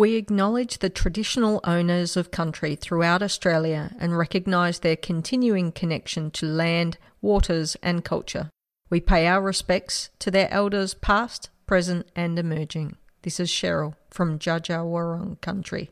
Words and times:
We 0.00 0.16
acknowledge 0.16 0.78
the 0.78 0.88
traditional 0.88 1.60
owners 1.64 2.16
of 2.16 2.30
country 2.30 2.74
throughout 2.74 3.22
Australia 3.22 3.94
and 4.00 4.16
recognise 4.16 4.78
their 4.78 4.96
continuing 4.96 5.72
connection 5.72 6.30
to 6.30 6.46
land, 6.46 6.96
waters, 7.20 7.76
and 7.82 8.02
culture. 8.02 8.48
We 8.88 9.02
pay 9.02 9.26
our 9.26 9.42
respects 9.42 10.08
to 10.20 10.30
their 10.30 10.50
elders 10.50 10.94
past, 10.94 11.50
present, 11.66 12.08
and 12.16 12.38
emerging. 12.38 12.96
This 13.20 13.38
is 13.38 13.50
Cheryl 13.50 13.94
from 14.08 14.38
Dja 14.38 15.38
country. 15.42 15.90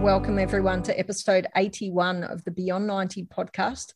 Welcome, 0.00 0.38
everyone, 0.38 0.84
to 0.84 0.96
episode 0.96 1.48
81 1.56 2.22
of 2.22 2.44
the 2.44 2.52
Beyond 2.52 2.86
90 2.86 3.24
podcast 3.24 3.94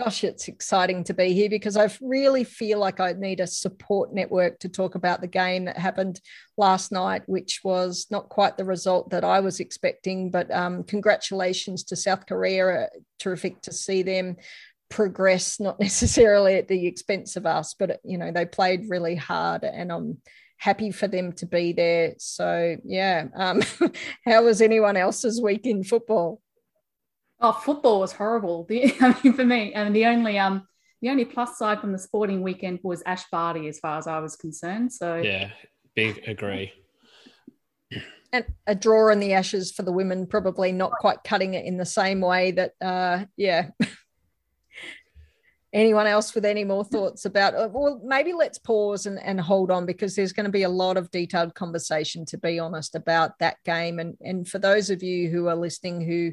gosh, 0.00 0.24
it's 0.24 0.48
exciting 0.48 1.04
to 1.04 1.12
be 1.12 1.34
here 1.34 1.50
because 1.50 1.76
I 1.76 1.90
really 2.00 2.42
feel 2.42 2.78
like 2.78 3.00
I 3.00 3.12
need 3.12 3.40
a 3.40 3.46
support 3.46 4.14
network 4.14 4.58
to 4.60 4.68
talk 4.68 4.94
about 4.94 5.20
the 5.20 5.26
game 5.26 5.66
that 5.66 5.76
happened 5.76 6.22
last 6.56 6.90
night, 6.90 7.22
which 7.26 7.60
was 7.62 8.06
not 8.10 8.30
quite 8.30 8.56
the 8.56 8.64
result 8.64 9.10
that 9.10 9.24
I 9.24 9.40
was 9.40 9.60
expecting. 9.60 10.30
But 10.30 10.50
um, 10.50 10.84
congratulations 10.84 11.84
to 11.84 11.96
South 11.96 12.24
Korea. 12.26 12.88
Terrific 13.18 13.60
to 13.62 13.72
see 13.72 14.02
them 14.02 14.36
progress, 14.88 15.60
not 15.60 15.78
necessarily 15.80 16.54
at 16.54 16.68
the 16.68 16.86
expense 16.86 17.36
of 17.36 17.44
us, 17.44 17.74
but 17.78 18.00
you 18.02 18.16
know 18.16 18.32
they 18.32 18.46
played 18.46 18.88
really 18.88 19.16
hard, 19.16 19.64
and 19.64 19.92
I'm 19.92 20.18
happy 20.56 20.92
for 20.92 21.08
them 21.08 21.32
to 21.32 21.46
be 21.46 21.74
there. 21.74 22.14
So 22.16 22.76
yeah, 22.84 23.26
um, 23.34 23.62
how 24.24 24.44
was 24.44 24.62
anyone 24.62 24.96
else's 24.96 25.42
week 25.42 25.66
in 25.66 25.84
football? 25.84 26.40
Oh, 27.40 27.52
football 27.52 28.00
was 28.00 28.12
horrible. 28.12 28.64
The, 28.68 28.94
I 29.00 29.16
mean, 29.22 29.32
for 29.32 29.44
me, 29.44 29.72
and 29.72 29.94
the 29.94 30.06
only 30.06 30.38
um 30.38 30.66
the 31.02 31.08
only 31.08 31.24
plus 31.24 31.56
side 31.56 31.80
from 31.80 31.92
the 31.92 31.98
sporting 31.98 32.42
weekend 32.42 32.80
was 32.82 33.02
Ash 33.06 33.24
Barty, 33.30 33.68
as 33.68 33.78
far 33.78 33.98
as 33.98 34.06
I 34.06 34.18
was 34.18 34.36
concerned. 34.36 34.92
So 34.92 35.16
yeah, 35.16 35.50
big 35.94 36.28
agree. 36.28 36.72
And 38.32 38.44
a 38.66 38.76
draw 38.76 39.10
in 39.10 39.18
the 39.18 39.32
Ashes 39.32 39.72
for 39.72 39.82
the 39.82 39.90
women, 39.90 40.26
probably 40.26 40.70
not 40.70 40.92
quite 40.92 41.24
cutting 41.24 41.54
it 41.54 41.64
in 41.64 41.78
the 41.78 41.84
same 41.84 42.20
way 42.20 42.52
that, 42.52 42.72
uh, 42.80 43.24
yeah. 43.36 43.70
Anyone 45.72 46.08
else 46.08 46.34
with 46.34 46.44
any 46.44 46.64
more 46.64 46.84
thoughts 46.84 47.24
about? 47.24 47.54
Uh, 47.54 47.68
well, 47.72 48.00
maybe 48.04 48.32
let's 48.32 48.58
pause 48.58 49.06
and, 49.06 49.20
and 49.20 49.40
hold 49.40 49.70
on 49.70 49.86
because 49.86 50.16
there's 50.16 50.32
going 50.32 50.46
to 50.46 50.50
be 50.50 50.64
a 50.64 50.68
lot 50.68 50.96
of 50.96 51.12
detailed 51.12 51.54
conversation, 51.54 52.24
to 52.26 52.38
be 52.38 52.58
honest, 52.58 52.96
about 52.96 53.38
that 53.38 53.56
game. 53.64 54.00
And 54.00 54.16
and 54.20 54.48
for 54.48 54.58
those 54.58 54.90
of 54.90 55.04
you 55.04 55.30
who 55.30 55.46
are 55.46 55.54
listening 55.54 56.00
who 56.00 56.32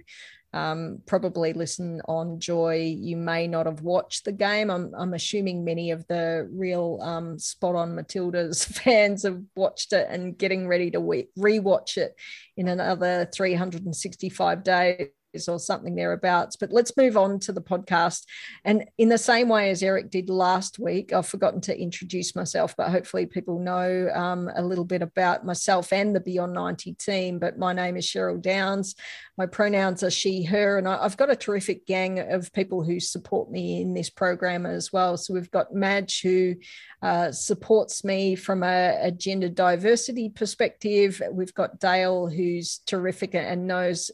um, 0.58 1.00
probably 1.06 1.54
listen 1.54 2.02
on 2.08 2.40
Joy. 2.40 2.96
You 2.98 3.18
may 3.18 3.48
not 3.48 3.66
have 3.66 3.82
watched 3.82 4.26
the 4.26 4.32
game. 4.32 4.70
I'm, 4.70 4.94
I'm 4.98 5.14
assuming 5.14 5.64
many 5.64 5.92
of 5.92 6.08
the 6.08 6.50
real 6.52 7.00
um, 7.02 7.38
spot 7.38 7.76
on 7.76 7.96
Matildas 7.96 8.66
fans 8.84 9.24
have 9.24 9.42
watched 9.56 9.94
it 9.94 10.08
and 10.10 10.38
getting 10.38 10.68
ready 10.68 10.92
to 10.92 11.00
re- 11.00 11.60
watch 11.60 11.98
it 11.98 12.16
in 12.56 12.68
another 12.68 13.30
365 13.34 14.64
days 14.64 15.08
or 15.48 15.60
something 15.60 15.96
thereabouts. 15.96 16.56
But 16.56 16.72
let's 16.72 16.96
move 16.98 17.18
on 17.18 17.40
to 17.42 17.52
the 17.52 17.62
podcast. 17.62 18.26
And 18.64 18.86
in 18.98 19.10
the 19.10 19.18
same 19.18 19.50
way 19.50 19.70
as 19.70 19.84
Eric 19.84 20.10
did 20.10 20.30
last 20.30 20.80
week, 20.80 21.14
I've 21.14 21.28
forgotten 21.28 21.62
to 21.62 21.80
introduce 21.80 22.36
myself, 22.36 22.76
but 22.76 22.90
hopefully 22.90 23.26
people 23.26 23.60
know 23.60 24.10
um, 24.14 24.50
a 24.56 24.64
little 24.64 24.86
bit 24.86 25.02
about 25.02 25.46
myself 25.46 25.92
and 25.92 26.16
the 26.16 26.20
Beyond 26.20 26.54
90 26.54 26.94
team. 26.94 27.40
But 27.40 27.60
my 27.60 27.74
name 27.74 27.98
is 27.98 28.06
Cheryl 28.06 28.42
Downs. 28.42 28.96
My 29.38 29.46
pronouns 29.46 30.02
are 30.02 30.10
she, 30.10 30.44
her, 30.44 30.80
and 30.80 30.88
I've 30.88 31.18
got 31.18 31.30
a 31.30 31.36
terrific 31.36 31.86
gang 31.86 32.20
of 32.20 32.52
people 32.54 32.84
who 32.84 33.00
support 33.00 33.52
me 33.52 33.82
in 33.82 33.94
this 33.94 34.10
program 34.10 34.66
as 34.66 34.92
well. 34.92 35.18
So 35.18 35.34
we've 35.34 35.52
got 35.52 35.74
Madge, 35.74 36.22
who 36.22 36.56
uh, 37.04 37.32
supports 37.32 38.04
me 38.04 38.36
from 38.36 38.64
a, 38.64 38.98
a 39.02 39.12
gender 39.12 39.50
diversity 39.50 40.30
perspective. 40.30 41.22
We've 41.32 41.54
got 41.54 41.80
Dale, 41.80 42.28
who's 42.28 42.80
terrific 42.88 43.36
and 43.36 43.68
knows 43.68 44.10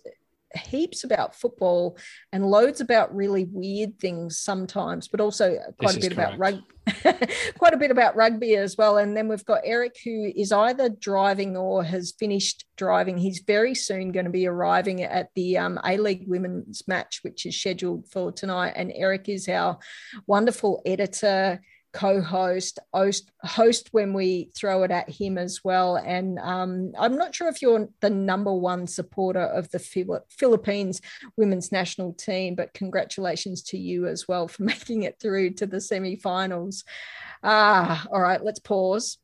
heaps 0.56 1.04
about 1.04 1.36
football 1.36 1.98
and 2.32 2.46
loads 2.46 2.82
about 2.82 3.16
really 3.16 3.46
weird 3.52 4.00
things 4.00 4.40
sometimes, 4.40 5.08
but 5.08 5.20
also 5.20 5.58
quite 5.80 5.96
this 5.96 5.98
a 5.98 6.10
bit 6.10 6.14
about 6.14 6.38
rugby. 6.38 6.64
quite 7.58 7.74
a 7.74 7.78
bit 7.78 7.92
about 7.92 8.16
rugby 8.16 8.56
as 8.56 8.78
well. 8.78 8.98
And 8.98 9.16
then 9.16 9.28
we've 9.28 9.46
got 9.46 9.62
Eric, 9.64 9.96
who 10.04 10.32
is 10.36 10.52
either 10.52 10.90
driving 10.90 11.56
or 11.56 11.84
has 11.84 12.14
finished 12.20 12.66
driving. 12.76 13.18
He's 13.18 13.40
very 13.40 13.74
soon 13.74 14.12
going 14.12 14.26
to 14.26 14.32
be 14.32 14.48
arriving 14.48 15.02
at 15.04 15.30
the 15.36 15.58
um, 15.58 15.80
A 15.86 15.98
League 15.98 16.26
women's 16.28 16.88
match, 16.88 17.20
which 17.22 17.46
is 17.46 17.60
scheduled 17.60 18.10
for 18.10 18.32
tonight. 18.32 18.74
And 18.76 18.92
Eric 18.94 19.30
is 19.30 19.48
our 19.48 19.80
wonderful 20.28 20.82
editor 20.86 21.62
co-host 21.94 22.80
host 22.94 23.32
host 23.44 23.90
when 23.92 24.14
we 24.14 24.50
throw 24.56 24.84
it 24.84 24.92
at 24.92 25.10
him 25.10 25.38
as 25.38 25.64
well. 25.64 25.96
And 25.96 26.40
um, 26.40 26.92
i'm 26.98 27.16
not 27.18 27.36
sure 27.36 27.48
if 27.48 27.62
you're 27.62 27.88
the 28.02 28.10
number 28.10 28.54
one 28.54 28.88
supporter 28.88 29.42
of 29.42 29.70
the 29.72 29.80
philippines 29.80 31.02
women's 31.38 31.72
national 31.72 32.14
team 32.14 32.56
but 32.56 32.74
congratulations 32.74 33.62
to 33.62 33.78
you 33.78 34.08
as 34.08 34.28
well 34.28 34.48
for 34.48 34.64
making 34.74 35.04
it 35.04 35.20
through 35.20 35.52
to 35.52 35.66
the 35.66 35.80
semi-finals. 35.80 36.84
Ah 37.44 38.06
all 38.12 38.22
right 38.22 38.44
let's 38.44 38.60
pause 38.60 39.18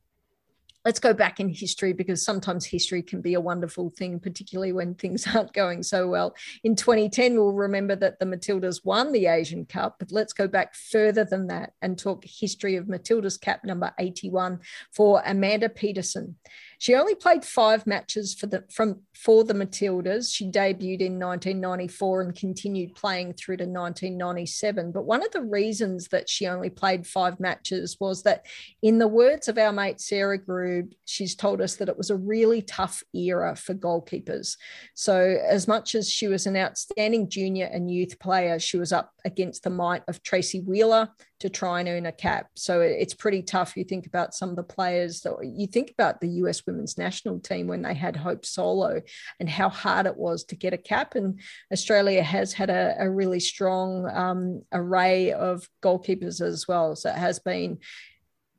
let's 0.85 0.99
go 0.99 1.13
back 1.13 1.39
in 1.39 1.49
history 1.49 1.93
because 1.93 2.23
sometimes 2.23 2.65
history 2.65 3.01
can 3.01 3.21
be 3.21 3.33
a 3.33 3.41
wonderful 3.41 3.89
thing, 3.89 4.19
particularly 4.19 4.71
when 4.71 4.95
things 4.95 5.27
aren't 5.35 5.53
going 5.53 5.83
so 5.83 6.07
well. 6.07 6.35
In 6.63 6.75
2010, 6.75 7.35
we'll 7.35 7.53
remember 7.53 7.95
that 7.95 8.19
the 8.19 8.25
Matildas 8.25 8.85
won 8.85 9.11
the 9.11 9.27
Asian 9.27 9.65
Cup, 9.65 9.97
but 9.99 10.11
let's 10.11 10.33
go 10.33 10.47
back 10.47 10.75
further 10.75 11.25
than 11.25 11.47
that 11.47 11.73
and 11.81 11.97
talk 11.97 12.23
history 12.25 12.75
of 12.75 12.85
Matildas 12.85 13.39
cap 13.39 13.63
number 13.63 13.93
81 13.99 14.59
for 14.91 15.21
Amanda 15.25 15.69
Peterson. 15.69 16.35
She 16.79 16.95
only 16.95 17.13
played 17.13 17.43
five 17.43 17.85
matches 17.85 18.33
for 18.33 18.47
the 18.47 18.63
from 18.71 19.01
for 19.13 19.43
the 19.43 19.53
Matildas. 19.53 20.33
She 20.33 20.49
debuted 20.49 21.01
in 21.01 21.19
1994 21.19 22.21
and 22.21 22.35
continued 22.35 22.95
playing 22.95 23.33
through 23.33 23.57
to 23.57 23.65
1997. 23.65 24.93
But 24.93 25.03
one 25.03 25.21
of 25.21 25.31
the 25.31 25.41
reasons 25.41 26.07
that 26.07 26.29
she 26.29 26.47
only 26.47 26.69
played 26.69 27.05
five 27.05 27.37
matches 27.37 27.97
was 27.99 28.23
that, 28.23 28.45
in 28.81 28.97
the 28.97 29.09
words 29.09 29.49
of 29.49 29.57
our 29.57 29.73
mate 29.73 29.99
Sarah 29.99 30.39
Grube, 30.39 30.93
she's 31.03 31.35
told 31.35 31.59
us 31.59 31.75
that 31.75 31.89
it 31.89 31.97
was 31.97 32.09
a 32.09 32.15
really 32.15 32.61
tough 32.61 33.03
era 33.13 33.57
for 33.57 33.73
goalkeepers. 33.73 34.55
So 34.95 35.37
as 35.47 35.67
much 35.67 35.95
as 35.95 36.09
she 36.09 36.29
was 36.29 36.47
an 36.47 36.55
outstanding 36.55 37.29
junior 37.29 37.65
and 37.65 37.91
youth 37.91 38.17
player, 38.19 38.57
she 38.57 38.77
was 38.77 38.93
up 38.93 39.11
against 39.25 39.63
the 39.63 39.69
might 39.69 40.03
of 40.07 40.23
Tracey 40.23 40.61
Wheeler, 40.61 41.09
to 41.39 41.49
try 41.49 41.79
and 41.79 41.87
earn 41.87 42.05
a 42.05 42.11
cap. 42.11 42.47
So 42.55 42.81
it's 42.81 43.13
pretty 43.13 43.41
tough. 43.41 43.77
You 43.77 43.85
think 43.85 44.05
about 44.05 44.33
some 44.33 44.49
of 44.49 44.55
the 44.57 44.63
players 44.63 45.21
that 45.21 45.35
you 45.41 45.67
think 45.67 45.91
about 45.91 46.19
the 46.19 46.27
US 46.43 46.67
women's 46.69 46.97
national 46.97 47.39
team 47.39 47.67
when 47.67 47.81
they 47.81 47.93
had 47.93 48.15
Hope 48.15 48.45
Solo 48.45 49.01
and 49.39 49.49
how 49.49 49.69
hard 49.69 50.05
it 50.05 50.17
was 50.17 50.43
to 50.45 50.55
get 50.55 50.73
a 50.73 50.77
cap. 50.77 51.15
And 51.15 51.39
Australia 51.71 52.23
has 52.23 52.53
had 52.53 52.69
a, 52.69 52.95
a 52.99 53.09
really 53.09 53.39
strong 53.39 54.09
um, 54.09 54.61
array 54.71 55.33
of 55.33 55.67
goalkeepers 55.81 56.41
as 56.41 56.67
well. 56.67 56.95
So 56.95 57.09
it 57.09 57.15
has 57.15 57.39
been 57.39 57.79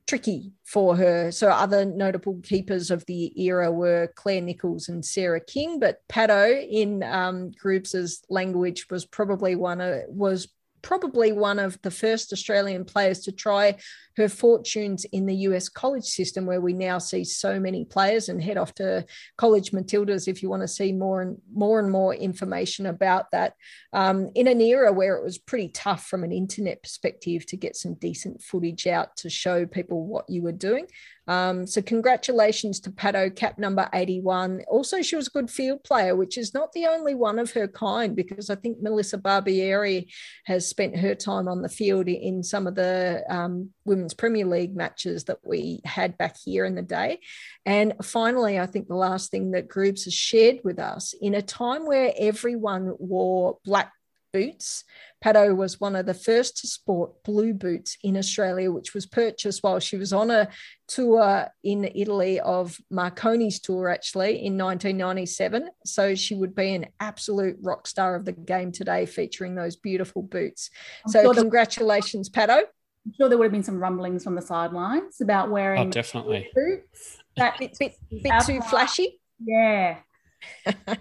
tricky 0.06 0.50
for 0.64 0.96
her. 0.96 1.30
So 1.30 1.50
other 1.50 1.84
notable 1.84 2.40
keepers 2.42 2.90
of 2.90 3.06
the 3.06 3.40
era 3.40 3.70
were 3.70 4.12
Claire 4.16 4.40
Nichols 4.40 4.88
and 4.88 5.04
Sarah 5.04 5.40
King, 5.40 5.78
but 5.78 5.98
Pato 6.08 6.68
in 6.68 7.04
um, 7.04 7.52
Grubes' 7.52 8.24
language 8.28 8.86
was 8.90 9.06
probably 9.06 9.54
one 9.54 9.80
of 9.80 10.02
was 10.08 10.48
probably 10.82 11.32
one 11.32 11.58
of 11.58 11.80
the 11.82 11.90
first 11.90 12.32
Australian 12.32 12.84
players 12.84 13.20
to 13.20 13.32
try 13.32 13.76
her 14.16 14.28
fortunes 14.28 15.04
in 15.12 15.26
the 15.26 15.34
US 15.34 15.68
college 15.68 16.04
system, 16.04 16.46
where 16.46 16.60
we 16.60 16.72
now 16.72 16.98
see 16.98 17.24
so 17.24 17.58
many 17.58 17.84
players 17.84 18.28
and 18.28 18.42
head 18.42 18.58
off 18.58 18.74
to 18.74 19.04
College 19.36 19.72
Matildas 19.72 20.28
if 20.28 20.42
you 20.42 20.50
want 20.50 20.62
to 20.62 20.68
see 20.68 20.92
more 20.92 21.22
and 21.22 21.38
more 21.52 21.78
and 21.78 21.90
more 21.90 22.14
information 22.14 22.86
about 22.86 23.30
that. 23.30 23.54
Um, 23.92 24.30
in 24.34 24.46
an 24.46 24.60
era 24.60 24.92
where 24.92 25.16
it 25.16 25.24
was 25.24 25.38
pretty 25.38 25.68
tough 25.68 26.06
from 26.06 26.24
an 26.24 26.32
internet 26.32 26.82
perspective 26.82 27.46
to 27.46 27.56
get 27.56 27.76
some 27.76 27.94
decent 27.94 28.42
footage 28.42 28.86
out 28.86 29.16
to 29.18 29.30
show 29.30 29.66
people 29.66 30.06
what 30.06 30.28
you 30.28 30.42
were 30.42 30.52
doing. 30.52 30.86
Um, 31.30 31.64
so 31.64 31.80
congratulations 31.80 32.80
to 32.80 32.90
Pato, 32.90 33.34
cap 33.34 33.56
number 33.56 33.88
81. 33.94 34.64
Also, 34.66 35.00
she 35.00 35.14
was 35.14 35.28
a 35.28 35.30
good 35.30 35.48
field 35.48 35.84
player, 35.84 36.16
which 36.16 36.36
is 36.36 36.52
not 36.54 36.72
the 36.72 36.86
only 36.86 37.14
one 37.14 37.38
of 37.38 37.52
her 37.52 37.68
kind, 37.68 38.16
because 38.16 38.50
I 38.50 38.56
think 38.56 38.82
Melissa 38.82 39.16
Barbieri 39.16 40.12
has 40.46 40.66
spent 40.66 40.96
her 40.96 41.14
time 41.14 41.46
on 41.46 41.62
the 41.62 41.68
field 41.68 42.08
in 42.08 42.42
some 42.42 42.66
of 42.66 42.74
the 42.74 43.22
um, 43.30 43.70
Women's 43.84 44.12
Premier 44.12 44.44
League 44.44 44.74
matches 44.74 45.22
that 45.24 45.38
we 45.44 45.80
had 45.84 46.18
back 46.18 46.34
here 46.44 46.64
in 46.64 46.74
the 46.74 46.82
day. 46.82 47.20
And 47.64 47.94
finally, 48.02 48.58
I 48.58 48.66
think 48.66 48.88
the 48.88 48.96
last 48.96 49.30
thing 49.30 49.52
that 49.52 49.68
Grubes 49.68 50.06
has 50.06 50.14
shared 50.14 50.58
with 50.64 50.80
us 50.80 51.14
in 51.20 51.34
a 51.34 51.42
time 51.42 51.86
where 51.86 52.12
everyone 52.18 52.96
wore 52.98 53.58
black 53.64 53.92
boots. 54.32 54.84
Pato 55.24 55.54
was 55.54 55.80
one 55.80 55.96
of 55.96 56.06
the 56.06 56.14
first 56.14 56.56
to 56.58 56.66
sport 56.66 57.22
blue 57.24 57.52
boots 57.52 57.96
in 58.02 58.16
Australia, 58.16 58.70
which 58.72 58.94
was 58.94 59.06
purchased 59.06 59.62
while 59.62 59.78
she 59.78 59.96
was 59.96 60.12
on 60.12 60.30
a 60.30 60.48
tour 60.88 61.46
in 61.62 61.90
Italy 61.94 62.40
of 62.40 62.78
Marconi's 62.92 63.60
tour, 63.60 63.88
actually, 63.88 64.44
in 64.44 64.56
1997. 64.56 65.68
So 65.84 66.14
she 66.14 66.34
would 66.34 66.54
be 66.54 66.74
an 66.74 66.86
absolute 67.00 67.56
rock 67.60 67.86
star 67.86 68.14
of 68.14 68.24
the 68.24 68.32
game 68.32 68.72
today, 68.72 69.06
featuring 69.06 69.54
those 69.54 69.76
beautiful 69.76 70.22
boots. 70.22 70.70
So, 71.08 71.32
congratulations, 71.34 72.30
Pato. 72.30 72.62
I'm 73.06 73.14
sure 73.16 73.28
there 73.28 73.38
would 73.38 73.44
have 73.44 73.52
been 73.52 73.62
some 73.62 73.78
rumblings 73.80 74.24
from 74.24 74.34
the 74.34 74.42
sidelines 74.42 75.20
about 75.20 75.50
wearing 75.50 75.88
Oh, 75.88 75.90
definitely. 75.90 76.50
boots. 76.54 77.18
That 77.36 77.58
bit, 77.58 77.76
bit, 77.78 77.94
bit 78.22 78.32
too 78.46 78.60
flashy. 78.62 79.20
yeah. 79.42 79.98
Can't 80.64 80.76
have 80.86 80.96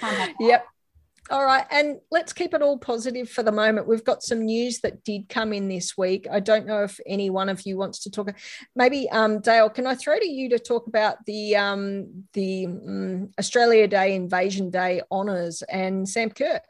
that. 0.00 0.34
Yep. 0.38 0.66
All 1.28 1.44
right. 1.44 1.64
And 1.70 1.98
let's 2.10 2.32
keep 2.32 2.54
it 2.54 2.62
all 2.62 2.78
positive 2.78 3.28
for 3.28 3.42
the 3.42 3.50
moment. 3.50 3.88
We've 3.88 4.04
got 4.04 4.22
some 4.22 4.44
news 4.44 4.80
that 4.80 5.02
did 5.02 5.28
come 5.28 5.52
in 5.52 5.68
this 5.68 5.98
week. 5.98 6.26
I 6.30 6.38
don't 6.38 6.66
know 6.66 6.84
if 6.84 7.00
any 7.04 7.30
one 7.30 7.48
of 7.48 7.66
you 7.66 7.76
wants 7.76 8.00
to 8.00 8.10
talk. 8.10 8.32
Maybe 8.76 9.10
um, 9.10 9.40
Dale, 9.40 9.68
can 9.68 9.86
I 9.86 9.96
throw 9.96 10.18
to 10.18 10.28
you 10.28 10.48
to 10.50 10.58
talk 10.58 10.86
about 10.86 11.24
the 11.26 11.56
um, 11.56 12.24
the 12.32 12.66
um, 12.66 13.30
Australia 13.38 13.88
Day 13.88 14.14
Invasion 14.14 14.70
Day 14.70 15.02
honours 15.10 15.62
and 15.62 16.08
Sam 16.08 16.30
Kerr? 16.30 16.60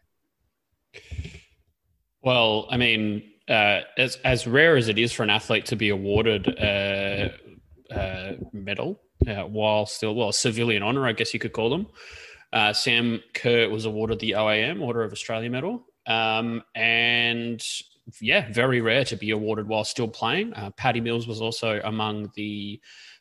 Well, 2.23 2.67
I 2.71 2.79
mean, 2.79 3.31
uh, 3.49 3.81
as 3.99 4.17
as 4.25 4.47
rare 4.47 4.77
as 4.77 4.89
it 4.89 4.99
is 4.99 5.13
for 5.13 5.23
an 5.23 5.31
athlete 5.31 5.67
to 5.67 5.77
be 5.77 5.91
awarded 5.91 6.49
a, 6.49 7.33
medal 8.53 9.01
uh, 9.29 9.43
while 9.43 9.87
still 9.87 10.15
well 10.15 10.31
a 10.31 10.33
civilian 10.33 10.83
honor, 10.83 11.07
I 11.07 11.13
guess 11.13 11.35
you 11.35 11.41
could 11.41 11.53
call 11.53 11.71
them. 11.71 11.87
Uh, 12.53 12.73
Sam 12.73 13.21
Kerr 13.35 13.69
was 13.69 13.85
awarded 13.85 14.19
the 14.19 14.33
OAM 14.33 14.81
Order 14.81 15.03
of 15.03 15.13
Australia 15.13 15.51
Medal, 15.51 15.85
um, 16.07 16.63
and 16.75 17.63
yeah, 18.21 18.51
very 18.53 18.81
rare 18.81 19.05
to 19.05 19.17
be 19.17 19.31
awarded 19.31 19.67
while 19.67 19.85
still 19.85 20.09
playing. 20.09 20.55
Uh, 20.55 20.71
Patty 20.71 21.01
Mills 21.01 21.27
was 21.27 21.41
also 21.41 21.81
among 21.85 22.31
the 22.37 22.81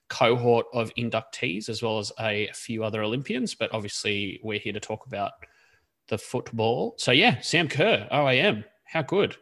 cohort 0.10 0.68
of 0.74 0.94
inductees, 0.96 1.70
as 1.70 1.82
well 1.82 1.98
as 2.00 2.12
a 2.20 2.50
few 2.54 2.84
other 2.84 3.02
Olympians. 3.02 3.56
But 3.56 3.74
obviously, 3.74 4.40
we're 4.44 4.60
here 4.60 4.74
to 4.74 4.80
talk 4.80 5.08
about 5.08 5.32
the 6.08 6.18
football. 6.18 6.96
So 6.98 7.12
yeah, 7.12 7.42
Sam 7.42 7.68
Kerr, 7.68 8.08
OAM, 8.12 8.64
how 8.86 9.02
good. 9.02 9.36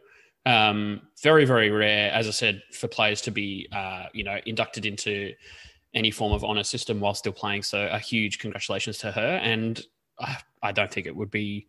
Um, 0.46 1.02
very, 1.22 1.44
very 1.44 1.70
rare, 1.70 2.10
as 2.12 2.26
I 2.26 2.30
said, 2.30 2.62
for 2.72 2.88
players 2.88 3.20
to 3.22 3.30
be, 3.30 3.68
uh, 3.72 4.06
you 4.12 4.24
know, 4.24 4.38
inducted 4.46 4.84
into 4.84 5.32
any 5.94 6.10
form 6.10 6.32
of 6.32 6.44
honor 6.44 6.64
system 6.64 7.00
while 7.00 7.14
still 7.14 7.32
playing. 7.32 7.62
So 7.62 7.88
a 7.90 7.98
huge 7.98 8.38
congratulations 8.38 8.98
to 8.98 9.12
her. 9.12 9.40
And 9.42 9.80
I, 10.18 10.38
I 10.62 10.72
don't 10.72 10.90
think 10.90 11.06
it 11.06 11.14
would 11.14 11.30
be 11.30 11.66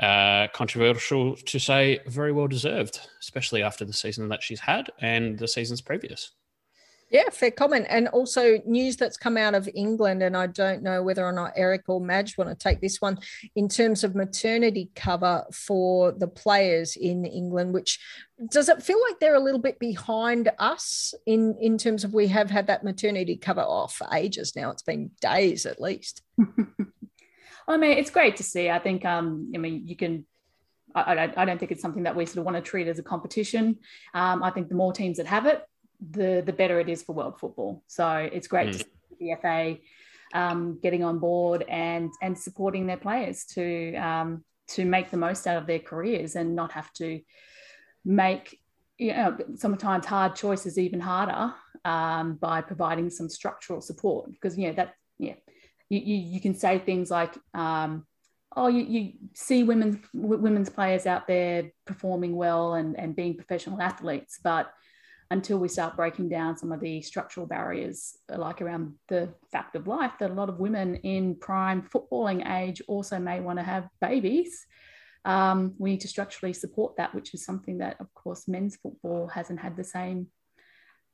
uh, 0.00 0.48
controversial 0.54 1.36
to 1.36 1.58
say 1.58 2.00
very 2.06 2.32
well 2.32 2.46
deserved, 2.46 3.00
especially 3.20 3.62
after 3.62 3.84
the 3.84 3.92
season 3.92 4.28
that 4.28 4.42
she's 4.42 4.60
had 4.60 4.90
and 5.00 5.38
the 5.38 5.48
seasons 5.48 5.80
previous. 5.80 6.32
Yeah, 7.10 7.30
fair 7.30 7.50
comment. 7.50 7.86
And 7.88 8.08
also 8.08 8.58
news 8.66 8.96
that's 8.96 9.16
come 9.16 9.38
out 9.38 9.54
of 9.54 9.68
England, 9.74 10.22
and 10.22 10.36
I 10.36 10.46
don't 10.46 10.82
know 10.82 11.02
whether 11.02 11.24
or 11.24 11.32
not 11.32 11.52
Eric 11.56 11.84
or 11.88 12.00
Madge 12.00 12.36
want 12.36 12.50
to 12.50 12.56
take 12.56 12.82
this 12.82 13.00
one 13.00 13.18
in 13.56 13.68
terms 13.68 14.04
of 14.04 14.14
maternity 14.14 14.90
cover 14.94 15.44
for 15.52 16.12
the 16.12 16.28
players 16.28 16.96
in 16.96 17.24
England, 17.24 17.72
which 17.72 17.98
does 18.50 18.68
it 18.68 18.82
feel 18.82 19.00
like 19.08 19.20
they're 19.20 19.34
a 19.34 19.40
little 19.40 19.60
bit 19.60 19.78
behind 19.78 20.50
us 20.58 21.14
in, 21.24 21.56
in 21.60 21.78
terms 21.78 22.04
of 22.04 22.12
we 22.12 22.26
have 22.28 22.50
had 22.50 22.66
that 22.66 22.84
maternity 22.84 23.36
cover 23.36 23.62
off 23.62 23.94
for 23.94 24.06
ages 24.12 24.54
now. 24.54 24.70
It's 24.70 24.82
been 24.82 25.10
days 25.22 25.64
at 25.64 25.80
least. 25.80 26.22
I 27.68 27.76
mean, 27.76 27.98
it's 27.98 28.10
great 28.10 28.36
to 28.36 28.42
see. 28.42 28.68
I 28.68 28.78
think, 28.78 29.04
um, 29.04 29.52
I 29.54 29.58
mean, 29.58 29.86
you 29.86 29.96
can. 29.96 30.26
I, 30.94 31.30
I, 31.36 31.44
don't 31.44 31.58
think 31.58 31.70
it's 31.70 31.82
something 31.82 32.04
that 32.04 32.16
we 32.16 32.24
sort 32.24 32.38
of 32.38 32.44
want 32.44 32.56
to 32.56 32.62
treat 32.62 32.88
as 32.88 32.98
a 32.98 33.02
competition. 33.02 33.76
Um, 34.14 34.42
I 34.42 34.50
think 34.50 34.68
the 34.68 34.74
more 34.74 34.92
teams 34.92 35.18
that 35.18 35.26
have 35.26 35.44
it, 35.44 35.62
the 36.00 36.42
the 36.44 36.52
better 36.52 36.78
it 36.80 36.88
is 36.88 37.02
for 37.02 37.14
world 37.14 37.38
football. 37.38 37.82
So 37.86 38.28
it's 38.32 38.48
great 38.48 38.68
Mm. 38.68 38.72
to 38.72 38.78
see 38.78 38.86
the 39.20 39.36
FA 39.40 39.76
um, 40.34 40.78
getting 40.82 41.04
on 41.04 41.18
board 41.18 41.64
and 41.68 42.10
and 42.22 42.38
supporting 42.38 42.86
their 42.86 42.96
players 42.96 43.44
to 43.54 43.94
um, 43.96 44.44
to 44.68 44.84
make 44.84 45.10
the 45.10 45.16
most 45.16 45.46
out 45.46 45.56
of 45.56 45.66
their 45.66 45.78
careers 45.78 46.36
and 46.36 46.54
not 46.54 46.72
have 46.72 46.92
to 46.94 47.20
make 48.04 48.58
you 48.98 49.12
know 49.12 49.36
sometimes 49.56 50.06
hard 50.06 50.34
choices 50.34 50.78
even 50.78 51.00
harder 51.00 51.54
um, 51.84 52.34
by 52.34 52.60
providing 52.60 53.10
some 53.10 53.28
structural 53.28 53.80
support 53.80 54.30
because 54.32 54.58
you 54.58 54.68
know 54.68 54.74
that 54.74 54.94
yeah 55.18 55.34
you, 55.88 55.98
you, 56.00 56.16
you 56.16 56.40
can 56.40 56.54
say 56.54 56.78
things 56.78 57.10
like 57.10 57.34
um, 57.54 58.06
oh 58.56 58.68
you, 58.68 58.82
you 58.82 59.12
see 59.34 59.62
women's 59.62 59.98
women's 60.12 60.68
players 60.70 61.06
out 61.06 61.26
there 61.26 61.70
performing 61.86 62.36
well 62.36 62.74
and, 62.74 62.98
and 62.98 63.16
being 63.16 63.34
professional 63.34 63.80
athletes 63.80 64.38
but 64.42 64.70
until 65.30 65.58
we 65.58 65.68
start 65.68 65.96
breaking 65.96 66.28
down 66.28 66.56
some 66.56 66.72
of 66.72 66.80
the 66.80 67.02
structural 67.02 67.46
barriers 67.46 68.16
like 68.34 68.62
around 68.62 68.94
the 69.08 69.28
fact 69.52 69.76
of 69.76 69.86
life 69.86 70.12
that 70.18 70.30
a 70.30 70.34
lot 70.34 70.48
of 70.48 70.58
women 70.58 70.96
in 70.96 71.34
prime 71.34 71.82
footballing 71.82 72.50
age 72.50 72.80
also 72.88 73.18
may 73.18 73.40
want 73.40 73.58
to 73.58 73.62
have 73.62 73.88
babies. 74.00 74.66
Um, 75.24 75.74
we 75.78 75.90
need 75.90 76.00
to 76.00 76.08
structurally 76.08 76.54
support 76.54 76.96
that 76.96 77.14
which 77.14 77.34
is 77.34 77.44
something 77.44 77.78
that 77.78 78.00
of 78.00 78.12
course 78.14 78.48
men's 78.48 78.76
football 78.76 79.26
hasn't 79.26 79.60
had 79.60 79.76
the 79.76 79.84
same 79.84 80.28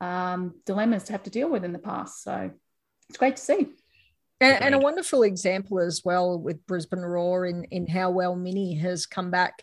um, 0.00 0.54
dilemmas 0.66 1.04
to 1.04 1.12
have 1.12 1.24
to 1.24 1.30
deal 1.30 1.50
with 1.50 1.64
in 1.64 1.72
the 1.72 1.78
past. 1.78 2.22
So 2.22 2.50
it's 3.08 3.18
great 3.18 3.36
to 3.36 3.42
see. 3.42 3.68
And, 4.40 4.62
and 4.62 4.74
a 4.74 4.78
wonderful 4.78 5.22
example 5.22 5.80
as 5.80 6.02
well 6.04 6.38
with 6.38 6.66
Brisbane 6.66 7.00
Roar 7.00 7.46
in, 7.46 7.64
in 7.64 7.86
how 7.86 8.10
well 8.10 8.36
Minnie 8.36 8.74
has 8.76 9.06
come 9.06 9.30
back 9.30 9.62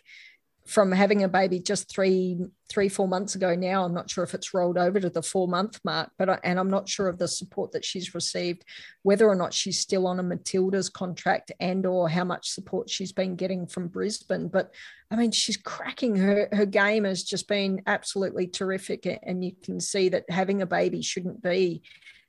from 0.66 0.92
having 0.92 1.24
a 1.24 1.28
baby 1.28 1.58
just 1.58 1.90
three, 1.90 2.38
three, 2.68 2.88
four 2.88 3.08
months 3.08 3.34
ago 3.34 3.54
now. 3.54 3.84
I'm 3.84 3.94
not 3.94 4.08
sure 4.08 4.22
if 4.22 4.32
it's 4.32 4.54
rolled 4.54 4.78
over 4.78 5.00
to 5.00 5.10
the 5.10 5.22
four 5.22 5.48
month 5.48 5.80
mark, 5.84 6.10
but 6.18 6.28
I, 6.28 6.38
and 6.44 6.58
I'm 6.58 6.70
not 6.70 6.88
sure 6.88 7.08
of 7.08 7.18
the 7.18 7.26
support 7.26 7.72
that 7.72 7.84
she's 7.84 8.14
received, 8.14 8.64
whether 9.02 9.28
or 9.28 9.34
not 9.34 9.52
she's 9.52 9.80
still 9.80 10.06
on 10.06 10.20
a 10.20 10.22
Matilda's 10.22 10.88
contract 10.88 11.50
and 11.58 11.84
or 11.84 12.08
how 12.08 12.24
much 12.24 12.50
support 12.50 12.88
she's 12.88 13.12
been 13.12 13.34
getting 13.34 13.66
from 13.66 13.88
Brisbane. 13.88 14.48
But 14.48 14.72
I 15.10 15.16
mean, 15.16 15.32
she's 15.32 15.56
cracking 15.56 16.16
her 16.16 16.48
her 16.52 16.66
game 16.66 17.04
has 17.04 17.24
just 17.24 17.48
been 17.48 17.82
absolutely 17.86 18.46
terrific, 18.46 19.06
and 19.22 19.44
you 19.44 19.52
can 19.62 19.80
see 19.80 20.08
that 20.10 20.24
having 20.30 20.62
a 20.62 20.66
baby 20.66 21.02
shouldn't 21.02 21.42
be 21.42 21.82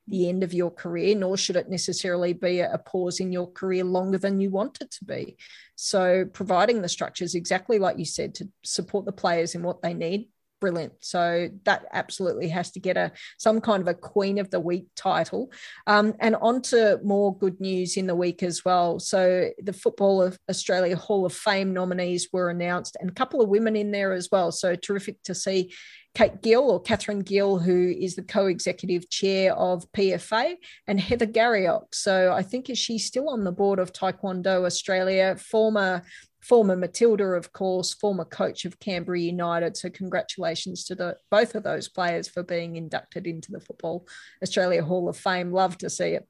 the 0.08 0.28
end 0.28 0.44
of 0.44 0.54
your 0.54 0.72
career, 0.72 1.16
nor 1.16 1.38
should 1.38 1.56
it 1.56 1.70
necessarily 1.70 2.34
be 2.34 2.60
a 2.60 2.78
pause 2.86 3.20
in 3.20 3.32
your 3.32 3.52
career 3.52 3.84
longer 3.84 4.18
than 4.18 4.40
you 4.40 4.50
want 4.50 4.80
it 4.82 4.92
to 4.92 5.06
be. 5.06 5.38
So, 5.76 6.26
providing 6.26 6.82
the 6.82 6.90
structures, 6.90 7.36
exactly 7.36 7.80
like 7.80 7.98
you 7.98 8.06
said, 8.06 8.36
to 8.36 8.50
support 8.64 9.06
the 9.06 9.12
players 9.12 9.56
in 9.56 9.64
what 9.64 9.82
they 9.82 9.94
need, 9.94 10.28
brilliant. 10.64 10.94
So 11.02 11.50
that 11.66 11.84
absolutely 11.92 12.48
has 12.48 12.72
to 12.72 12.80
get 12.80 12.96
a 12.96 13.12
some 13.38 13.60
kind 13.60 13.82
of 13.82 13.90
a 13.90 13.94
Queen 13.94 14.40
of 14.40 14.50
the 14.50 14.62
Week 14.62 14.88
title. 14.96 15.52
Um, 15.88 16.14
and 16.22 16.38
on 16.38 16.62
to 16.72 17.02
more 17.04 17.38
good 17.38 17.60
news 17.60 17.98
in 17.98 18.08
the 18.08 18.16
week 18.16 18.44
as 18.44 18.64
well. 18.64 18.98
So 18.98 19.50
the 19.62 19.74
Football 19.74 20.22
of 20.22 20.40
Australia 20.50 20.96
Hall 20.96 21.26
of 21.26 21.34
Fame 21.34 21.74
nominees 21.74 22.30
were 22.32 22.50
announced, 22.50 22.96
and 23.02 23.10
a 23.10 23.14
couple 23.14 23.42
of 23.42 23.50
women 23.50 23.76
in 23.76 23.92
there 23.92 24.14
as 24.14 24.30
well. 24.32 24.54
So 24.54 24.74
terrific 24.74 25.22
to 25.24 25.36
see 25.36 25.74
Kate 26.16 26.42
Gill 26.42 26.72
or 26.72 26.82
Catherine 26.82 27.24
Gill, 27.24 27.60
who 27.60 27.94
is 28.00 28.16
the 28.16 28.24
co-executive 28.24 29.10
chair 29.10 29.54
of 29.56 29.92
PFA, 29.92 30.56
and 30.88 30.98
Heather 30.98 31.28
Garriock. 31.28 31.88
So 31.92 32.32
I 32.32 32.42
think 32.42 32.70
is 32.70 32.78
she 32.78 33.00
still 33.00 33.28
on 33.28 33.44
the 33.44 33.52
board 33.52 33.80
of 33.80 33.92
Taekwondo 33.92 34.66
Australia, 34.66 35.36
former 35.36 36.04
former 36.44 36.76
Matilda, 36.76 37.24
of 37.24 37.54
course, 37.54 37.94
former 37.94 38.26
coach 38.26 38.66
of 38.66 38.80
Canberra 38.80 39.20
United. 39.20 39.78
So 39.78 39.90
congratulations 39.90 40.84
to 40.86 40.96
the 40.96 41.18
both 41.32 41.56
of 41.56 41.64
those 41.64 41.88
players 41.88 42.28
for 42.28 42.44
being 42.44 42.76
inducted 42.76 43.28
into 43.28 43.52
the 43.52 43.62
Football 43.62 44.08
Australia 44.42 44.84
Hall 44.84 45.10
of 45.10 45.18
Fame. 45.18 45.52
Love 45.52 45.78
to 45.80 45.90
see 45.90 46.10
it. 46.10 46.28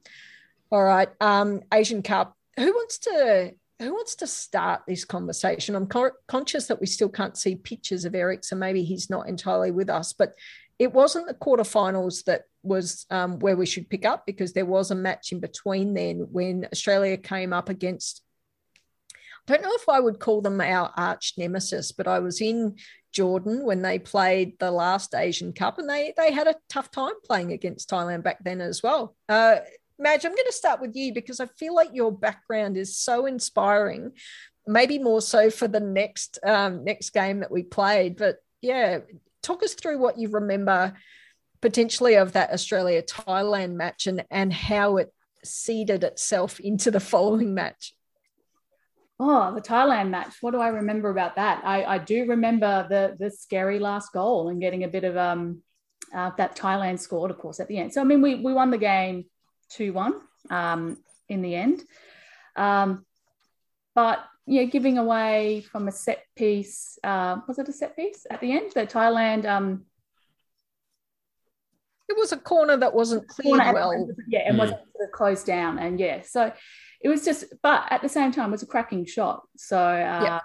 All 0.71 0.83
right, 0.83 1.09
um, 1.19 1.61
Asian 1.73 2.01
Cup. 2.01 2.35
Who 2.57 2.71
wants 2.71 2.99
to 2.99 3.53
who 3.79 3.93
wants 3.93 4.15
to 4.15 4.27
start 4.27 4.83
this 4.87 5.03
conversation? 5.03 5.75
I'm 5.75 5.87
co- 5.87 6.11
conscious 6.27 6.67
that 6.67 6.79
we 6.79 6.87
still 6.87 7.09
can't 7.09 7.37
see 7.37 7.55
pictures 7.55 8.05
of 8.05 8.15
Eric, 8.15 8.43
so 8.43 8.55
maybe 8.55 8.83
he's 8.83 9.09
not 9.09 9.27
entirely 9.27 9.71
with 9.71 9.89
us. 9.89 10.13
But 10.13 10.33
it 10.79 10.93
wasn't 10.93 11.27
the 11.27 11.33
quarterfinals 11.33 12.23
that 12.25 12.43
was 12.61 13.05
um, 13.09 13.39
where 13.39 13.55
we 13.55 13.65
should 13.65 13.89
pick 13.89 14.05
up 14.05 14.25
because 14.25 14.53
there 14.53 14.65
was 14.65 14.91
a 14.91 14.95
match 14.95 15.31
in 15.31 15.39
between 15.39 15.93
then 15.93 16.27
when 16.31 16.67
Australia 16.71 17.17
came 17.17 17.53
up 17.53 17.69
against. 17.69 18.21
Don't 19.45 19.61
know 19.61 19.73
if 19.73 19.89
I 19.89 19.99
would 19.99 20.19
call 20.19 20.41
them 20.41 20.61
our 20.61 20.91
arch 20.95 21.33
nemesis, 21.37 21.91
but 21.91 22.07
I 22.07 22.19
was 22.19 22.41
in 22.41 22.75
Jordan 23.11 23.65
when 23.65 23.81
they 23.81 23.99
played 23.99 24.57
the 24.59 24.71
last 24.71 25.13
Asian 25.13 25.53
Cup, 25.53 25.77
and 25.77 25.89
they 25.89 26.13
they 26.17 26.31
had 26.31 26.47
a 26.47 26.55
tough 26.69 26.91
time 26.91 27.13
playing 27.25 27.51
against 27.51 27.89
Thailand 27.89 28.23
back 28.23 28.43
then 28.43 28.61
as 28.61 28.81
well. 28.81 29.15
Uh, 29.29 29.57
Madge, 29.99 30.25
I'm 30.25 30.35
going 30.35 30.45
to 30.47 30.53
start 30.53 30.81
with 30.81 30.95
you 30.95 31.13
because 31.13 31.39
I 31.39 31.45
feel 31.45 31.75
like 31.75 31.89
your 31.93 32.11
background 32.11 32.77
is 32.77 32.97
so 32.97 33.25
inspiring. 33.25 34.11
Maybe 34.65 34.97
more 34.97 35.21
so 35.21 35.49
for 35.49 35.67
the 35.67 35.79
next 35.79 36.39
um, 36.43 36.83
next 36.83 37.11
game 37.11 37.41
that 37.41 37.51
we 37.51 37.63
played, 37.63 38.17
but 38.17 38.37
yeah, 38.61 38.99
talk 39.41 39.61
us 39.61 39.73
through 39.73 39.99
what 39.99 40.17
you 40.17 40.29
remember 40.29 40.93
potentially 41.61 42.15
of 42.15 42.33
that 42.33 42.51
Australia 42.51 43.01
Thailand 43.03 43.73
match 43.73 44.07
and 44.07 44.23
and 44.31 44.51
how 44.51 44.97
it 44.97 45.13
seeded 45.43 46.03
itself 46.03 46.59
into 46.59 46.89
the 46.89 46.99
following 46.99 47.53
match. 47.53 47.93
Oh, 49.19 49.53
the 49.53 49.61
Thailand 49.61 50.09
match. 50.09 50.35
What 50.41 50.51
do 50.51 50.59
I 50.59 50.69
remember 50.69 51.09
about 51.09 51.35
that? 51.35 51.61
I, 51.63 51.83
I 51.83 51.97
do 51.97 52.25
remember 52.27 52.87
the 52.89 53.15
the 53.19 53.31
scary 53.31 53.79
last 53.79 54.11
goal 54.11 54.49
and 54.49 54.59
getting 54.59 54.83
a 54.83 54.87
bit 54.87 55.03
of 55.03 55.15
um 55.17 55.61
uh, 56.13 56.31
that 56.37 56.55
Thailand 56.55 56.99
scored, 56.99 57.31
of 57.31 57.37
course, 57.37 57.59
at 57.59 57.67
the 57.67 57.77
end. 57.77 57.93
So 57.93 58.01
I 58.01 58.03
mean, 58.03 58.21
we 58.21 58.35
we 58.35 58.53
won 58.53 58.71
the 58.71 58.77
game 58.77 59.25
two 59.69 59.93
one 59.93 60.15
um, 60.49 60.97
in 61.29 61.41
the 61.41 61.55
end, 61.55 61.83
um, 62.55 63.05
but 63.95 64.23
yeah, 64.45 64.63
giving 64.63 64.97
away 64.97 65.63
from 65.71 65.87
a 65.87 65.91
set 65.91 66.23
piece. 66.35 66.97
Uh, 67.03 67.37
was 67.47 67.59
it 67.59 67.69
a 67.69 67.73
set 67.73 67.95
piece 67.95 68.25
at 68.29 68.41
the 68.41 68.51
end? 68.51 68.71
The 68.73 68.85
Thailand 68.87 69.45
um, 69.45 69.85
it 72.09 72.17
was 72.17 72.31
a 72.31 72.37
corner 72.37 72.77
that 72.77 72.93
wasn't 72.93 73.27
cleared 73.27 73.73
well. 73.73 74.07
yeah, 74.27 74.41
and 74.45 74.55
mm. 74.55 74.59
wasn't 74.59 74.79
sort 74.91 75.07
of 75.07 75.11
closed 75.11 75.45
down. 75.45 75.79
And 75.79 75.99
yeah, 75.99 76.21
so 76.21 76.51
it 77.03 77.09
was 77.09 77.25
just, 77.25 77.43
but 77.61 77.85
at 77.89 78.01
the 78.01 78.09
same 78.09 78.31
time, 78.31 78.49
it 78.49 78.51
was 78.51 78.63
a 78.63 78.67
cracking 78.67 79.05
shot. 79.05 79.43
So, 79.57 79.77
uh, 79.77 80.21
yeah. 80.23 80.39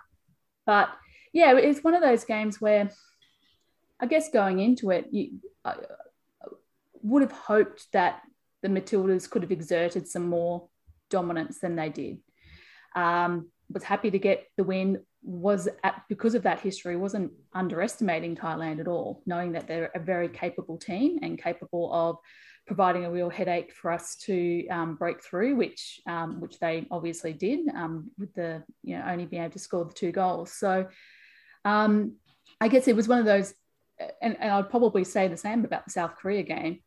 but 0.66 0.90
yeah, 1.32 1.56
it's 1.56 1.84
one 1.84 1.94
of 1.94 2.02
those 2.02 2.24
games 2.24 2.60
where 2.60 2.90
I 4.00 4.06
guess 4.06 4.28
going 4.30 4.58
into 4.58 4.90
it, 4.90 5.06
you 5.12 5.38
I 5.64 5.76
would 7.02 7.22
have 7.22 7.32
hoped 7.32 7.86
that 7.92 8.22
the 8.62 8.68
Matildas 8.68 9.30
could 9.30 9.42
have 9.42 9.52
exerted 9.52 10.08
some 10.08 10.28
more 10.28 10.68
dominance 11.10 11.60
than 11.60 11.76
they 11.76 11.88
did. 11.88 12.18
Um, 12.96 13.50
was 13.70 13.84
happy 13.84 14.10
to 14.10 14.18
get 14.18 14.46
the 14.56 14.64
win. 14.64 15.04
Was 15.22 15.68
at, 15.84 16.02
because 16.08 16.34
of 16.34 16.44
that 16.44 16.60
history, 16.60 16.96
wasn't 16.96 17.32
underestimating 17.52 18.34
Thailand 18.34 18.80
at 18.80 18.88
all, 18.88 19.22
knowing 19.26 19.52
that 19.52 19.68
they're 19.68 19.90
a 19.94 20.00
very 20.00 20.28
capable 20.28 20.78
team 20.78 21.18
and 21.22 21.40
capable 21.40 21.92
of 21.92 22.16
providing 22.68 23.04
a 23.04 23.10
real 23.10 23.30
headache 23.30 23.72
for 23.72 23.90
us 23.90 24.14
to 24.16 24.68
um, 24.68 24.94
break 24.94 25.24
through, 25.24 25.56
which 25.56 26.00
um, 26.06 26.40
which 26.40 26.60
they 26.60 26.86
obviously 26.90 27.32
did 27.32 27.68
um, 27.74 28.12
with 28.18 28.32
the 28.34 28.62
you 28.84 28.96
know 28.96 29.04
only 29.08 29.26
being 29.26 29.42
able 29.42 29.52
to 29.52 29.58
score 29.58 29.84
the 29.84 29.92
two 29.92 30.12
goals. 30.12 30.52
So 30.52 30.86
um, 31.64 32.14
I 32.60 32.68
guess 32.68 32.86
it 32.86 32.94
was 32.94 33.08
one 33.08 33.18
of 33.18 33.24
those, 33.24 33.54
and, 34.22 34.36
and 34.38 34.52
I'd 34.52 34.70
probably 34.70 35.02
say 35.02 35.26
the 35.26 35.36
same 35.36 35.64
about 35.64 35.84
the 35.86 35.90
South 35.90 36.14
Korea 36.16 36.44
game 36.44 36.80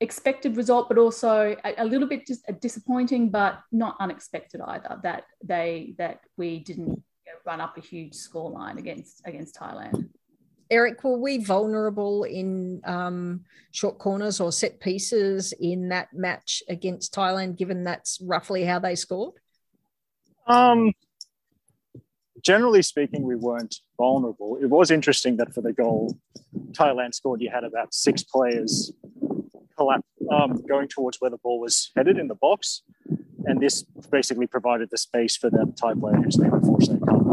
expected 0.00 0.56
result, 0.56 0.88
but 0.88 0.98
also 0.98 1.56
a, 1.64 1.74
a 1.78 1.84
little 1.84 2.08
bit 2.08 2.26
just 2.26 2.44
disappointing, 2.60 3.30
but 3.30 3.60
not 3.70 3.96
unexpected 4.00 4.60
either. 4.60 4.98
That 5.02 5.24
they 5.42 5.94
that 5.98 6.20
we 6.36 6.58
didn't 6.58 7.02
run 7.46 7.60
up 7.60 7.78
a 7.78 7.80
huge 7.80 8.14
scoreline 8.14 8.78
against 8.78 9.22
against 9.24 9.56
Thailand. 9.56 10.08
Eric, 10.70 11.02
were 11.02 11.18
we 11.18 11.38
vulnerable 11.38 12.24
in 12.24 12.80
um, 12.84 13.40
short 13.72 13.98
corners 13.98 14.40
or 14.40 14.52
set 14.52 14.78
pieces 14.80 15.52
in 15.58 15.88
that 15.88 16.08
match 16.12 16.62
against 16.68 17.12
Thailand, 17.12 17.56
given 17.56 17.82
that's 17.84 18.20
roughly 18.22 18.64
how 18.64 18.78
they 18.78 18.94
scored? 18.94 19.34
Um, 20.46 20.92
generally 22.42 22.82
speaking, 22.82 23.22
we 23.22 23.36
weren't 23.36 23.76
vulnerable. 23.96 24.58
It 24.60 24.66
was 24.66 24.90
interesting 24.90 25.36
that 25.38 25.52
for 25.52 25.60
the 25.60 25.72
goal 25.72 26.18
Thailand 26.72 27.14
scored, 27.14 27.40
you 27.40 27.50
had 27.50 27.64
about 27.64 27.92
six 27.92 28.22
players 28.22 28.92
collapse, 29.76 30.06
um, 30.30 30.62
going 30.68 30.88
towards 30.88 31.20
where 31.20 31.30
the 31.30 31.38
ball 31.38 31.60
was 31.60 31.90
headed 31.96 32.18
in 32.18 32.28
the 32.28 32.34
box. 32.34 32.82
And 33.46 33.60
this 33.60 33.82
basically 34.10 34.46
provided 34.46 34.88
the 34.90 34.98
space 34.98 35.36
for 35.36 35.50
that 35.50 35.74
Thai 35.80 35.94
player, 35.94 36.16
whose 36.16 36.38
name 36.38 36.52
unfortunately 36.52 37.06
can't 37.06 37.26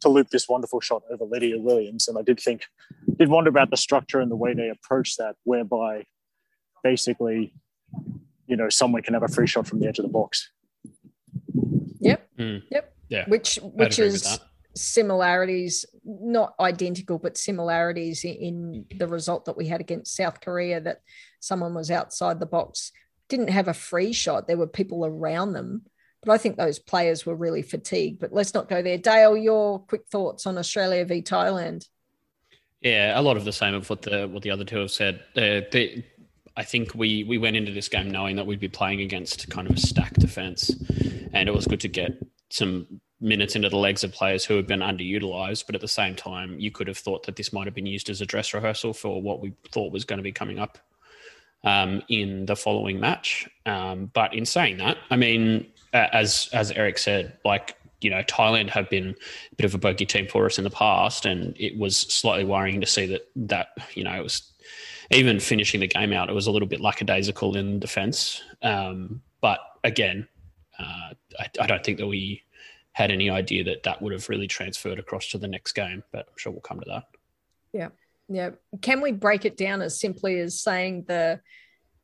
to 0.00 0.08
loop 0.08 0.30
this 0.30 0.48
wonderful 0.48 0.80
shot 0.80 1.02
over 1.10 1.24
Lydia 1.24 1.58
Williams. 1.58 2.08
And 2.08 2.18
I 2.18 2.22
did 2.22 2.40
think, 2.40 2.62
did 3.18 3.28
wonder 3.28 3.50
about 3.50 3.70
the 3.70 3.76
structure 3.76 4.20
and 4.20 4.30
the 4.30 4.36
way 4.36 4.54
they 4.54 4.68
approached 4.68 5.18
that, 5.18 5.36
whereby 5.44 6.04
basically, 6.82 7.54
you 8.46 8.56
know, 8.56 8.68
someone 8.68 9.02
can 9.02 9.14
have 9.14 9.22
a 9.22 9.28
free 9.28 9.46
shot 9.46 9.66
from 9.66 9.80
the 9.80 9.88
edge 9.88 9.98
of 9.98 10.04
the 10.04 10.10
box. 10.10 10.50
Yep. 12.00 12.28
Mm. 12.38 12.62
Yep. 12.70 12.94
Yeah. 13.08 13.24
Which 13.28 13.58
which 13.62 13.98
is 13.98 14.38
similarities, 14.74 15.84
not 16.04 16.54
identical, 16.60 17.18
but 17.18 17.36
similarities 17.36 18.24
in 18.24 18.86
the 18.96 19.08
result 19.08 19.46
that 19.46 19.56
we 19.56 19.66
had 19.66 19.80
against 19.80 20.14
South 20.14 20.40
Korea 20.40 20.80
that 20.80 21.00
someone 21.40 21.74
was 21.74 21.90
outside 21.90 22.38
the 22.38 22.46
box, 22.46 22.92
didn't 23.28 23.50
have 23.50 23.68
a 23.68 23.74
free 23.74 24.12
shot. 24.12 24.46
There 24.46 24.56
were 24.56 24.66
people 24.66 25.04
around 25.04 25.52
them. 25.52 25.82
But 26.22 26.32
I 26.32 26.38
think 26.38 26.56
those 26.56 26.78
players 26.78 27.24
were 27.24 27.34
really 27.34 27.62
fatigued. 27.62 28.18
But 28.18 28.32
let's 28.32 28.54
not 28.54 28.68
go 28.68 28.82
there. 28.82 28.98
Dale, 28.98 29.36
your 29.36 29.78
quick 29.80 30.06
thoughts 30.10 30.46
on 30.46 30.58
Australia 30.58 31.04
v 31.04 31.22
Thailand? 31.22 31.86
Yeah, 32.80 33.18
a 33.18 33.22
lot 33.22 33.36
of 33.36 33.44
the 33.44 33.52
same 33.52 33.74
of 33.74 33.88
what 33.90 34.02
the 34.02 34.28
what 34.28 34.42
the 34.42 34.50
other 34.50 34.64
two 34.64 34.78
have 34.78 34.90
said. 34.90 35.20
Uh, 35.36 35.62
they, 35.72 36.04
I 36.56 36.64
think 36.64 36.94
we 36.94 37.24
we 37.24 37.38
went 37.38 37.56
into 37.56 37.72
this 37.72 37.88
game 37.88 38.10
knowing 38.10 38.36
that 38.36 38.46
we'd 38.46 38.60
be 38.60 38.68
playing 38.68 39.00
against 39.00 39.48
kind 39.50 39.68
of 39.68 39.76
a 39.76 39.80
stacked 39.80 40.20
defense, 40.20 40.70
and 41.32 41.48
it 41.48 41.54
was 41.54 41.66
good 41.66 41.80
to 41.80 41.88
get 41.88 42.12
some 42.50 43.00
minutes 43.20 43.56
into 43.56 43.68
the 43.68 43.76
legs 43.76 44.04
of 44.04 44.12
players 44.12 44.44
who 44.44 44.54
have 44.56 44.66
been 44.66 44.80
underutilized. 44.80 45.66
But 45.66 45.74
at 45.74 45.80
the 45.80 45.88
same 45.88 46.14
time, 46.14 46.58
you 46.58 46.70
could 46.70 46.88
have 46.88 46.98
thought 46.98 47.26
that 47.26 47.36
this 47.36 47.52
might 47.52 47.66
have 47.66 47.74
been 47.74 47.86
used 47.86 48.10
as 48.10 48.20
a 48.20 48.26
dress 48.26 48.54
rehearsal 48.54 48.92
for 48.92 49.20
what 49.20 49.40
we 49.40 49.54
thought 49.72 49.92
was 49.92 50.04
going 50.04 50.18
to 50.18 50.22
be 50.22 50.32
coming 50.32 50.58
up 50.58 50.78
um, 51.64 52.02
in 52.08 52.46
the 52.46 52.56
following 52.56 53.00
match. 53.00 53.48
Um, 53.66 54.10
but 54.12 54.34
in 54.34 54.46
saying 54.46 54.78
that, 54.78 54.98
I 55.10 55.16
mean, 55.16 55.66
as 55.92 56.48
as 56.52 56.70
Eric 56.72 56.98
said, 56.98 57.38
like 57.44 57.76
you 58.00 58.10
know, 58.10 58.22
Thailand 58.22 58.70
have 58.70 58.88
been 58.88 59.16
a 59.52 59.54
bit 59.56 59.64
of 59.64 59.74
a 59.74 59.78
bogey 59.78 60.06
team 60.06 60.28
for 60.28 60.46
us 60.46 60.58
in 60.58 60.64
the 60.64 60.70
past, 60.70 61.26
and 61.26 61.56
it 61.58 61.76
was 61.76 61.96
slightly 61.96 62.44
worrying 62.44 62.80
to 62.80 62.86
see 62.86 63.06
that 63.06 63.28
that 63.36 63.68
you 63.94 64.04
know 64.04 64.14
it 64.14 64.22
was 64.22 64.52
even 65.10 65.40
finishing 65.40 65.80
the 65.80 65.86
game 65.86 66.12
out, 66.12 66.28
it 66.28 66.34
was 66.34 66.46
a 66.46 66.50
little 66.50 66.68
bit 66.68 66.80
lackadaisical 66.80 67.56
in 67.56 67.78
defence. 67.78 68.42
Um, 68.62 69.22
but 69.40 69.60
again, 69.84 70.28
uh, 70.78 71.14
I, 71.38 71.46
I, 71.60 71.66
don't 71.66 71.82
think 71.82 71.98
that 71.98 72.06
we 72.06 72.42
had 72.92 73.10
any 73.10 73.30
idea 73.30 73.64
that 73.64 73.84
that 73.84 74.02
would 74.02 74.12
have 74.12 74.28
really 74.28 74.46
transferred 74.46 74.98
across 74.98 75.28
to 75.30 75.38
the 75.38 75.48
next 75.48 75.72
game. 75.72 76.02
But 76.12 76.26
I'm 76.28 76.36
sure 76.36 76.52
we'll 76.52 76.60
come 76.60 76.80
to 76.80 76.86
that. 76.88 77.04
Yeah, 77.72 77.88
yeah. 78.28 78.50
Can 78.82 79.00
we 79.00 79.12
break 79.12 79.44
it 79.44 79.56
down 79.56 79.80
as 79.80 79.98
simply 79.98 80.38
as 80.40 80.60
saying 80.60 81.04
the 81.08 81.40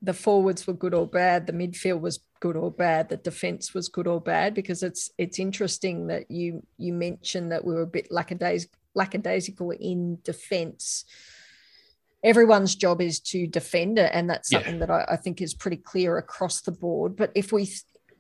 the 0.03 0.15
forwards 0.15 0.67
were 0.67 0.75
good 0.75 0.95
or 0.95 1.07
bad, 1.07 1.47
the 1.47 1.53
midfield 1.53 2.01
was 2.01 2.21
good 2.41 2.57
or 2.57 2.71
bad, 2.71 3.09
the 3.09 3.17
defense 3.17 3.73
was 3.75 3.89
good 3.89 4.07
or 4.07 4.21
bad? 4.21 4.55
Because 4.55 4.83
it's 4.83 5.11
it's 5.19 5.39
interesting 5.39 6.09
that 6.09 6.31
you 6.31 6.63
you 6.79 6.93
mentioned 6.93 7.53
that 7.53 7.65
we 7.65 7.75
were 7.75 7.83
a 7.83 7.87
bit 7.87 8.11
lackadaisical, 8.11 8.79
lackadaisical 8.95 9.71
in 9.73 10.19
defense. 10.23 11.05
Everyone's 12.23 12.75
job 12.75 13.03
is 13.03 13.21
to 13.21 13.47
defend 13.47 13.99
it, 13.99 14.11
and 14.15 14.29
that's 14.29 14.51
something 14.51 14.75
yeah. 14.75 14.87
that 14.87 14.91
I, 14.91 15.05
I 15.11 15.17
think 15.17 15.43
is 15.43 15.55
pretty 15.55 15.77
clear 15.77 16.17
across 16.17 16.63
the 16.63 16.73
board. 16.73 17.17
But 17.17 17.33
if 17.35 17.53
we 17.53 17.69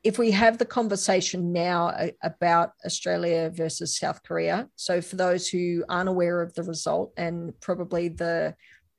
if 0.04 0.18
we 0.18 0.30
have 0.30 0.58
the 0.58 0.66
conversation 0.66 1.52
now 1.52 1.88
uh, 1.88 2.08
about 2.22 2.72
Australia 2.84 3.50
versus 3.52 3.98
South 3.98 4.22
Korea, 4.22 4.68
so 4.76 5.00
for 5.00 5.16
those 5.16 5.48
who 5.48 5.82
aren't 5.88 6.10
aware 6.10 6.42
of 6.42 6.52
the 6.54 6.62
result 6.62 7.12
and 7.16 7.58
probably 7.60 8.08
the 8.08 8.54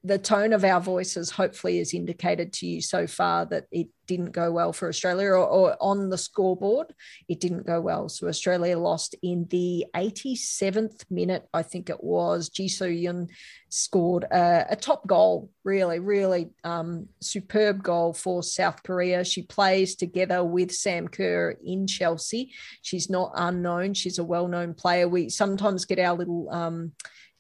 the 0.06 0.20
tone 0.20 0.54
of 0.54 0.64
our 0.64 0.80
voices 0.80 1.32
hopefully 1.32 1.80
has 1.80 1.92
indicated 1.92 2.54
to 2.54 2.68
you 2.68 2.80
so 2.80 3.08
far 3.08 3.44
that 3.48 3.66
it 3.72 3.88
didn't 4.06 4.34
go 4.34 4.52
well 4.52 4.72
for 4.72 4.88
Australia, 4.88 5.30
or, 5.30 5.48
or, 5.48 5.78
on 5.82 6.10
the 6.10 6.18
scoreboard, 6.18 6.94
it 7.28 7.40
didn't 7.40 7.66
go 7.66 7.82
well. 7.82 8.08
So 8.08 8.28
Australia 8.28 8.78
lost 8.78 9.16
in 9.24 9.48
the 9.50 9.88
87th 9.96 11.10
minute, 11.10 11.48
I 11.56 11.64
think 11.64 11.90
it 11.90 12.04
was. 12.04 12.50
Ji 12.50 12.68
So 12.68 12.86
Yun 12.86 13.30
scored 13.70 14.26
a, 14.26 14.68
a, 14.70 14.76
top 14.76 15.08
goal, 15.08 15.50
really, 15.64 15.98
really 15.98 16.52
um, 16.64 17.08
superb 17.20 17.82
goal 17.82 18.14
for 18.14 18.44
South 18.44 18.84
Korea. 18.84 19.26
She 19.26 19.42
plays 19.42 19.96
together 19.96 20.44
with 20.44 20.72
Sam 20.72 21.08
Kerr 21.08 21.58
in 21.66 21.88
Chelsea. 21.88 22.54
She's 22.84 23.10
not 23.10 23.32
unknown. 23.34 23.96
She's 23.96 24.20
a 24.20 24.24
well-known 24.24 24.76
player. 24.76 25.08
We 25.08 25.30
sometimes 25.30 25.86
get 25.86 25.98
our 25.98 26.16
little 26.16 26.48
um, 26.52 26.92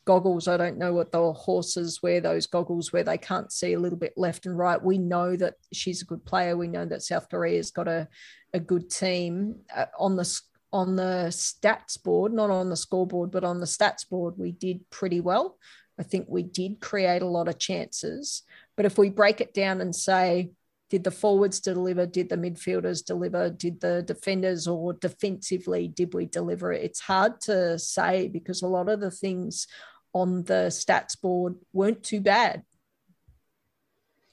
goggles. 0.06 0.48
I 0.48 0.58
don't 0.58 0.78
know 0.78 0.94
what 0.94 1.12
the 1.12 1.34
horses 1.34 2.02
wear, 2.02 2.22
those 2.22 2.46
goggles 2.46 2.94
where 2.94 3.04
they 3.04 3.18
can't 3.18 3.52
see 3.52 3.74
a 3.74 3.80
little 3.80 3.98
bit 3.98 4.14
left 4.16 4.46
and 4.46 4.58
right. 4.58 4.82
We 4.82 4.98
know 4.98 5.36
that 5.36 5.56
she's 5.74 6.02
a 6.02 6.06
good 6.06 6.24
player. 6.26 6.56
We 6.56 6.68
know 6.68 6.86
that 6.86 7.04
South 7.04 7.30
Korea's 7.30 7.72
got 7.72 7.88
a, 7.88 8.08
a 8.54 8.60
good 8.60 8.90
team 8.90 9.56
uh, 9.76 9.86
on 10.00 10.16
the 10.16 10.42
on 10.72 10.96
the 10.98 11.28
stats 11.30 12.02
board, 12.02 12.34
not 12.34 12.50
on 12.50 12.70
the 12.70 12.76
scoreboard, 12.76 13.32
but 13.32 13.46
on 13.46 13.60
the 13.60 13.66
stats 13.66 14.08
board, 14.10 14.34
we 14.38 14.52
did 14.52 14.90
pretty 14.90 15.22
well. 15.22 15.58
I 15.98 16.04
think 16.04 16.26
we 16.28 16.44
did 16.44 16.82
create 16.82 17.22
a 17.22 17.28
lot 17.28 17.48
of 17.48 17.58
chances. 17.58 18.44
But 18.76 18.86
if 18.86 18.98
we 18.98 19.10
break 19.10 19.40
it 19.40 19.54
down 19.54 19.80
and 19.80 19.96
say, 19.96 20.52
did 20.90 21.04
the 21.04 21.12
forwards 21.12 21.60
deliver? 21.60 22.06
Did 22.06 22.30
the 22.30 22.36
midfielders 22.36 23.04
deliver? 23.04 23.50
Did 23.50 23.80
the 23.80 24.04
defenders 24.04 24.68
or 24.68 24.94
defensively, 24.94 25.88
did 25.88 26.14
we 26.14 26.26
deliver? 26.26 26.74
It's 26.74 27.00
hard 27.00 27.42
to 27.42 27.80
say 27.80 28.28
because 28.28 28.62
a 28.62 28.68
lot 28.68 28.90
of 28.90 29.00
the 29.00 29.12
things 29.12 29.68
on 30.16 30.44
the 30.44 30.68
stats 30.70 31.20
board 31.20 31.56
weren't 31.74 32.02
too 32.02 32.22
bad. 32.22 32.64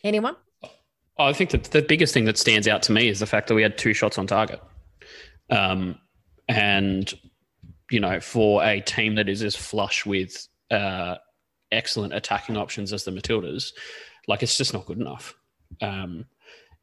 Anyone? 0.04 0.36
I 1.18 1.32
think 1.32 1.50
that 1.50 1.64
the 1.64 1.82
biggest 1.82 2.14
thing 2.14 2.24
that 2.26 2.38
stands 2.38 2.68
out 2.68 2.82
to 2.84 2.92
me 2.92 3.08
is 3.08 3.18
the 3.18 3.26
fact 3.26 3.48
that 3.48 3.54
we 3.54 3.62
had 3.62 3.76
two 3.76 3.92
shots 3.92 4.16
on 4.16 4.28
target. 4.28 4.62
Um, 5.50 5.98
and, 6.48 7.12
you 7.90 7.98
know, 7.98 8.20
for 8.20 8.64
a 8.64 8.80
team 8.80 9.16
that 9.16 9.28
is 9.28 9.42
as 9.42 9.56
flush 9.56 10.06
with 10.06 10.46
uh, 10.70 11.16
excellent 11.72 12.14
attacking 12.14 12.56
options 12.56 12.92
as 12.92 13.02
the 13.02 13.10
Matildas, 13.10 13.72
like 14.28 14.42
it's 14.44 14.56
just 14.56 14.72
not 14.72 14.86
good 14.86 15.00
enough. 15.00 15.34
Um, 15.80 16.26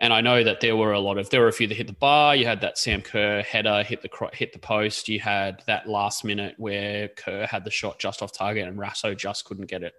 and 0.02 0.14
I 0.14 0.22
know 0.22 0.44
that 0.44 0.62
there 0.62 0.78
were 0.78 0.94
a 0.94 1.00
lot 1.00 1.18
of 1.18 1.30
there 1.30 1.42
were 1.42 1.50
a 1.50 1.54
few 1.54 1.68
that 1.68 1.76
hit 1.76 1.88
the 1.88 1.94
bar. 1.94 2.36
You 2.36 2.46
had 2.46 2.62
that 2.62 2.78
Sam 2.78 3.02
Kerr 3.02 3.42
header 3.42 3.84
hit 3.84 4.02
the 4.02 4.30
hit 4.34 4.54
the 4.54 4.60
post. 4.60 5.10
You 5.10 5.20
had 5.20 5.62
that 5.68 5.90
last 5.90 6.24
minute 6.24 6.56
where 6.58 7.10
Kerr 7.10 7.46
had 7.46 7.66
the 7.66 7.72
shot 7.72 8.00
just 8.00 8.22
off 8.22 8.32
target 8.32 8.68
and 8.68 8.78
Raso 8.78 9.18
just 9.18 9.46
couldn't 9.46 9.68
get 9.68 9.84
it 9.84 9.94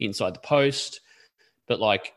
inside 0.00 0.34
the 0.34 0.40
post. 0.40 1.00
But 1.68 1.78
like 1.78 2.12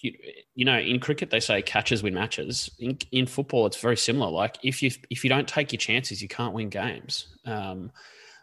you, 0.00 0.12
you 0.54 0.64
know, 0.64 0.78
in 0.78 0.98
cricket 0.98 1.30
they 1.30 1.40
say 1.40 1.62
catches 1.62 2.02
win 2.02 2.14
matches. 2.14 2.68
In, 2.80 2.98
in 3.12 3.26
football, 3.26 3.66
it's 3.66 3.80
very 3.80 3.96
similar. 3.96 4.30
Like 4.30 4.58
if 4.64 4.82
you 4.82 4.90
if 5.08 5.22
you 5.22 5.30
don't 5.30 5.46
take 5.46 5.72
your 5.72 5.78
chances, 5.78 6.20
you 6.20 6.28
can't 6.28 6.52
win 6.52 6.68
games. 6.68 7.28
Um, 7.44 7.92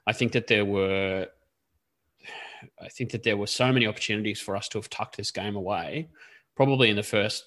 I 0.07 0.13
think 0.13 0.31
that 0.31 0.47
there 0.47 0.65
were 0.65 1.27
I 2.81 2.87
think 2.87 3.11
that 3.11 3.23
there 3.23 3.35
were 3.35 3.47
so 3.47 3.71
many 3.73 3.85
opportunities 3.85 4.39
for 4.39 4.55
us 4.55 4.69
to 4.69 4.77
have 4.77 4.89
tucked 4.89 5.17
this 5.17 5.31
game 5.31 5.57
away, 5.57 6.07
probably 6.55 6.89
in 6.89 6.95
the 6.95 7.03
first 7.03 7.43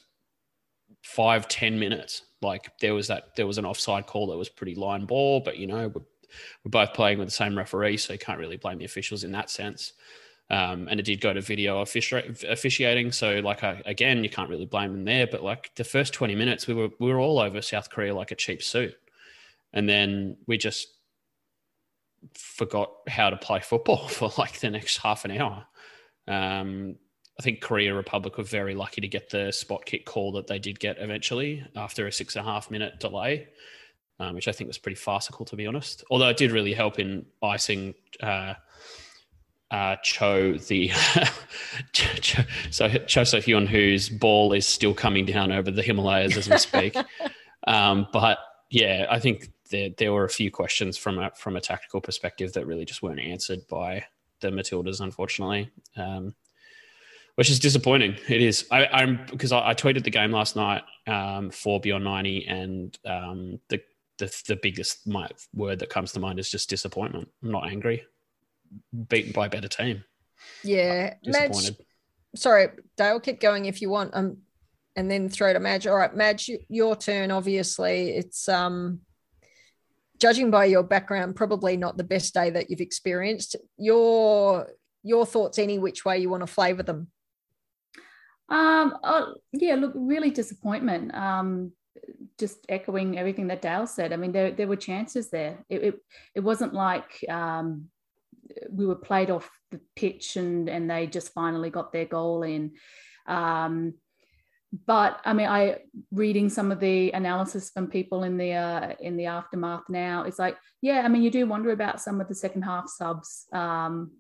five 1.07 1.49
ten 1.49 1.79
minutes. 1.79 2.23
Like 2.43 2.71
there 2.81 2.95
was 2.95 3.09
that 3.09 3.37
there 3.37 3.47
was 3.47 3.59
an 3.59 3.65
offside 3.65 4.07
call 4.07 4.27
that 4.29 4.37
was 4.37 4.49
pretty 4.49 4.75
line 4.75 5.07
ball, 5.07 5.41
but 5.41 5.57
you 5.57 5.67
know 5.67 5.89
we're, 5.89 6.03
we're 6.65 6.71
both 6.71 6.93
playing 6.93 7.19
with 7.19 7.29
the 7.29 7.35
same 7.35 7.57
referee, 7.57 7.97
so 7.97 8.13
you 8.13 8.19
can't 8.19 8.39
really 8.39 8.57
blame 8.57 8.79
the 8.79 8.85
officials 8.85 9.25
in 9.25 9.33
that 9.33 9.51
sense. 9.51 9.93
Um, 10.49 10.87
and 10.89 11.01
it 11.01 11.05
did 11.05 11.21
go 11.21 11.33
to 11.33 11.41
video 11.41 11.81
officiating, 11.81 13.11
so 13.13 13.41
like 13.41 13.65
I, 13.65 13.83
again, 13.85 14.23
you 14.23 14.31
can't 14.31 14.49
really 14.49 14.67
blame 14.67 14.93
them 14.93 15.05
there. 15.05 15.27
But 15.27 15.43
like 15.43 15.73
the 15.77 15.85
first 15.85 16.13
twenty 16.13 16.35
minutes, 16.35 16.67
we 16.67 16.75
were 16.75 16.91
we 17.01 17.13
were 17.13 17.19
all 17.19 17.39
over 17.39 17.63
South 17.63 17.91
Korea 17.91 18.15
like 18.15 18.31
a 18.31 18.37
cheap 18.37 18.63
suit, 18.63 18.95
and 19.73 19.89
then 19.89 20.37
we 20.47 20.59
just 20.59 20.89
forgot 22.35 22.91
how 23.09 23.31
to 23.31 23.37
play 23.37 23.61
football 23.61 24.09
for 24.09 24.31
like 24.39 24.61
the 24.61 24.71
next 24.71 24.99
half 24.99 25.25
an 25.25 25.31
hour. 25.33 25.67
Um, 26.29 26.97
I 27.39 27.43
think 27.43 27.61
Korea 27.61 27.95
Republic 27.95 28.39
were 28.39 28.45
very 28.45 28.75
lucky 28.75 29.01
to 29.01 29.09
get 29.09 29.31
the 29.31 29.53
spot 29.53 29.85
kick 29.85 30.07
call 30.07 30.33
that 30.33 30.47
they 30.47 30.59
did 30.59 30.81
get 30.81 30.97
eventually 30.99 31.65
after 31.77 32.07
a 32.07 32.13
six 32.13 32.35
and 32.35 32.47
a 32.47 32.51
half 32.51 32.71
minute 32.71 32.99
delay, 32.99 33.49
um, 34.19 34.35
which 34.35 34.49
I 34.49 34.53
think 34.53 34.69
was 34.69 34.79
pretty 34.79 34.97
farcical 34.97 35.45
to 35.47 35.57
be 35.57 35.67
honest. 35.67 36.03
Although 36.11 36.29
it 36.29 36.39
did 36.39 36.51
really 36.51 36.73
help 36.73 36.99
in 36.99 37.27
icing 37.43 37.95
uh, 38.23 38.55
uh, 39.71 39.97
Cho 40.03 40.55
the 40.55 40.91
Cho, 41.93 42.43
so 42.71 42.89
Cho 42.89 43.25
So 43.25 43.39
Hyun, 43.39 43.67
whose 43.67 44.09
ball 44.09 44.53
is 44.53 44.67
still 44.67 44.95
coming 44.95 45.27
down 45.27 45.53
over 45.53 45.71
the 45.71 45.83
Himalayas 45.83 46.37
as 46.37 46.49
we 46.49 46.57
speak. 46.59 46.97
um, 47.67 48.07
but 48.13 48.39
yeah, 48.71 49.07
I 49.11 49.19
think 49.19 49.51
there 49.71 49.91
there 49.99 50.13
were 50.13 50.25
a 50.25 50.31
few 50.31 50.51
questions 50.51 50.97
from 50.97 51.19
a 51.19 51.31
from 51.37 51.57
a 51.57 51.61
tactical 51.61 52.01
perspective 52.01 52.53
that 52.55 52.67
really 52.67 52.85
just 52.85 53.03
weren't 53.03 53.21
answered 53.21 53.67
by 53.69 54.05
the 54.41 54.49
Matildas, 54.49 55.01
unfortunately. 55.01 55.71
Um, 55.97 56.35
which 57.37 57.51
is 57.51 57.59
disappointing. 57.59 58.17
It 58.29 58.43
is. 58.43 58.67
I, 58.71 59.03
am 59.03 59.21
because 59.31 59.53
I, 59.53 59.69
I, 59.71 59.75
tweeted 59.75 60.05
the 60.05 60.11
game 60.11 60.33
last 60.33 60.57
night 60.57 60.83
um, 61.07 61.51
for 61.51 61.79
Beyond 61.81 62.03
90, 62.03 62.47
and 62.47 62.99
um, 63.07 63.61
the, 63.69 63.81
the 64.19 64.43
the 64.49 64.57
biggest 64.57 65.07
my, 65.07 65.29
word 65.55 65.79
that 65.79 65.91
comes 65.91 66.13
to 66.13 66.21
mind 66.21 66.39
is 66.39 66.51
just 66.51 66.69
disappointment. 66.69 67.29
I'm 67.43 67.53
not 67.53 67.69
angry. 67.69 68.05
Beaten 69.09 69.33
by 69.33 69.47
a 69.47 69.51
better 69.51 69.69
team. 69.69 70.03
Yeah, 70.65 71.15
Madge, 71.25 71.73
sorry, 72.35 72.69
Dale, 72.97 73.21
keep 73.21 73.41
going 73.41 73.67
if 73.67 73.81
you 73.81 73.91
want. 73.91 74.11
Um, 74.15 74.39
and 74.97 75.11
then 75.11 75.29
throw 75.29 75.53
to 75.53 75.61
Madge. 75.61 75.87
All 75.87 75.97
right, 75.97 76.15
Madge, 76.15 76.51
your 76.69 76.97
turn. 76.97 77.31
Obviously, 77.31 78.17
it's 78.17 78.49
um 78.49 79.01
judging 80.19 80.51
by 80.51 80.65
your 80.65 80.83
background, 80.83 81.37
probably 81.37 81.77
not 81.77 81.99
the 81.99 82.05
best 82.05 82.33
day 82.33 82.49
that 82.49 82.71
you've 82.71 82.81
experienced. 82.81 83.57
Your 83.77 84.69
your 85.03 85.27
thoughts, 85.27 85.59
any 85.59 85.79
which 85.79 86.07
way 86.07 86.19
you 86.19 86.31
want 86.31 86.41
to 86.43 86.47
flavour 86.47 86.83
them. 86.83 87.09
Um, 88.49 88.97
oh, 89.03 89.35
yeah, 89.53 89.75
look, 89.75 89.93
really 89.95 90.31
disappointment. 90.31 91.15
Um, 91.15 91.73
just 92.39 92.59
echoing 92.69 93.19
everything 93.19 93.49
that 93.49 93.63
Dale 93.63 93.87
said. 93.87 94.13
I 94.13 94.17
mean, 94.17 94.33
there, 94.33 94.53
there 94.53 94.69
were 94.69 94.77
chances 94.77 95.31
there. 95.31 95.65
It, 95.69 95.83
it, 95.83 95.95
it 96.37 96.41
wasn't 96.41 96.75
like 96.75 97.25
um, 97.29 97.87
we 98.71 98.87
were 98.87 98.95
played 98.95 99.31
off 99.31 99.51
the 99.71 99.81
pitch 99.97 100.37
and, 100.37 100.69
and 100.69 100.91
they 100.91 101.07
just 101.07 101.33
finally 101.33 101.71
got 101.71 101.93
their 101.93 102.05
goal 102.05 102.43
in. 102.43 102.73
Um, 103.27 103.95
but 104.87 105.21
I 105.25 105.33
mean, 105.33 105.49
I 105.49 105.79
reading 106.11 106.49
some 106.49 106.71
of 106.71 106.81
the 106.81 107.13
analysis 107.13 107.71
from 107.71 107.87
people 107.87 108.25
in 108.25 108.37
the 108.37 108.53
uh, 108.53 108.95
in 109.01 109.17
the 109.17 109.27
aftermath 109.27 109.85
now. 109.89 110.25
It's 110.25 110.39
like, 110.39 110.57
yeah, 110.83 111.03
I 111.05 111.09
mean, 111.09 111.23
you 111.23 111.31
do 111.31 111.47
wonder 111.47 111.71
about 111.71 112.01
some 112.01 112.21
of 112.21 112.29
the 112.29 112.35
second 112.35 112.63
half 112.63 112.89
subs, 112.89 113.47
um, 113.53 114.11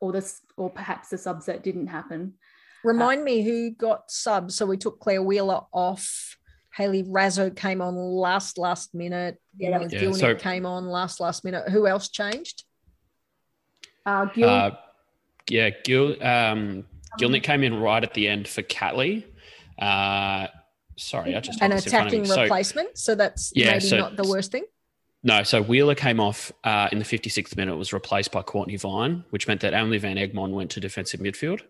or 0.00 0.12
this, 0.12 0.40
or 0.56 0.70
perhaps 0.70 1.08
the 1.08 1.18
subs 1.18 1.46
that 1.46 1.62
didn't 1.62 1.88
happen. 1.88 2.34
Remind 2.86 3.22
uh, 3.22 3.24
me 3.24 3.42
who 3.42 3.72
got 3.72 4.10
subs. 4.10 4.54
So 4.54 4.64
we 4.64 4.76
took 4.76 5.00
Claire 5.00 5.22
Wheeler 5.22 5.62
off. 5.72 6.36
Hayley 6.72 7.02
Raso 7.02 7.54
came 7.54 7.82
on 7.82 7.96
last 7.96 8.58
last 8.58 8.94
minute. 8.94 9.40
Yeah, 9.58 9.80
yeah 9.90 10.12
so, 10.12 10.34
came 10.36 10.64
on 10.64 10.86
last 10.86 11.18
last 11.18 11.44
minute. 11.44 11.68
Who 11.70 11.88
else 11.88 12.08
changed? 12.08 12.62
Uh, 14.04 14.26
Gil. 14.26 14.48
Uh, 14.48 14.70
yeah, 15.50 15.70
Gil. 15.84 16.22
Um, 16.22 16.84
Gielnik 17.18 17.42
came 17.42 17.64
in 17.64 17.80
right 17.80 18.04
at 18.04 18.14
the 18.14 18.28
end 18.28 18.46
for 18.46 18.62
Catley. 18.62 19.24
Uh, 19.78 20.46
sorry, 20.96 21.34
I 21.34 21.40
just 21.40 21.60
an 21.60 21.72
attacking 21.72 22.28
replacement. 22.28 22.96
So, 22.96 23.12
so 23.12 23.14
that's 23.16 23.52
yeah, 23.56 23.72
maybe 23.72 23.80
so, 23.80 23.96
not 23.96 24.16
the 24.16 24.28
worst 24.28 24.52
thing. 24.52 24.64
No, 25.24 25.42
so 25.42 25.60
Wheeler 25.60 25.96
came 25.96 26.20
off 26.20 26.52
uh, 26.62 26.88
in 26.92 27.00
the 27.00 27.04
56th 27.04 27.56
minute, 27.56 27.76
was 27.76 27.92
replaced 27.92 28.30
by 28.30 28.42
Courtney 28.42 28.76
Vine, 28.76 29.24
which 29.30 29.48
meant 29.48 29.60
that 29.62 29.74
Emily 29.74 29.98
Van 29.98 30.16
Egmond 30.16 30.52
went 30.52 30.70
to 30.72 30.78
defensive 30.78 31.18
midfield. 31.18 31.62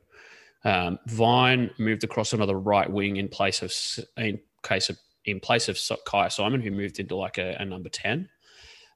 Um, 0.64 0.98
Vine 1.06 1.70
moved 1.78 2.04
across 2.04 2.32
onto 2.32 2.46
the 2.46 2.56
right 2.56 2.90
wing 2.90 3.16
in 3.16 3.28
place 3.28 3.62
of 3.62 3.72
in 4.16 4.40
case 4.62 4.90
of 4.90 4.98
in 5.24 5.40
place 5.40 5.68
of 5.68 5.76
Kyah 5.76 6.32
Simon, 6.32 6.60
who 6.60 6.70
moved 6.70 6.98
into 6.98 7.16
like 7.16 7.38
a, 7.38 7.56
a 7.60 7.64
number 7.64 7.88
ten. 7.88 8.28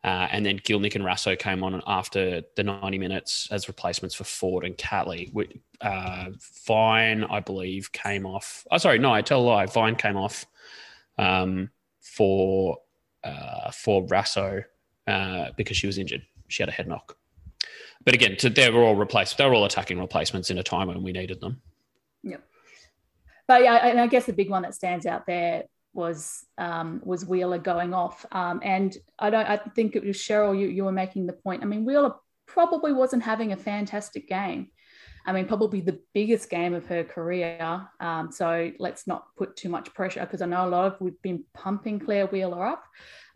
Uh, 0.03 0.27
and 0.31 0.47
then 0.47 0.59
Gielnik 0.59 0.95
and 0.95 1.05
Raso 1.05 1.39
came 1.39 1.63
on 1.63 1.83
after 1.87 2.43
the 2.57 2.63
90 2.63 2.99
minutes 2.99 3.49
as 3.51 3.69
replacements 3.69 4.15
for 4.15 4.25
Ford 4.25 4.65
and 4.65 4.75
Catley. 4.79 5.31
Uh, 5.83 6.31
Vine, 6.67 7.25
I 7.25 7.41
believe, 7.41 7.93
came 7.93 8.25
off. 8.25 8.67
Oh, 8.71 8.79
sorry, 8.79 8.99
no, 8.99 9.13
I 9.13 9.21
tell 9.21 9.41
a 9.41 9.43
lie. 9.43 9.67
Vine 9.67 9.97
came 9.97 10.17
off 10.17 10.47
um, 11.19 11.71
for 12.01 12.79
uh, 13.23 13.71
for 13.71 14.07
Raso 14.07 14.65
uh, 15.07 15.51
because 15.57 15.77
she 15.77 15.87
was 15.87 15.99
injured. 15.99 16.23
She 16.49 16.63
had 16.63 16.71
a 16.71 16.73
head 16.73 16.89
knock. 16.89 17.17
But 18.05 18.15
again, 18.15 18.37
to, 18.39 18.51
they 18.51 18.71
were 18.71 18.83
all 18.83 18.97
replaced. 18.97 19.37
They 19.37 19.47
were 19.47 19.55
all 19.55 19.65
attacking 19.65 20.01
replacements 20.01 20.51
in 20.51 20.59
a 20.59 20.63
time 20.63 20.89
when 20.89 21.03
we 21.03 21.13
needed 21.13 21.41
them. 21.41 21.61
Yep. 22.23 22.43
But 23.47 23.63
yeah, 23.63 23.77
and 23.89 24.01
I 24.01 24.07
guess 24.07 24.27
the 24.27 24.33
big 24.33 24.49
one 24.49 24.63
that 24.63 24.75
stands 24.75 25.07
out 25.07 25.27
there 25.27 25.65
was 25.93 26.47
um, 26.57 27.01
was 27.05 27.27
Wheeler 27.27 27.59
going 27.59 27.93
off, 27.93 28.25
um, 28.33 28.61
and 28.63 28.97
I 29.19 29.31
don't. 29.31 29.49
I 29.49 29.57
think 29.57 29.97
it 29.97 30.05
was 30.05 30.17
Cheryl. 30.17 30.59
You 30.59 30.69
you 30.69 30.85
were 30.85 30.93
making 30.93 31.27
the 31.27 31.33
point. 31.33 31.63
I 31.63 31.67
mean, 31.67 31.85
Wheeler 31.85 32.15
probably 32.47 32.93
wasn't 32.93 33.23
having 33.23 33.53
a 33.53 33.57
fantastic 33.57 34.29
game. 34.29 34.69
I 35.31 35.33
mean, 35.33 35.47
probably 35.47 35.81
the 35.81 36.01
biggest 36.13 36.51
game 36.51 36.75
of 36.75 36.87
her 36.87 37.05
career. 37.05 37.87
Um, 38.01 38.33
so 38.33 38.73
let's 38.81 39.07
not 39.07 39.27
put 39.37 39.55
too 39.55 39.69
much 39.69 39.95
pressure 39.95 40.23
because 40.23 40.43
I 40.43 40.47
know 40.47 40.67
a 40.67 40.69
lot 40.69 40.87
of 40.87 41.01
we've 41.01 41.23
been 41.23 41.45
pumping 41.55 42.01
Claire 42.01 42.27
Wheeler 42.27 42.67
up 42.67 42.83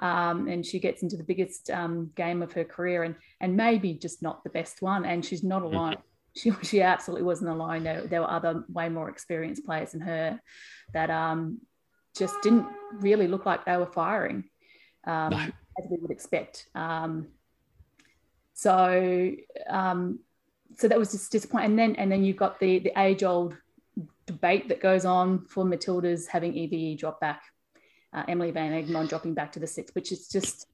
um, 0.00 0.48
and 0.48 0.66
she 0.66 0.80
gets 0.80 1.04
into 1.04 1.16
the 1.16 1.22
biggest 1.22 1.70
um, 1.70 2.10
game 2.16 2.42
of 2.42 2.52
her 2.54 2.64
career 2.64 3.04
and 3.04 3.14
and 3.40 3.56
maybe 3.56 3.94
just 3.94 4.22
not 4.22 4.42
the 4.42 4.50
best 4.50 4.82
one 4.82 5.04
and 5.04 5.24
she's 5.24 5.44
not 5.44 5.62
mm-hmm. 5.62 5.76
alone 5.76 5.96
she, 6.36 6.50
she 6.64 6.82
absolutely 6.82 7.22
wasn't 7.22 7.48
alone 7.48 7.84
there, 7.84 8.02
there 8.08 8.22
were 8.22 8.30
other 8.30 8.64
way 8.68 8.88
more 8.88 9.08
experienced 9.08 9.64
players 9.64 9.92
than 9.92 10.00
her 10.00 10.40
that 10.94 11.10
um, 11.10 11.60
just 12.18 12.34
didn't 12.42 12.66
really 12.94 13.28
look 13.28 13.46
like 13.46 13.64
they 13.64 13.76
were 13.76 13.86
firing 13.86 14.42
um, 15.06 15.30
no. 15.30 15.38
as 15.38 15.86
we 15.88 15.96
would 15.98 16.10
expect 16.10 16.66
um, 16.74 17.28
so 18.52 19.32
um, 19.68 20.18
so 20.76 20.88
that 20.88 20.98
was 20.98 21.12
just 21.12 21.30
disappointing 21.30 21.70
and 21.70 21.78
then 21.78 21.94
and 21.96 22.10
then 22.10 22.24
you've 22.24 22.36
got 22.36 22.58
the 22.60 22.78
the 22.80 22.92
age 22.96 23.22
old 23.22 23.56
debate 24.26 24.68
that 24.68 24.80
goes 24.80 25.04
on 25.04 25.44
for 25.46 25.64
matilda's 25.64 26.26
having 26.26 26.54
eve 26.54 26.98
drop 26.98 27.20
back 27.20 27.42
uh, 28.14 28.22
Emily 28.28 28.52
Van 28.52 28.72
Egmond 28.72 29.08
dropping 29.08 29.34
back 29.34 29.52
to 29.52 29.60
the 29.60 29.66
six, 29.66 29.94
which 29.94 30.12
is 30.12 30.28
just 30.28 30.68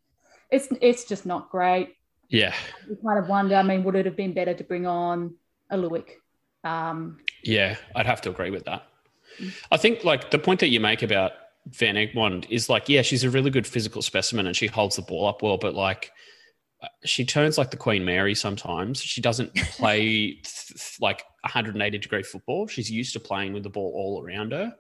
it's 0.50 0.68
it's 0.80 1.04
just 1.04 1.26
not 1.26 1.50
great. 1.50 1.96
Yeah, 2.28 2.54
you 2.88 2.96
kind 3.04 3.18
of 3.18 3.28
wonder. 3.28 3.56
I 3.56 3.62
mean, 3.62 3.82
would 3.84 3.96
it 3.96 4.06
have 4.06 4.16
been 4.16 4.34
better 4.34 4.54
to 4.54 4.62
bring 4.62 4.86
on 4.86 5.34
a 5.70 5.76
Luik? 5.76 6.10
Um, 6.62 7.18
yeah, 7.42 7.76
I'd 7.96 8.06
have 8.06 8.20
to 8.22 8.30
agree 8.30 8.50
with 8.50 8.64
that. 8.64 8.84
I 9.72 9.76
think 9.78 10.04
like 10.04 10.30
the 10.30 10.38
point 10.38 10.60
that 10.60 10.68
you 10.68 10.80
make 10.80 11.02
about 11.02 11.32
Van 11.66 11.94
Egmond 11.94 12.46
is 12.50 12.68
like, 12.68 12.88
yeah, 12.88 13.02
she's 13.02 13.24
a 13.24 13.30
really 13.30 13.50
good 13.50 13.66
physical 13.66 14.02
specimen 14.02 14.46
and 14.46 14.54
she 14.54 14.66
holds 14.66 14.96
the 14.96 15.02
ball 15.02 15.26
up 15.26 15.42
well, 15.42 15.56
but 15.56 15.74
like 15.74 16.12
she 17.04 17.24
turns 17.24 17.58
like 17.58 17.70
the 17.70 17.76
Queen 17.76 18.04
Mary 18.04 18.34
sometimes. 18.34 19.00
She 19.02 19.20
doesn't 19.20 19.54
play 19.54 20.32
th- 20.42 20.98
like 21.00 21.24
180 21.42 21.98
degree 21.98 22.22
football. 22.22 22.66
She's 22.66 22.90
used 22.90 23.12
to 23.14 23.20
playing 23.20 23.52
with 23.52 23.62
the 23.62 23.70
ball 23.70 23.92
all 23.94 24.24
around 24.24 24.52
her. 24.52 24.74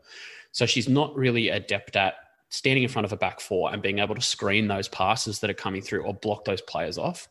So 0.52 0.66
she's 0.66 0.88
not 0.88 1.14
really 1.14 1.48
adept 1.48 1.96
at 1.96 2.14
standing 2.48 2.82
in 2.82 2.88
front 2.88 3.04
of 3.04 3.12
a 3.12 3.16
back 3.16 3.40
four 3.40 3.72
and 3.72 3.80
being 3.80 4.00
able 4.00 4.14
to 4.14 4.20
screen 4.20 4.68
those 4.68 4.88
passes 4.88 5.38
that 5.40 5.50
are 5.50 5.54
coming 5.54 5.82
through 5.82 6.02
or 6.02 6.12
block 6.12 6.44
those 6.44 6.60
players 6.60 6.98
off. 6.98 7.28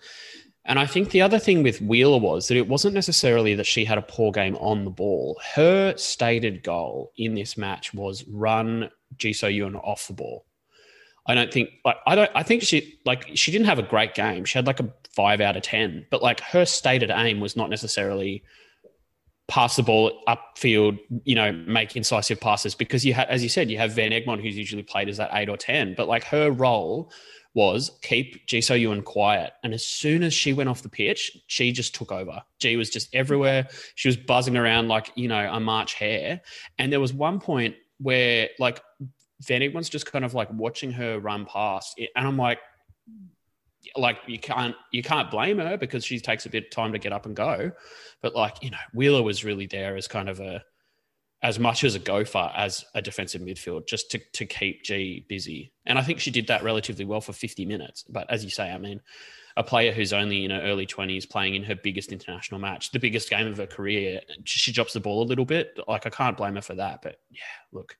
And 0.66 0.78
I 0.78 0.86
think 0.86 1.12
the 1.12 1.22
other 1.22 1.40
thing 1.40 1.64
with 1.64 1.82
Wheeler 1.82 2.20
was 2.20 2.48
that 2.48 2.58
it 2.58 2.68
wasn't 2.68 2.94
necessarily 2.94 3.56
that 3.56 3.66
she 3.66 3.86
had 3.86 3.98
a 3.98 4.04
poor 4.04 4.32
game 4.32 4.56
on 4.58 4.86
the 4.86 4.92
ball. 4.92 5.40
Her 5.56 5.96
stated 5.98 6.64
goal 6.64 7.12
in 7.18 7.34
this 7.34 7.58
match 7.58 7.94
was 7.94 8.26
run 8.28 8.90
Ji 9.18 9.34
So 9.34 9.48
Yun 9.48 9.76
off 9.76 10.08
the 10.08 10.14
ball. 10.14 10.46
I 11.30 11.36
don't 11.36 11.54
think 11.54 11.70
like 11.86 11.98
I 12.08 12.16
don't 12.16 12.32
I 12.34 12.42
think 12.42 12.64
she 12.64 13.00
like 13.06 13.30
she 13.36 13.52
didn't 13.52 13.68
have 13.68 13.78
a 13.78 13.84
great 13.84 14.16
game. 14.16 14.46
She 14.46 14.58
had 14.58 14.66
like 14.66 14.80
a 14.80 14.92
five 15.16 15.40
out 15.42 15.56
of 15.56 15.62
ten, 15.62 16.08
but 16.10 16.24
like 16.24 16.40
her 16.40 16.66
stated 16.66 17.12
aim 17.12 17.40
was 17.40 17.56
not 17.56 17.70
necessarily 17.70 18.44
pass 19.48 19.76
the 19.76 19.84
ball 19.84 20.12
upfield, 20.28 20.98
you 21.26 21.36
know, 21.36 21.52
make 21.52 21.96
incisive 21.96 22.40
passes 22.40 22.74
because 22.74 23.06
you 23.06 23.14
had 23.14 23.30
as 23.30 23.44
you 23.44 23.50
said, 23.50 23.70
you 23.70 23.78
have 23.78 23.92
Van 23.92 24.10
Egmond 24.10 24.42
who's 24.42 24.58
usually 24.58 24.82
played 24.82 25.08
as 25.08 25.18
that 25.18 25.30
eight 25.34 25.50
or 25.50 25.58
10, 25.58 25.94
but 25.96 26.08
like 26.08 26.24
her 26.24 26.50
role 26.50 27.12
was 27.54 27.92
keep 28.02 28.48
Ji 28.48 28.60
So 28.60 28.74
Yun 28.74 29.04
quiet. 29.04 29.54
And 29.64 29.76
as 29.76 29.86
soon 29.86 30.24
as 30.24 30.34
she 30.34 30.54
went 30.54 30.68
off 30.68 30.82
the 30.82 30.90
pitch, 30.90 31.38
she 31.46 31.72
just 31.72 31.94
took 31.94 32.12
over. 32.12 32.42
Ji 32.58 32.76
was 32.76 32.90
just 32.90 33.14
everywhere. 33.14 33.68
She 33.94 34.08
was 34.08 34.18
buzzing 34.18 34.58
around 34.58 34.88
like, 34.88 35.12
you 35.14 35.28
know, 35.28 35.48
a 35.52 35.60
March 35.60 35.94
hare. 35.94 36.42
And 36.80 36.92
there 36.92 37.00
was 37.00 37.14
one 37.14 37.40
point 37.40 37.76
where 38.00 38.50
like 38.58 38.82
Van 39.42 39.62
Egmond's 39.62 39.90
just 39.90 40.06
kind 40.06 40.26
of 40.26 40.34
like 40.34 40.52
watching 40.52 40.92
her 40.92 41.20
run 41.20 41.46
past. 41.46 42.00
And 42.16 42.28
I'm 42.28 42.38
like, 42.38 42.60
like 43.96 44.18
you 44.28 44.38
can't 44.40 44.76
you 44.92 45.02
can't 45.02 45.32
blame 45.32 45.58
her 45.58 45.78
because 45.78 46.06
she 46.06 46.20
takes 46.20 46.46
a 46.46 46.50
bit 46.50 46.66
of 46.66 46.70
time 46.72 46.92
to 46.92 47.00
get 47.00 47.14
up 47.14 47.26
and 47.26 47.36
go. 47.36 47.72
But 48.22 48.36
like, 48.36 48.62
you 48.62 48.72
know, 48.72 48.78
Wheeler 48.94 49.24
was 49.24 49.44
really 49.44 49.68
there 49.68 49.96
as 49.96 50.08
kind 50.08 50.30
of 50.30 50.40
a 50.40 50.64
as 51.42 51.58
much 51.58 51.84
as 51.86 51.96
a 51.96 52.00
gopher 52.00 52.52
as 52.56 52.84
a 52.96 53.02
defensive 53.02 53.42
midfield 53.42 53.88
just 53.88 54.12
to, 54.12 54.20
to 54.34 54.46
keep 54.46 54.84
Ji 54.84 55.26
busy. 55.30 55.72
And 55.86 55.98
I 55.98 56.02
think 56.02 56.20
she 56.20 56.32
did 56.32 56.48
that 56.48 56.64
relatively 56.64 57.06
well 57.06 57.22
for 57.22 57.32
50 57.32 57.66
minutes. 57.66 58.04
But 58.10 58.30
as 58.30 58.44
you 58.44 58.50
say, 58.50 58.70
I 58.70 58.78
mean, 58.78 59.00
a 59.56 59.64
player 59.64 59.94
who's 59.94 60.12
only 60.12 60.44
in 60.44 60.52
her 60.52 60.62
early 60.62 60.86
20s 60.86 61.30
playing 61.30 61.56
in 61.56 61.64
her 61.64 61.76
biggest 61.76 62.12
international 62.12 62.60
match, 62.60 62.92
the 62.92 63.00
biggest 63.00 63.30
game 63.30 63.48
of 63.48 63.58
her 63.58 63.66
career, 63.66 64.20
she 64.44 64.74
drops 64.74 64.94
the 64.94 65.00
ball 65.00 65.24
a 65.24 65.28
little 65.28 65.46
bit. 65.46 65.80
Like, 65.88 66.06
I 66.06 66.10
can't 66.10 66.38
blame 66.38 66.56
her 66.56 66.62
for 66.62 66.76
that. 66.76 67.02
But 67.02 67.18
yeah, 67.32 67.40
look, 67.72 67.96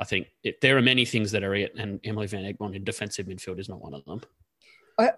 I 0.00 0.04
think 0.04 0.28
it, 0.42 0.60
there 0.62 0.76
are 0.78 0.82
many 0.82 1.04
things 1.04 1.30
that 1.32 1.44
are 1.44 1.54
it, 1.54 1.74
and 1.76 2.00
Emily 2.04 2.26
Van 2.26 2.42
Egmond 2.44 2.74
in 2.74 2.84
defensive 2.84 3.26
midfield 3.26 3.60
is 3.60 3.68
not 3.68 3.82
one 3.82 3.94
of 3.94 4.04
them. 4.06 4.22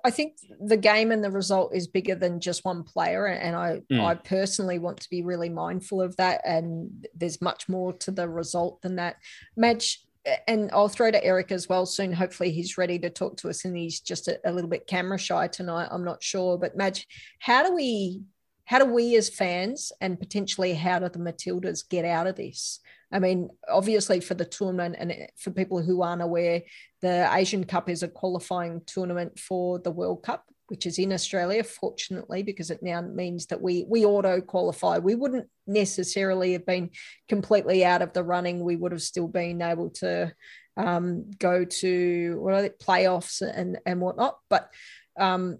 I, 0.05 0.11
think 0.11 0.37
the 0.61 0.77
game 0.77 1.11
and 1.11 1.25
the 1.25 1.31
result 1.31 1.75
is 1.75 1.87
bigger 1.87 2.15
than 2.15 2.41
just 2.41 2.65
one 2.65 2.85
player, 2.85 3.27
and 3.27 3.57
I 3.57 3.81
mm. 3.91 4.01
I 4.01 4.15
personally 4.15 4.79
want 4.79 5.01
to 5.01 5.11
be 5.11 5.23
really 5.23 5.49
mindful 5.49 6.01
of 6.01 6.17
that. 6.17 6.41
And 6.45 7.07
there's 7.15 7.43
much 7.43 7.69
more 7.69 7.93
to 7.95 8.11
the 8.11 8.29
result 8.29 8.81
than 8.83 8.97
that. 8.97 9.17
Madge, 9.57 10.05
and 10.47 10.71
I'll 10.73 10.89
throw 10.89 11.11
to 11.11 11.25
Eric 11.25 11.51
as 11.51 11.69
well 11.69 11.87
soon. 11.87 12.13
Hopefully, 12.13 12.53
he's 12.53 12.79
ready 12.79 12.99
to 13.01 13.11
talk 13.11 13.37
to 13.39 13.49
us, 13.49 13.65
and 13.65 13.77
he's 13.77 14.01
just 14.01 14.29
a, 14.29 14.39
a 14.45 14.53
little 14.53 14.71
bit 14.71 14.87
camera 14.87 15.19
shy 15.19 15.49
tonight. 15.49 15.89
I'm 15.91 16.05
not 16.05 16.23
sure, 16.23 16.59
but 16.59 16.77
Madge, 16.77 17.07
how 17.41 17.67
do 17.67 17.75
we 17.75 18.23
how 18.65 18.79
do 18.79 18.85
we 18.87 19.17
as 19.17 19.29
fans 19.29 19.93
and 20.01 20.19
potentially 20.19 20.75
how 20.75 20.99
do 20.99 21.09
the 21.09 21.19
Matildas 21.19 21.89
get 21.89 22.05
out 22.05 22.27
of 22.27 22.37
this? 22.37 22.81
I 23.13 23.19
mean, 23.19 23.51
obviously 23.69 24.21
for 24.21 24.35
the 24.35 24.45
tournament 24.45 24.97
and 24.99 25.15
for 25.39 25.51
people 25.51 25.83
who 25.83 26.03
aren't 26.03 26.23
aware, 26.23 26.63
the 27.03 27.29
Asian 27.33 27.65
Cup 27.65 27.91
is 27.91 28.03
a 28.03 28.09
qualifying 28.09 28.81
tournament 28.87 29.39
for 29.39 29.79
the 29.79 29.91
World 29.91 30.23
Cup, 30.23 30.47
which 30.69 30.87
is 30.87 30.99
in 30.99 31.13
Australia, 31.13 31.63
fortunately, 31.63 32.43
because 32.43 32.71
it 32.71 32.83
now 32.83 33.03
means 33.03 33.47
that 33.47 33.61
we 33.61 33.85
we 33.89 34.07
auto 34.07 34.41
qualify. 34.41 34.99
We 34.99 35.15
wouldn't 35.15 35.47
necessarily 35.67 36.53
have 36.53 36.65
been 36.65 36.91
completely 37.29 37.85
out 37.85 38.01
of 38.01 38.15
the 38.15 38.25
running. 38.25 38.65
We 38.65 38.77
would 38.77 38.93
have 38.93 39.03
still 39.03 39.29
been 39.29 39.61
able 39.61 39.91
to 39.91 40.33
um, 40.79 41.31
go 41.39 41.67
to 41.67 42.41
what 42.41 42.55
are 42.55 42.63
they, 42.63 42.71
playoffs 42.71 43.43
and 43.43 43.79
and 43.85 44.01
whatnot. 44.01 44.39
But 44.49 44.71
um, 45.19 45.59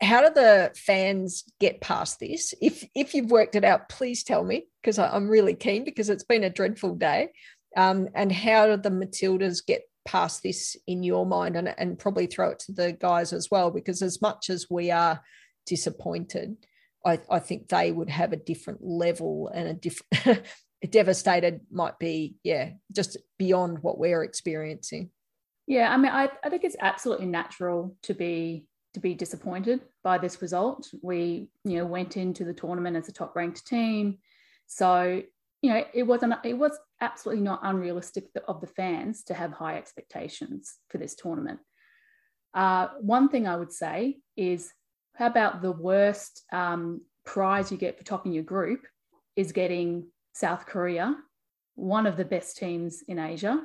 how 0.00 0.20
do 0.20 0.32
the 0.32 0.72
fans 0.76 1.44
get 1.60 1.80
past 1.80 2.20
this? 2.20 2.54
If 2.60 2.84
if 2.94 3.14
you've 3.14 3.30
worked 3.30 3.56
it 3.56 3.64
out, 3.64 3.88
please 3.88 4.22
tell 4.22 4.44
me 4.44 4.66
because 4.80 4.98
I'm 4.98 5.28
really 5.28 5.54
keen 5.54 5.84
because 5.84 6.08
it's 6.08 6.24
been 6.24 6.44
a 6.44 6.50
dreadful 6.50 6.94
day. 6.94 7.30
Um, 7.76 8.08
and 8.14 8.32
how 8.32 8.66
do 8.66 8.76
the 8.76 8.90
Matildas 8.90 9.64
get 9.64 9.82
past 10.06 10.42
this 10.42 10.76
in 10.86 11.02
your 11.02 11.26
mind 11.26 11.56
and, 11.56 11.74
and 11.76 11.98
probably 11.98 12.26
throw 12.26 12.50
it 12.50 12.60
to 12.60 12.72
the 12.72 12.92
guys 12.92 13.32
as 13.32 13.50
well? 13.50 13.70
Because 13.70 14.00
as 14.02 14.22
much 14.22 14.50
as 14.50 14.66
we 14.70 14.90
are 14.90 15.20
disappointed, 15.66 16.56
I, 17.04 17.20
I 17.30 17.38
think 17.40 17.68
they 17.68 17.92
would 17.92 18.10
have 18.10 18.32
a 18.32 18.36
different 18.36 18.80
level 18.82 19.50
and 19.52 19.68
a 19.68 19.74
different 19.74 20.42
devastated 20.90 21.60
might 21.70 21.98
be, 21.98 22.36
yeah, 22.42 22.70
just 22.92 23.16
beyond 23.38 23.82
what 23.82 23.98
we're 23.98 24.22
experiencing. 24.22 25.10
Yeah, 25.66 25.92
I 25.92 25.96
mean, 25.98 26.12
I, 26.12 26.30
I 26.42 26.48
think 26.48 26.64
it's 26.64 26.76
absolutely 26.80 27.26
natural 27.26 27.94
to 28.04 28.14
be 28.14 28.64
to 28.98 29.02
be 29.02 29.14
disappointed 29.14 29.80
by 30.02 30.18
this 30.18 30.42
result. 30.42 30.88
We, 31.02 31.48
you 31.64 31.78
know, 31.78 31.86
went 31.86 32.16
into 32.16 32.44
the 32.44 32.52
tournament 32.52 32.96
as 32.96 33.08
a 33.08 33.12
top 33.12 33.34
ranked 33.36 33.66
team. 33.66 34.18
So, 34.66 35.22
you 35.62 35.70
know, 35.70 35.84
it 35.94 36.02
wasn't 36.02 36.34
it 36.44 36.58
was 36.58 36.78
absolutely 37.00 37.42
not 37.42 37.60
unrealistic 37.62 38.26
of 38.46 38.60
the 38.60 38.66
fans 38.66 39.24
to 39.24 39.34
have 39.34 39.52
high 39.52 39.76
expectations 39.76 40.76
for 40.88 40.98
this 40.98 41.14
tournament. 41.14 41.60
Uh, 42.54 42.88
one 43.00 43.28
thing 43.28 43.46
I 43.46 43.56
would 43.56 43.72
say 43.72 44.18
is 44.36 44.72
how 45.14 45.26
about 45.26 45.62
the 45.62 45.72
worst 45.72 46.44
um, 46.52 47.02
prize 47.24 47.70
you 47.70 47.78
get 47.78 47.98
for 47.98 48.04
topping 48.04 48.32
your 48.32 48.44
group 48.44 48.86
is 49.36 49.52
getting 49.52 50.06
South 50.32 50.66
Korea, 50.66 51.16
one 51.74 52.06
of 52.06 52.16
the 52.16 52.24
best 52.24 52.56
teams 52.56 53.02
in 53.06 53.18
Asia, 53.18 53.60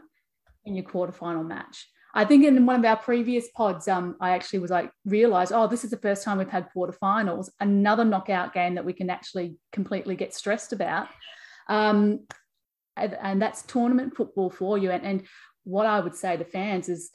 in 0.65 0.75
your 0.75 0.85
quarterfinal 0.85 1.45
match. 1.45 1.87
I 2.15 2.25
think 2.25 2.45
in 2.45 2.65
one 2.65 2.79
of 2.79 2.85
our 2.85 2.97
previous 2.97 3.49
pods, 3.49 3.87
um, 3.87 4.15
I 4.21 4.31
actually 4.31 4.59
was 4.59 4.69
like 4.69 4.91
realized, 5.05 5.51
oh, 5.51 5.67
this 5.67 5.83
is 5.83 5.89
the 5.89 5.97
first 5.97 6.23
time 6.23 6.37
we've 6.37 6.47
had 6.47 6.69
quarterfinals, 6.75 7.49
another 7.59 8.05
knockout 8.05 8.53
game 8.53 8.75
that 8.75 8.85
we 8.85 8.93
can 8.93 9.09
actually 9.09 9.55
completely 9.71 10.15
get 10.15 10.33
stressed 10.33 10.73
about. 10.73 11.07
Um, 11.67 12.27
and, 12.95 13.17
and, 13.19 13.41
that's 13.41 13.63
tournament 13.63 14.15
football 14.15 14.51
for 14.51 14.77
you. 14.77 14.91
And, 14.91 15.03
and 15.03 15.23
what 15.63 15.87
I 15.87 15.99
would 15.99 16.13
say 16.13 16.37
to 16.37 16.45
fans 16.45 16.87
is, 16.87 17.09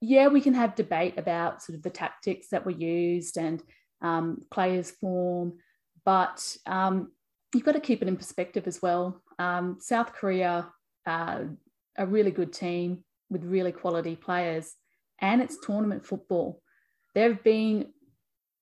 yeah, 0.00 0.28
we 0.28 0.40
can 0.40 0.54
have 0.54 0.74
debate 0.74 1.18
about 1.18 1.60
sort 1.60 1.76
of 1.76 1.82
the 1.82 1.90
tactics 1.90 2.48
that 2.50 2.64
were 2.64 2.70
used 2.70 3.36
and 3.36 3.62
um, 4.00 4.38
players' 4.50 4.92
form, 4.92 5.54
but 6.06 6.56
um, 6.66 7.10
you've 7.52 7.64
got 7.64 7.72
to 7.72 7.80
keep 7.80 8.00
it 8.00 8.08
in 8.08 8.16
perspective 8.16 8.66
as 8.66 8.80
well. 8.80 9.20
Um, 9.38 9.78
South 9.80 10.14
Korea, 10.14 10.70
uh, 11.04 11.40
a 11.98 12.06
really 12.06 12.30
good 12.30 12.52
team 12.52 13.04
with 13.30 13.44
really 13.44 13.72
quality 13.72 14.16
players, 14.16 14.74
and 15.20 15.42
it's 15.42 15.58
tournament 15.64 16.04
football. 16.06 16.62
There 17.14 17.28
have 17.28 17.42
been 17.42 17.86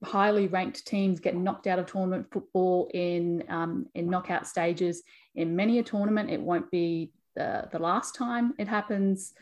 highly 0.04 0.46
ranked 0.46 0.86
teams 0.86 1.20
get 1.20 1.34
knocked 1.34 1.66
out 1.66 1.78
of 1.78 1.86
tournament 1.86 2.26
football 2.30 2.90
in 2.92 3.44
um, 3.48 3.86
in 3.94 4.08
knockout 4.08 4.46
stages. 4.46 5.02
In 5.34 5.56
many 5.56 5.78
a 5.78 5.82
tournament, 5.82 6.30
it 6.30 6.40
won't 6.40 6.70
be 6.70 7.12
the, 7.34 7.68
the 7.70 7.78
last 7.78 8.14
time 8.14 8.54
it 8.58 8.68
happens. 8.68 9.32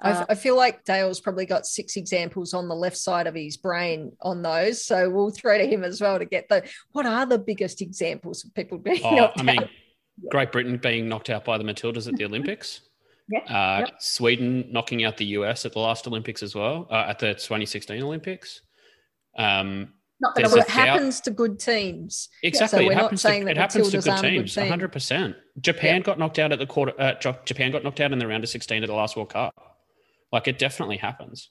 Uh, 0.00 0.24
I 0.28 0.36
feel 0.36 0.56
like 0.56 0.84
Dale's 0.84 1.18
probably 1.18 1.44
got 1.44 1.66
six 1.66 1.96
examples 1.96 2.54
on 2.54 2.68
the 2.68 2.74
left 2.74 2.96
side 2.96 3.26
of 3.26 3.34
his 3.34 3.56
brain 3.56 4.12
on 4.22 4.42
those. 4.42 4.84
So 4.84 5.10
we'll 5.10 5.30
throw 5.30 5.58
to 5.58 5.66
him 5.66 5.82
as 5.82 6.00
well 6.00 6.20
to 6.20 6.24
get 6.24 6.48
the 6.48 6.62
what 6.92 7.04
are 7.04 7.26
the 7.26 7.38
biggest 7.38 7.82
examples 7.82 8.44
of 8.44 8.54
people 8.54 8.78
being 8.78 9.00
oh, 9.02 9.14
knocked 9.16 9.40
I 9.40 9.42
mean, 9.42 9.62
out? 9.62 9.68
Great 10.30 10.52
Britain 10.52 10.76
being 10.76 11.08
knocked 11.08 11.30
out 11.30 11.44
by 11.44 11.58
the 11.58 11.64
Matildas 11.64 12.06
at 12.06 12.14
the 12.14 12.24
Olympics. 12.24 12.82
Yeah. 13.28 13.40
Uh, 13.40 13.80
yep. 13.80 13.94
Sweden 14.00 14.68
knocking 14.70 15.04
out 15.04 15.16
the 15.16 15.26
US 15.26 15.66
at 15.66 15.72
the 15.72 15.80
last 15.80 16.06
Olympics 16.06 16.42
as 16.42 16.54
well, 16.54 16.86
uh, 16.90 17.04
at 17.08 17.18
the 17.18 17.34
2016 17.34 18.02
Olympics. 18.02 18.62
Um, 19.36 19.92
not 20.20 20.34
that 20.34 20.44
it 20.52 20.68
happens 20.68 21.20
to 21.22 21.30
good 21.30 21.60
teams. 21.60 22.28
Exactly. 22.42 22.86
So 22.86 22.90
it 22.90 22.94
happens, 22.94 23.22
to, 23.22 23.48
it 23.48 23.56
happens 23.56 23.90
to 23.90 24.00
good 24.00 24.16
teams. 24.18 24.54
Good 24.54 24.68
100%. 24.68 25.34
Japan 25.60 25.96
yep. 25.96 26.04
got 26.04 26.18
knocked 26.18 26.40
out 26.40 26.50
at 26.50 26.58
the 26.58 26.66
quarter. 26.66 26.92
Uh, 26.98 27.14
Japan 27.44 27.70
got 27.70 27.84
knocked 27.84 28.00
out 28.00 28.12
in 28.12 28.18
the 28.18 28.26
round 28.26 28.42
of 28.42 28.50
16 28.50 28.82
at 28.82 28.86
the 28.88 28.94
last 28.94 29.16
World 29.16 29.32
Cup. 29.32 29.54
Like 30.32 30.48
it 30.48 30.58
definitely 30.58 30.96
happens. 30.96 31.50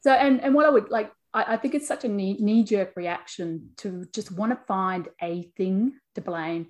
So, 0.00 0.12
and, 0.12 0.40
and 0.42 0.54
what 0.54 0.64
I 0.64 0.70
would 0.70 0.90
like, 0.90 1.12
I, 1.34 1.54
I 1.54 1.56
think 1.58 1.74
it's 1.74 1.86
such 1.86 2.04
a 2.04 2.08
knee 2.08 2.64
jerk 2.64 2.92
reaction 2.96 3.70
to 3.78 4.06
just 4.14 4.32
want 4.32 4.52
to 4.52 4.58
find 4.66 5.08
a 5.20 5.50
thing 5.56 5.92
to 6.14 6.22
blame. 6.22 6.68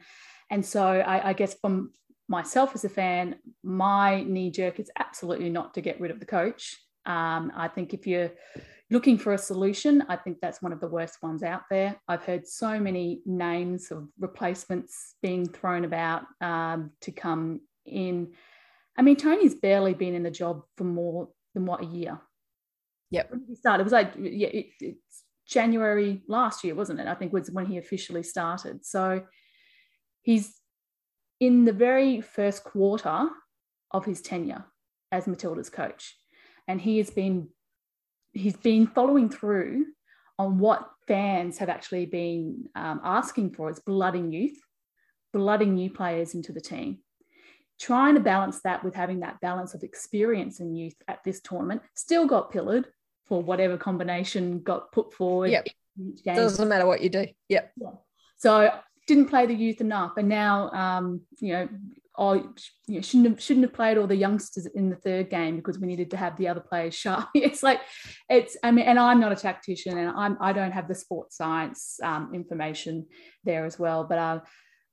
And 0.51 0.67
so 0.67 0.85
I, 0.85 1.31
I 1.31 1.33
guess 1.33 1.55
from 1.55 1.93
myself 2.29 2.75
as 2.75 2.85
a 2.85 2.89
fan, 2.89 3.37
my 3.63 4.23
knee 4.25 4.51
jerk 4.51 4.81
is 4.81 4.91
absolutely 4.99 5.51
not 5.51 5.75
to 5.75 5.81
get 5.81 6.01
rid 6.01 6.11
of 6.11 6.21
the 6.21 6.27
coach. 6.27 6.77
Um, 7.07 7.53
I 7.55 7.69
think 7.69 7.93
if 7.93 8.07
you're 8.07 8.33
looking 8.91 9.19
for 9.19 9.33
a 9.33 9.39
solution, 9.39 10.05
I 10.09 10.17
think 10.17 10.39
that's 10.41 10.63
one 10.63 10.73
of 10.73 10.81
the 10.81 10.89
worst 10.89 11.23
ones 11.23 11.43
out 11.43 11.63
there. 11.71 11.97
I've 12.09 12.25
heard 12.25 12.47
so 12.47 12.79
many 12.79 13.21
names 13.27 13.91
of 13.91 14.09
replacements 14.19 15.15
being 15.23 15.47
thrown 15.47 15.85
about 15.85 16.23
um, 16.41 16.93
to 17.03 17.13
come 17.13 17.61
in. 17.85 18.33
I 18.97 19.03
mean, 19.03 19.17
Tony's 19.17 19.55
barely 19.55 19.95
been 19.95 20.15
in 20.15 20.23
the 20.23 20.31
job 20.31 20.63
for 20.77 20.85
more 20.85 21.29
than 21.55 21.67
what 21.67 21.83
a 21.83 21.87
year. 21.87 22.21
Yep. 23.11 23.31
When 23.31 23.45
he 23.49 23.55
started, 23.55 23.83
it 23.83 23.85
was 23.85 23.93
like 23.93 24.15
yeah, 24.19 24.49
it, 24.49 24.67
it's 24.81 25.23
January 25.47 26.23
last 26.27 26.65
year, 26.65 26.75
wasn't 26.75 27.01
it? 27.01 27.07
I 27.07 27.15
think 27.15 27.33
was 27.33 27.51
when 27.51 27.67
he 27.67 27.79
officially 27.79 28.23
started. 28.23 28.85
So 28.85 29.25
he's 30.23 30.55
in 31.41 31.65
the 31.65 31.73
very 31.73 32.21
first 32.21 32.65
quarter 32.65 33.29
of 33.91 34.05
his 34.05 34.21
tenure 34.21 34.65
as 35.13 35.27
Matilda's 35.27 35.71
coach. 35.71 36.17
And 36.67 36.81
he 36.81 36.99
has 36.99 37.11
been 37.11 37.49
he's 38.33 38.57
been 38.57 38.87
following 38.87 39.29
through 39.29 39.87
on 40.39 40.59
what 40.59 40.91
fans 41.07 41.59
have 41.59 41.69
actually 41.69 42.07
been 42.07 42.69
um, 42.75 43.01
asking 43.05 43.53
for 43.53 43.71
is 43.71 43.79
blooding 43.79 44.33
youth, 44.33 44.59
blooding 45.33 45.75
new 45.75 45.91
players 45.91 46.35
into 46.35 46.53
the 46.53 46.61
team. 46.61 46.99
Trying 47.81 48.15
to 48.15 48.21
balance 48.21 48.61
that 48.63 48.85
with 48.85 48.95
having 48.95 49.21
that 49.21 49.41
balance 49.41 49.75
of 49.75 49.83
experience 49.83 50.61
and 50.61 50.77
youth 50.77 50.95
at 51.09 51.23
this 51.25 51.41
tournament, 51.41 51.83
still 51.95 52.27
got 52.27 52.51
pillared 52.51 52.87
for 53.27 53.43
whatever 53.43 53.77
combination 53.77 54.61
got 54.61 54.93
put 54.93 55.13
forward. 55.13 55.51
Yep. 55.51 55.69
Doesn't 56.25 56.69
matter 56.69 56.87
what 56.87 57.01
you 57.01 57.09
do. 57.09 57.27
Yep. 57.49 57.73
Yeah. 57.77 57.91
So 58.37 58.73
didn't 59.07 59.27
play 59.27 59.47
the 59.47 59.55
youth 59.55 59.81
enough, 59.81 60.17
and 60.17 60.29
now 60.29 60.71
um, 60.71 61.21
you 61.41 61.53
know 61.53 61.69
oh, 62.17 62.35
you 62.87 62.97
know, 62.97 63.01
shouldn't 63.01 63.29
have 63.29 63.43
shouldn't 63.43 63.65
have 63.65 63.73
played 63.73 63.99
all 63.99 64.07
the 64.07 64.17
youngsters 64.17 64.67
in 64.67 64.89
the 64.89 64.97
third 64.97 65.31
game 65.31 65.57
because 65.57 65.79
we 65.79 65.87
needed 65.87 66.11
to 66.11 66.17
have 66.17 66.37
the 66.37 66.49
other 66.49 66.61
players 66.61 66.95
sharp. 66.95 67.29
it's 67.35 67.63
like 67.63 67.81
it's 68.29 68.57
I 68.63 68.71
mean, 68.71 68.87
and 68.87 68.99
I'm 68.99 69.21
not 69.21 69.33
a 69.33 69.37
tactician, 69.37 69.99
and 69.99 70.11
I'm 70.11 70.37
I 70.41 70.53
don't 70.53 70.73
have 70.73 70.89
the 70.89 70.95
sports 70.95 71.37
science 71.37 71.99
um, 72.03 72.31
information 72.35 73.07
there 73.45 73.65
as 73.65 73.79
well, 73.79 74.05
but 74.05 74.19
uh, 74.19 74.41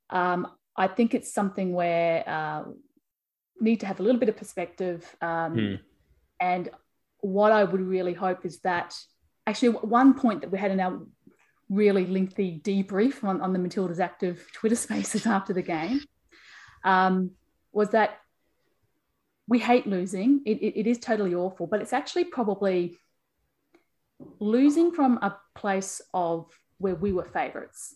um, 0.10 0.48
I 0.76 0.88
think 0.88 1.14
it's 1.14 1.34
something 1.34 1.74
where 1.74 2.28
uh, 2.28 2.64
need 3.60 3.82
to 3.82 3.86
have 3.86 4.00
a 4.00 4.04
little 4.04 4.20
bit 4.20 4.30
of 4.30 4.38
perspective. 4.38 5.16
Um, 5.22 5.54
hmm. 5.54 5.76
And 6.40 6.70
what 7.20 7.52
I 7.52 7.64
would 7.64 7.82
really 7.82 8.14
hope 8.14 8.46
is 8.46 8.62
that 8.62 8.96
actually 9.46 9.70
one 9.70 10.16
point 10.16 10.42
that 10.42 10.52
we 10.52 10.58
had 10.58 10.72
in 10.72 10.80
our 10.80 11.00
really 11.72 12.06
lengthy 12.06 12.62
debrief 12.64 13.24
on, 13.24 13.42
on 13.42 13.54
the 13.54 13.60
Matilda's 13.60 14.00
active 14.00 14.46
Twitter 14.54 14.76
spaces 14.88 15.26
after 15.26 15.54
the 15.54 15.62
game 15.62 16.02
um, 16.84 17.32
was 17.72 17.90
that 17.90 18.18
we 19.48 19.58
hate 19.60 19.88
losing. 19.88 20.42
It, 20.46 20.60
it, 20.62 20.80
it 20.82 20.88
is 20.88 21.00
totally 21.00 21.34
awful, 21.34 21.68
but 21.68 21.82
it's 21.82 21.94
actually 21.94 22.26
probably 22.26 22.98
losing 24.40 24.92
from 24.92 25.18
a 25.22 25.36
place 25.56 26.02
of 26.14 26.48
where 26.78 26.96
we 26.96 27.12
were 27.12 27.26
favourites. 27.26 27.96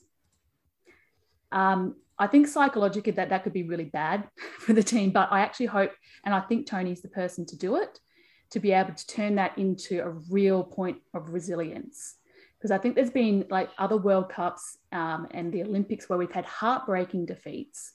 Um, 1.51 1.95
I 2.17 2.27
think 2.27 2.47
psychologically 2.47 3.11
that 3.13 3.29
that 3.29 3.43
could 3.43 3.53
be 3.53 3.63
really 3.63 3.85
bad 3.85 4.27
for 4.59 4.73
the 4.73 4.83
team, 4.83 5.11
but 5.11 5.31
I 5.31 5.41
actually 5.41 5.67
hope, 5.67 5.91
and 6.23 6.33
I 6.33 6.41
think 6.41 6.65
Tony's 6.65 7.01
the 7.01 7.09
person 7.09 7.45
to 7.47 7.57
do 7.57 7.75
it, 7.75 7.99
to 8.51 8.59
be 8.59 8.71
able 8.71 8.93
to 8.93 9.07
turn 9.07 9.35
that 9.35 9.57
into 9.57 10.01
a 10.03 10.09
real 10.29 10.63
point 10.63 10.97
of 11.13 11.29
resilience. 11.29 12.15
Because 12.57 12.71
I 12.71 12.77
think 12.77 12.95
there's 12.95 13.11
been 13.11 13.45
like 13.49 13.69
other 13.77 13.97
World 13.97 14.29
Cups 14.29 14.77
um, 14.91 15.27
and 15.31 15.53
the 15.53 15.61
Olympics 15.63 16.09
where 16.09 16.17
we've 16.17 16.31
had 16.31 16.45
heartbreaking 16.45 17.25
defeats 17.25 17.93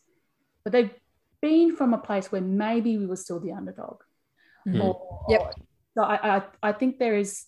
but 0.64 0.72
they've 0.72 0.94
been 1.40 1.76
from 1.76 1.94
a 1.94 1.98
place 1.98 2.30
where 2.30 2.40
maybe 2.40 2.98
we 2.98 3.06
were 3.06 3.16
still 3.16 3.40
the 3.40 3.52
underdog. 3.52 4.00
Mm-hmm. 4.66 4.80
Or, 4.80 5.26
yep. 5.28 5.54
So 5.96 6.02
I, 6.02 6.36
I, 6.36 6.42
I 6.62 6.72
think 6.72 6.98
there 6.98 7.16
is, 7.16 7.46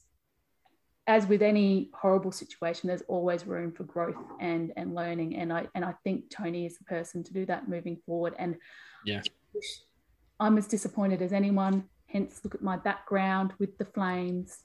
as 1.07 1.27
with 1.27 1.43
any 1.43 1.91
horrible 1.95 2.33
situation, 2.33 2.89
there's 2.89 3.03
always 3.03 3.47
room 3.47 3.73
for 3.73 3.85
growth 3.85 4.17
and 4.41 4.73
and 4.77 4.95
learning. 4.95 5.37
And 5.37 5.53
I 5.53 5.67
and 5.75 5.85
I 5.85 5.95
think 6.05 6.31
Tony 6.31 6.65
is 6.65 6.79
the 6.79 6.85
person 6.85 7.23
to 7.25 7.33
do 7.33 7.45
that 7.47 7.69
moving 7.69 7.99
forward. 8.07 8.35
And 8.39 8.57
yeah, 9.05 9.21
I'm 10.41 10.57
as 10.59 10.67
disappointed 10.67 11.21
as 11.21 11.33
anyone. 11.33 11.85
Hence, 12.07 12.41
look 12.45 12.55
at 12.55 12.63
my 12.63 12.77
background 12.77 13.53
with 13.59 13.77
the 13.79 13.85
flames. 13.85 14.63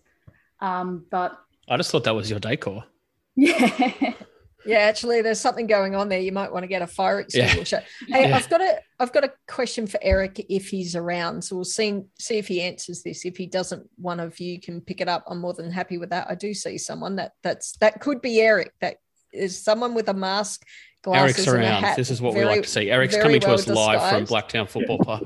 Um, 0.60 1.06
but 1.12 1.38
I 1.68 1.78
just 1.78 1.92
thought 1.92 2.04
that 2.06 2.16
was 2.16 2.30
your 2.30 2.40
decor. 2.40 2.84
Yeah. 3.36 4.14
Yeah, 4.68 4.80
actually, 4.80 5.22
there's 5.22 5.40
something 5.40 5.66
going 5.66 5.96
on 5.96 6.10
there. 6.10 6.20
You 6.20 6.34
might 6.34 6.52
want 6.52 6.64
to 6.64 6.68
get 6.68 6.82
a 6.82 6.88
fire 6.88 7.22
extinguisher. 7.22 7.84
Yeah. 8.06 8.18
Hey, 8.18 8.30
yeah. 8.30 8.36
I've 8.36 8.50
got 8.50 8.60
a 8.60 8.80
I've 9.00 9.14
got 9.14 9.24
a 9.24 9.32
question 9.48 9.88
for 9.88 9.98
Eric 10.04 10.46
if 10.50 10.68
he's 10.68 10.94
around. 10.94 11.42
So 11.42 11.56
we'll 11.56 11.64
see 11.64 12.02
see 12.20 12.38
if 12.38 12.50
he 12.50 12.62
answers 12.62 13.02
this. 13.02 13.26
If 13.26 13.38
he 13.38 13.48
doesn't, 13.48 13.90
one 13.96 14.20
of 14.20 14.42
you 14.42 14.60
can 14.60 14.82
pick 14.82 15.00
it 15.00 15.08
up. 15.08 15.24
I'm 15.28 15.40
more 15.40 15.54
than 15.54 15.72
happy 15.72 15.98
with 15.98 16.10
that. 16.10 16.28
I 16.30 16.36
do 16.36 16.54
see 16.54 16.78
someone 16.78 17.16
that 17.16 17.32
that's 17.44 17.78
that 17.78 18.02
could 18.02 18.22
be 18.22 18.42
Eric. 18.42 18.74
That 18.82 18.98
is 19.32 19.58
someone 19.58 19.94
with 19.94 20.10
a 20.10 20.14
mask. 20.14 20.66
Glasses 21.02 21.48
Eric's 21.48 21.48
around. 21.48 21.96
This 21.96 22.12
is 22.12 22.22
what 22.22 22.34
very, 22.34 22.46
we 22.46 22.52
like 22.52 22.64
to 22.64 22.70
see. 22.70 22.92
Eric's 22.92 23.16
coming 23.16 23.40
to 23.40 23.52
us 23.52 23.64
disguised. 23.64 24.02
live 24.02 24.12
from 24.18 24.26
Blacktown 24.26 24.68
Football 24.68 25.00
Park. 25.00 25.24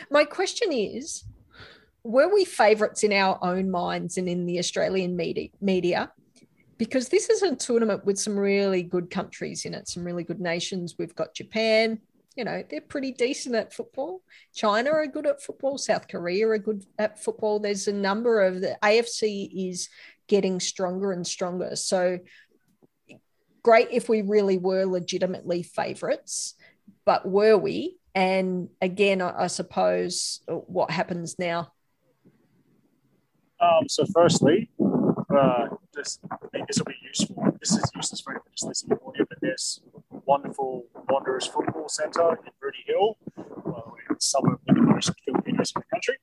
My 0.10 0.24
question 0.24 0.70
is 0.70 1.24
were 2.06 2.32
we 2.32 2.44
favourites 2.44 3.02
in 3.02 3.12
our 3.12 3.38
own 3.42 3.70
minds 3.70 4.16
and 4.16 4.28
in 4.28 4.46
the 4.46 4.58
Australian 4.58 5.16
media, 5.16 5.48
media 5.60 6.12
because 6.78 7.08
this 7.08 7.30
is 7.30 7.42
a 7.42 7.56
tournament 7.56 8.04
with 8.04 8.18
some 8.18 8.38
really 8.38 8.82
good 8.82 9.10
countries 9.10 9.64
in 9.64 9.74
it, 9.74 9.88
some 9.88 10.04
really 10.04 10.24
good 10.24 10.40
nations. 10.40 10.96
We've 10.98 11.14
got 11.14 11.34
Japan, 11.34 12.00
you 12.36 12.44
know, 12.44 12.62
they're 12.68 12.82
pretty 12.82 13.12
decent 13.12 13.54
at 13.54 13.72
football. 13.72 14.22
China 14.54 14.90
are 14.90 15.06
good 15.06 15.26
at 15.26 15.42
football. 15.42 15.78
South 15.78 16.06
Korea 16.06 16.48
are 16.48 16.58
good 16.58 16.84
at 16.98 17.18
football. 17.18 17.58
There's 17.58 17.88
a 17.88 17.92
number 17.92 18.42
of 18.42 18.60
the 18.60 18.78
AFC 18.82 19.70
is 19.70 19.88
getting 20.28 20.60
stronger 20.60 21.12
and 21.12 21.26
stronger. 21.26 21.76
So 21.76 22.18
great 23.62 23.88
if 23.90 24.08
we 24.08 24.20
really 24.20 24.58
were 24.58 24.84
legitimately 24.84 25.62
favourites, 25.62 26.54
but 27.06 27.26
were 27.26 27.56
we? 27.56 27.96
And 28.14 28.68
again, 28.82 29.22
I, 29.22 29.44
I 29.44 29.46
suppose 29.46 30.40
what 30.46 30.90
happens 30.90 31.38
now? 31.38 31.72
Um, 33.60 33.88
so, 33.88 34.04
firstly, 34.12 34.70
uh, 34.78 35.68
this, 35.94 36.18
I 36.30 36.36
think 36.52 36.68
this 36.68 36.78
will 36.78 36.86
be 36.86 36.96
useful. 37.02 37.56
This 37.60 37.72
is 37.72 37.90
useless 37.94 38.20
for 38.20 38.32
anyone 38.32 38.46
just 38.52 38.66
listening 38.66 38.98
to 38.98 39.04
audio, 39.04 39.24
but 39.28 39.38
there's 39.40 39.80
wonderful 40.26 40.84
Wanderers 41.08 41.46
Football 41.46 41.88
Centre 41.88 42.32
in 42.44 42.52
Rooty 42.60 42.84
Hill, 42.86 43.16
uh, 43.38 43.80
it's 44.10 44.30
suburb 44.30 44.60
of 44.68 44.74
the 44.74 44.82
most 44.82 45.10
Filipinos 45.24 45.72
in 45.74 45.82
the 45.82 45.86
country. 45.92 46.16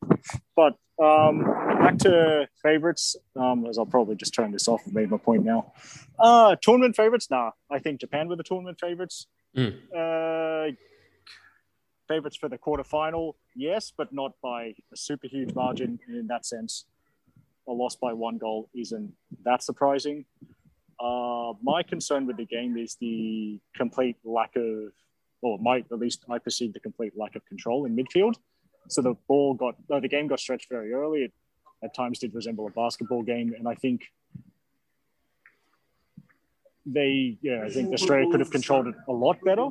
But 0.56 0.74
um, 1.04 1.44
back 1.80 1.98
to 2.00 2.48
favourites, 2.62 3.16
um, 3.36 3.66
as 3.66 3.78
I'll 3.78 3.86
probably 3.86 4.16
just 4.16 4.34
turn 4.34 4.52
this 4.52 4.68
off 4.68 4.86
and 4.86 4.94
made 4.94 5.10
my 5.10 5.18
point 5.18 5.44
now. 5.44 5.74
Uh, 6.20 6.56
tournament 6.62 6.96
favourites? 6.96 7.30
Nah, 7.30 7.52
I 7.72 7.80
think 7.80 8.00
Japan 8.00 8.28
were 8.30 8.36
the 8.36 8.44
tournament 8.44 8.80
favourites. 8.80 9.28
Mm. 9.58 9.76
Uh, 9.96 10.74
favourites 12.08 12.38
for 12.38 12.50
the 12.50 12.58
quarterfinal, 12.58 13.34
yes, 13.56 13.92
but 13.96 14.14
not 14.14 14.34
by 14.42 14.74
a 14.92 14.98
super 14.98 15.28
huge 15.28 15.54
margin 15.54 16.00
in 16.08 16.28
that 16.28 16.46
sense 16.46 16.86
a 17.68 17.72
loss 17.72 17.96
by 17.96 18.14
one 18.14 18.38
goal 18.38 18.70
isn't 18.76 19.14
that 19.46 19.64
surprising. 19.64 20.26
Uh, 21.00 21.54
my 21.62 21.84
concern 21.84 22.26
with 22.26 22.38
the 22.38 22.46
game 22.46 22.78
is 22.78 22.96
the 23.00 23.60
complete 23.76 24.18
lack 24.24 24.56
of, 24.56 24.92
or 25.42 25.58
my 25.60 25.78
at 25.80 26.00
least 26.00 26.24
I 26.30 26.40
perceive 26.40 26.74
the 26.74 26.80
complete 26.80 27.14
lack 27.18 27.36
of 27.36 27.46
control 27.46 27.86
in 27.86 27.96
midfield. 27.96 28.36
So 28.90 29.02
the 29.02 29.16
ball 29.28 29.54
got, 29.54 29.76
no, 29.90 30.00
the 30.00 30.08
game 30.08 30.28
got 30.28 30.40
stretched 30.40 30.70
very 30.70 30.94
early. 30.94 31.24
It 31.24 31.34
at 31.84 31.94
times 31.94 32.20
did 32.20 32.34
resemble 32.34 32.68
a 32.68 32.70
basketball 32.70 33.24
game, 33.24 33.54
and 33.58 33.68
I 33.68 33.76
think 33.76 34.04
they, 36.86 37.38
yeah, 37.42 37.64
I 37.66 37.70
think 37.70 37.94
Australia 37.94 38.30
could 38.30 38.40
have 38.40 38.52
controlled 38.52 38.88
it 38.88 38.96
a 39.08 39.12
lot 39.12 39.38
better. 39.44 39.70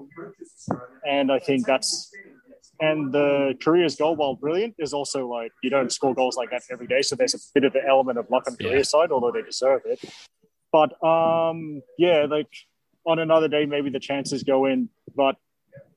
And 1.07 1.31
I 1.33 1.39
think 1.39 1.67
that's 1.67 2.11
and 2.81 3.12
the 3.12 3.55
Korea's 3.62 3.96
goal, 3.96 4.16
while 4.16 4.35
brilliant, 4.35 4.75
is 4.79 4.92
also 4.92 5.27
like 5.29 5.53
you 5.62 5.70
don't 5.70 5.92
score 5.92 6.14
goals 6.14 6.37
like 6.37 6.51
that 6.51 6.62
every 6.70 6.87
day. 6.87 7.03
So 7.03 7.16
there's 7.16 7.35
a 7.35 7.38
bit 7.55 7.64
of 7.64 7.75
an 7.75 7.83
element 7.87 8.18
of 8.18 8.29
luck 8.31 8.44
on 8.48 8.57
Korea's 8.57 8.92
yeah. 8.92 9.01
side, 9.01 9.12
although 9.12 9.33
they 9.33 9.42
deserve 9.42 9.83
it. 9.85 10.01
But 10.72 11.03
um, 11.05 11.83
yeah, 11.98 12.27
like 12.29 12.48
on 13.07 13.18
another 13.18 13.48
day, 13.48 13.66
maybe 13.66 13.90
the 13.90 14.01
chances 14.01 14.42
go 14.42 14.66
in. 14.66 14.88
But 15.14 15.37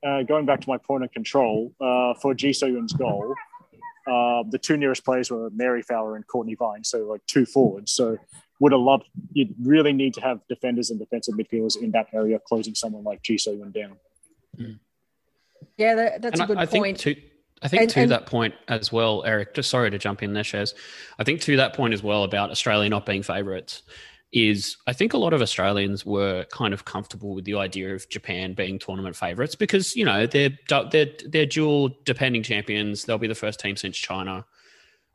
uh, 0.06 0.24
going 0.24 0.46
back 0.46 0.62
to 0.62 0.70
my 0.70 0.78
point 0.78 1.04
of 1.04 1.12
control, 1.12 1.74
uh, 1.82 2.14
for 2.22 2.34
Ji 2.34 2.54
So-yun's 2.54 2.94
goal, 2.94 3.34
uh, 4.08 4.44
the 4.50 4.60
two 4.60 4.78
nearest 4.78 5.04
players 5.04 5.32
were 5.32 5.50
Mary 5.52 5.82
Fowler 5.82 6.16
and 6.16 6.28
Courtney 6.28 6.56
Vine, 6.56 6.84
so 6.84 7.00
like 7.06 7.26
two 7.26 7.46
forwards. 7.46 7.92
So 7.92 8.18
would 8.60 8.72
have 8.72 8.82
loved. 8.82 9.08
You'd 9.32 9.56
really 9.62 9.94
need 9.94 10.14
to 10.16 10.22
have 10.22 10.40
defenders 10.48 10.90
and 10.90 11.00
defensive 11.00 11.36
midfielders 11.36 11.82
in 11.82 11.92
that 11.92 12.08
area 12.14 12.40
closing 12.40 12.76
someone 12.76 13.04
like 13.04 13.22
Ji 13.22 13.38
So-yun 13.38 13.72
down. 13.72 13.98
Mm. 14.58 14.80
Yeah, 15.78 15.96
that, 15.96 16.22
that's 16.22 16.40
and 16.40 16.50
a 16.50 16.54
good 16.54 16.58
I, 16.58 16.66
point. 16.66 17.00
Think 17.00 17.18
to, 17.18 17.22
I 17.62 17.68
think 17.68 17.82
and, 17.84 17.92
to 17.92 18.00
and, 18.02 18.12
that 18.12 18.26
point 18.26 18.54
as 18.68 18.92
well, 18.92 19.24
Eric, 19.26 19.54
just 19.54 19.70
sorry 19.70 19.92
to 19.92 19.98
jump 19.98 20.24
in 20.24 20.34
there, 20.34 20.44
Shez. 20.44 20.74
I 21.20 21.24
think 21.24 21.42
to 21.42 21.58
that 21.58 21.74
point 21.74 21.94
as 21.94 22.04
well 22.04 22.24
about 22.24 22.52
Australia 22.52 22.90
not 22.90 23.06
being 23.06 23.24
favourites 23.24 23.84
is 24.32 24.76
I 24.86 24.94
think 24.94 25.14
a 25.14 25.18
lot 25.18 25.34
of 25.34 25.42
Australians 25.42 26.06
were 26.06 26.46
kind 26.52 26.74
of 26.74 26.84
comfortable 26.84 27.34
with 27.34 27.46
the 27.46 27.56
idea 27.56 27.96
of 27.96 28.08
Japan 28.10 28.54
being 28.54 28.78
tournament 28.78 29.16
favourites 29.16 29.56
because 29.56 29.96
you 29.96 30.04
know 30.04 30.28
they're 30.28 30.58
they're 30.92 31.12
they're 31.26 31.46
dual 31.46 31.90
defending 32.04 32.44
champions. 32.44 33.06
They'll 33.06 33.18
be 33.18 33.28
the 33.28 33.36
first 33.36 33.60
team 33.60 33.78
since 33.78 33.96
China, 33.96 34.46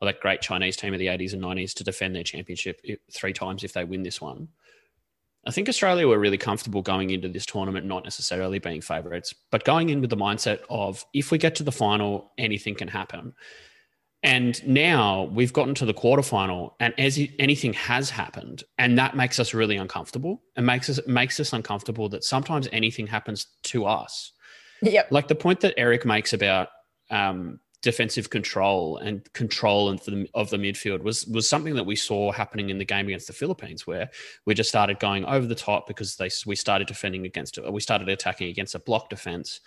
or 0.01 0.07
that 0.07 0.21
great 0.21 0.41
Chinese 0.41 0.77
team 0.77 0.95
of 0.95 0.99
the 0.99 1.09
80s 1.09 1.35
and 1.35 1.43
90s 1.43 1.75
to 1.75 1.85
defend 1.85 2.17
their 2.17 2.23
championship 2.23 2.81
three 3.13 3.35
times 3.35 3.63
if 3.63 3.75
they 3.75 3.85
win 3.85 4.03
this 4.03 4.21
one. 4.21 4.49
I 5.47 5.51
think 5.51 5.69
Australia 5.69 6.07
were 6.07 6.19
really 6.19 6.39
comfortable 6.39 6.83
going 6.83 7.11
into 7.11 7.29
this 7.29 7.47
tournament, 7.47 7.87
not 7.87 8.05
necessarily 8.05 8.59
being 8.59 8.83
favourites, 8.83 9.35
but 9.51 9.65
going 9.65 9.89
in 9.89 10.01
with 10.01 10.11
the 10.11 10.17
mindset 10.17 10.61
of 10.69 11.05
if 11.15 11.31
we 11.31 11.39
get 11.39 11.55
to 11.57 11.63
the 11.63 11.73
final, 11.73 12.33
anything 12.37 12.75
can 12.75 12.89
happen. 12.89 13.33
And 14.23 14.67
now 14.69 15.31
we've 15.33 15.53
gotten 15.53 15.75
to 15.77 15.87
the 15.87 15.95
quarterfinal, 15.95 16.73
and 16.79 16.93
as 16.99 17.19
anything 17.39 17.73
has 17.73 18.11
happened, 18.11 18.65
and 18.77 18.99
that 18.99 19.17
makes 19.17 19.41
us 19.41 19.55
really 19.55 19.77
uncomfortable. 19.77 20.43
and 20.57 20.67
makes 20.67 20.91
us 20.91 21.01
makes 21.07 21.41
us 21.41 21.55
uncomfortable 21.55 22.11
that 22.11 22.23
sometimes 22.23 22.69
anything 22.71 23.07
happens 23.07 23.47
to 23.63 23.87
us. 23.87 24.33
Yep. 24.83 25.11
Like 25.11 25.29
the 25.29 25.35
point 25.35 25.61
that 25.61 25.73
Eric 25.79 26.05
makes 26.05 26.35
about 26.35 26.69
um, 27.11 27.61
defensive 27.83 28.29
control 28.29 28.99
and 28.99 29.33
control 29.33 29.89
of 29.89 30.05
the, 30.05 30.29
of 30.35 30.51
the 30.51 30.57
midfield 30.57 31.03
was 31.03 31.27
was 31.27 31.49
something 31.49 31.75
that 31.75 31.87
we 31.87 31.97
saw 31.97 32.31
happening 32.31 32.71
in 32.71 32.79
the 32.79 32.85
game 32.85 33.07
against 33.07 33.27
the 33.27 33.33
Philippines, 33.33 33.87
where 33.87 34.11
we 34.45 34.55
just 34.55 34.69
started 34.69 34.99
going 34.99 35.25
over 35.25 35.47
the 35.47 35.55
top 35.55 35.87
because 35.87 36.17
they 36.17 36.31
we 36.47 36.57
started 36.57 36.87
defending 36.87 37.25
against 37.25 37.59
we 37.71 37.81
started 37.81 38.09
attacking 38.09 38.49
against 38.49 38.75
a 38.75 38.81
block 38.81 39.09
defense. 39.09 39.61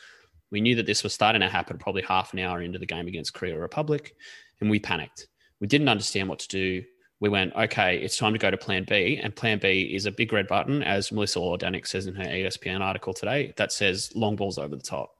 We 0.51 0.61
knew 0.61 0.75
that 0.75 0.85
this 0.85 1.03
was 1.03 1.13
starting 1.13 1.41
to 1.41 1.49
happen 1.49 1.79
probably 1.79 2.03
half 2.03 2.33
an 2.33 2.39
hour 2.39 2.61
into 2.61 2.77
the 2.77 2.85
game 2.85 3.07
against 3.07 3.33
Korea 3.33 3.57
Republic, 3.57 4.15
and 4.61 4.69
we 4.69 4.79
panicked. 4.79 5.27
We 5.59 5.67
didn't 5.67 5.89
understand 5.89 6.29
what 6.29 6.39
to 6.39 6.47
do. 6.47 6.83
We 7.19 7.29
went, 7.29 7.55
okay, 7.55 7.97
it's 7.97 8.17
time 8.17 8.33
to 8.33 8.39
go 8.39 8.51
to 8.51 8.57
Plan 8.57 8.85
B, 8.87 9.19
and 9.23 9.35
Plan 9.35 9.57
B 9.57 9.93
is 9.95 10.05
a 10.05 10.11
big 10.11 10.33
red 10.33 10.47
button, 10.47 10.83
as 10.83 11.11
Melissa 11.11 11.39
Lordanic 11.39 11.87
says 11.87 12.05
in 12.05 12.15
her 12.15 12.25
ESPN 12.25 12.81
article 12.81 13.13
today, 13.13 13.53
that 13.55 13.71
says 13.71 14.11
long 14.13 14.35
balls 14.35 14.57
over 14.57 14.75
the 14.75 14.83
top 14.83 15.15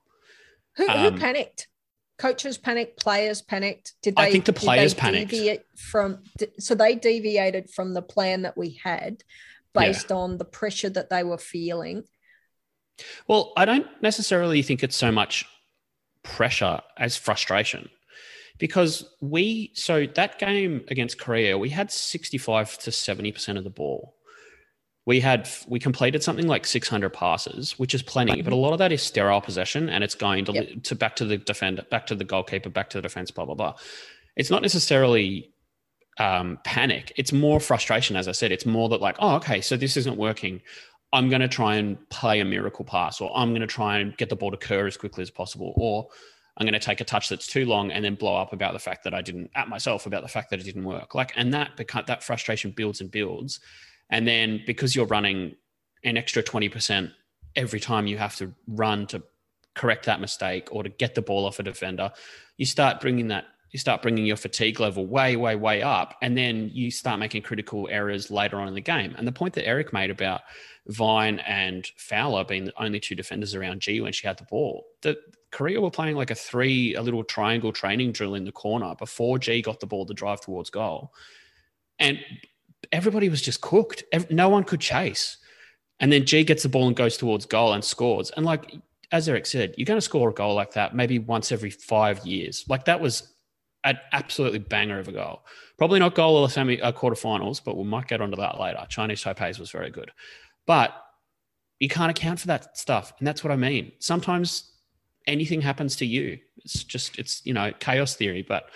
Who, 0.75 0.85
who 0.85 1.07
um, 1.07 1.17
panicked? 1.17 1.67
Coaches 2.17 2.57
panicked, 2.57 2.99
players 2.99 3.41
panicked. 3.41 3.93
Did 4.01 4.15
they? 4.15 4.23
I 4.23 4.31
think 4.31 4.45
the 4.45 4.53
players 4.53 4.93
panicked. 4.93 5.33
From 5.77 6.19
so 6.59 6.75
they 6.75 6.95
deviated 6.95 7.69
from 7.69 7.93
the 7.93 8.01
plan 8.01 8.43
that 8.43 8.57
we 8.57 8.79
had, 8.83 9.23
based 9.73 10.07
yeah. 10.09 10.17
on 10.17 10.37
the 10.37 10.45
pressure 10.45 10.89
that 10.89 11.09
they 11.09 11.23
were 11.23 11.37
feeling. 11.37 12.03
Well, 13.27 13.53
I 13.57 13.65
don't 13.65 13.87
necessarily 14.01 14.61
think 14.61 14.83
it's 14.83 14.95
so 14.95 15.11
much 15.11 15.45
pressure 16.23 16.81
as 16.97 17.17
frustration 17.17 17.89
because 18.57 19.09
we 19.19 19.71
so 19.73 20.05
that 20.15 20.39
game 20.39 20.85
against 20.87 21.19
Korea 21.19 21.57
we 21.57 21.69
had 21.69 21.91
65 21.91 22.77
to 22.79 22.91
70% 22.91 23.57
of 23.57 23.63
the 23.63 23.69
ball 23.69 24.15
we 25.05 25.19
had 25.19 25.49
we 25.67 25.79
completed 25.79 26.23
something 26.23 26.47
like 26.47 26.65
600 26.65 27.09
passes 27.09 27.77
which 27.77 27.93
is 27.93 28.01
plenty 28.01 28.41
but 28.41 28.53
a 28.53 28.55
lot 28.55 28.73
of 28.73 28.79
that 28.79 28.91
is 28.91 29.01
sterile 29.01 29.41
possession 29.41 29.89
and 29.89 30.03
it's 30.03 30.15
going 30.15 30.45
to, 30.45 30.53
yep. 30.53 30.83
to 30.83 30.95
back 30.95 31.15
to 31.17 31.25
the 31.25 31.37
defender 31.37 31.83
back 31.89 32.05
to 32.07 32.15
the 32.15 32.23
goalkeeper 32.23 32.69
back 32.69 32.89
to 32.91 32.97
the 32.97 33.01
defense 33.01 33.31
blah 33.31 33.45
blah 33.45 33.55
blah. 33.55 33.75
It's 34.35 34.49
not 34.49 34.63
necessarily 34.63 35.51
um, 36.17 36.59
panic. 36.63 37.11
It's 37.17 37.31
more 37.31 37.59
frustration 37.59 38.15
as 38.15 38.27
i 38.27 38.31
said. 38.31 38.51
It's 38.51 38.65
more 38.65 38.89
that 38.89 39.01
like 39.01 39.17
oh 39.19 39.35
okay 39.35 39.61
so 39.61 39.75
this 39.77 39.97
isn't 39.97 40.17
working. 40.17 40.61
I'm 41.11 41.29
going 41.29 41.41
to 41.41 41.47
try 41.47 41.75
and 41.75 42.09
play 42.09 42.39
a 42.39 42.45
miracle 42.45 42.83
pass 42.83 43.21
or 43.21 43.31
i'm 43.37 43.49
going 43.49 43.61
to 43.61 43.67
try 43.67 43.99
and 43.99 44.17
get 44.17 44.29
the 44.29 44.35
ball 44.35 44.49
to 44.49 44.57
Kerr 44.57 44.87
as 44.87 44.97
quickly 44.97 45.21
as 45.21 45.29
possible 45.29 45.73
or 45.75 46.07
I'm 46.57 46.65
going 46.65 46.79
to 46.79 46.79
take 46.79 47.01
a 47.01 47.03
touch 47.03 47.29
that's 47.29 47.47
too 47.47 47.65
long 47.65 47.91
and 47.91 48.05
then 48.05 48.15
blow 48.15 48.35
up 48.35 48.53
about 48.53 48.73
the 48.73 48.79
fact 48.79 49.03
that 49.05 49.13
I 49.13 49.21
didn't 49.21 49.49
at 49.55 49.69
myself 49.69 50.05
about 50.05 50.21
the 50.21 50.27
fact 50.27 50.51
that 50.51 50.59
it 50.59 50.63
didn't 50.63 50.83
work. 50.83 51.15
Like, 51.15 51.33
and 51.35 51.51
that 51.53 51.75
because 51.77 52.05
that 52.05 52.23
frustration 52.23 52.71
builds 52.71 53.01
and 53.01 53.09
builds, 53.09 53.59
and 54.09 54.27
then 54.27 54.61
because 54.65 54.95
you're 54.95 55.05
running 55.05 55.55
an 56.03 56.17
extra 56.17 56.43
twenty 56.43 56.69
percent 56.69 57.11
every 57.55 57.79
time 57.79 58.07
you 58.07 58.17
have 58.17 58.35
to 58.37 58.53
run 58.67 59.07
to 59.07 59.23
correct 59.75 60.05
that 60.05 60.19
mistake 60.19 60.67
or 60.71 60.83
to 60.83 60.89
get 60.89 61.15
the 61.15 61.21
ball 61.21 61.45
off 61.45 61.59
a 61.59 61.63
defender, 61.63 62.11
you 62.57 62.65
start 62.65 63.01
bringing 63.01 63.27
that 63.27 63.45
you 63.73 63.79
start 63.79 64.03
bringing 64.03 64.23
your 64.23 64.37
fatigue 64.37 64.79
level 64.79 65.07
way, 65.07 65.35
way, 65.35 65.55
way 65.55 65.81
up, 65.81 66.15
and 66.21 66.37
then 66.37 66.69
you 66.71 66.91
start 66.91 67.19
making 67.19 67.41
critical 67.41 67.89
errors 67.91 68.29
later 68.29 68.59
on 68.59 68.67
in 68.67 68.75
the 68.75 68.81
game. 68.81 69.15
And 69.17 69.27
the 69.27 69.31
point 69.31 69.55
that 69.55 69.65
Eric 69.67 69.91
made 69.91 70.11
about 70.11 70.41
Vine 70.87 71.39
and 71.39 71.83
Fowler 71.97 72.45
being 72.45 72.65
the 72.65 72.73
only 72.81 72.99
two 72.99 73.15
defenders 73.15 73.55
around 73.55 73.81
Ji 73.81 73.99
when 73.99 74.13
she 74.13 74.27
had 74.27 74.37
the 74.37 74.43
ball, 74.43 74.85
that 75.01 75.17
Korea 75.49 75.81
were 75.81 75.89
playing 75.89 76.15
like 76.15 76.29
a 76.29 76.35
three, 76.35 76.93
a 76.93 77.01
little 77.01 77.23
triangle 77.23 77.71
training 77.71 78.11
drill 78.11 78.35
in 78.35 78.45
the 78.45 78.51
corner 78.51 78.93
before 78.93 79.39
Ji 79.39 79.63
got 79.63 79.79
the 79.79 79.87
ball 79.87 80.05
to 80.05 80.13
drive 80.13 80.41
towards 80.41 80.69
goal. 80.69 81.11
And 81.97 82.19
everybody 82.93 83.27
was 83.27 83.41
just 83.41 83.59
cooked. 83.59 84.03
No 84.29 84.47
one 84.47 84.63
could 84.63 84.79
chase. 84.79 85.37
And 85.99 86.11
then 86.11 86.25
Ji 86.25 86.43
gets 86.43 86.63
the 86.63 86.69
ball 86.69 86.87
and 86.87 86.95
goes 86.95 87.17
towards 87.17 87.45
goal 87.45 87.73
and 87.73 87.83
scores. 87.83 88.31
And 88.31 88.45
like, 88.45 88.73
as 89.11 89.27
Eric 89.27 89.45
said, 89.45 89.73
you're 89.77 89.85
going 89.85 89.97
to 89.97 90.01
score 90.01 90.29
a 90.29 90.33
goal 90.33 90.53
like 90.53 90.73
that 90.73 90.95
maybe 90.95 91.19
once 91.19 91.51
every 91.51 91.71
five 91.71 92.25
years. 92.25 92.63
Like 92.69 92.85
that 92.85 93.01
was 93.01 93.33
an 93.83 93.97
absolutely 94.11 94.59
banger 94.59 94.99
of 94.99 95.07
a 95.07 95.11
goal. 95.11 95.43
Probably 95.77 95.99
not 95.99 96.15
goal 96.15 96.43
of 96.43 96.49
the 96.49 96.53
semi 96.53 96.79
uh, 96.81 96.91
quarterfinals, 96.91 97.61
but 97.63 97.77
we 97.77 97.83
might 97.83 98.07
get 98.07 98.21
onto 98.21 98.37
that 98.37 98.59
later. 98.59 98.85
Chinese 98.89 99.23
Taipei's 99.23 99.59
was 99.59 99.71
very 99.71 99.89
good. 99.89 100.11
But 100.67 100.95
you 101.79 101.89
can't 101.89 102.11
account 102.11 102.39
for 102.39 102.47
that 102.47 102.77
stuff. 102.77 103.13
And 103.17 103.27
that's 103.27 103.43
what 103.43 103.51
I 103.51 103.55
mean. 103.55 103.91
Sometimes 103.99 104.71
anything 105.25 105.61
happens 105.61 105.95
to 105.97 106.05
you. 106.05 106.37
It's 106.57 106.83
just, 106.83 107.17
it's, 107.17 107.41
you 107.43 107.53
know, 107.53 107.73
chaos 107.79 108.15
theory. 108.15 108.43
But 108.47 108.69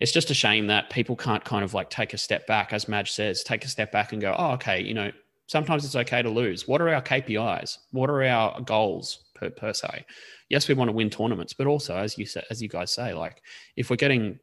it's 0.00 0.12
just 0.12 0.30
a 0.30 0.34
shame 0.34 0.66
that 0.66 0.90
people 0.90 1.16
can't 1.16 1.44
kind 1.44 1.64
of 1.64 1.74
like 1.74 1.90
take 1.90 2.12
a 2.12 2.18
step 2.18 2.46
back, 2.46 2.72
as 2.72 2.88
Madge 2.88 3.12
says, 3.12 3.42
take 3.42 3.64
a 3.64 3.68
step 3.68 3.92
back 3.92 4.12
and 4.12 4.20
go, 4.20 4.34
oh, 4.36 4.52
okay, 4.52 4.82
you 4.82 4.94
know, 4.94 5.10
sometimes 5.46 5.84
it's 5.84 5.96
okay 5.96 6.22
to 6.22 6.30
lose. 6.30 6.68
What 6.68 6.80
are 6.80 6.88
our 6.88 7.02
KPIs? 7.02 7.78
What 7.92 8.10
are 8.10 8.22
our 8.22 8.60
goals 8.60 9.24
per, 9.34 9.50
per 9.50 9.72
se? 9.72 10.04
Yes, 10.48 10.68
we 10.68 10.74
want 10.74 10.88
to 10.88 10.92
win 10.92 11.10
tournaments, 11.10 11.52
but 11.54 11.66
also, 11.66 11.96
as 11.96 12.18
you 12.18 12.26
say, 12.26 12.42
as 12.50 12.62
you 12.62 12.68
guys 12.68 12.92
say, 12.92 13.14
like 13.14 13.42
if 13.76 13.90
we're 13.90 13.96
getting 13.96 14.38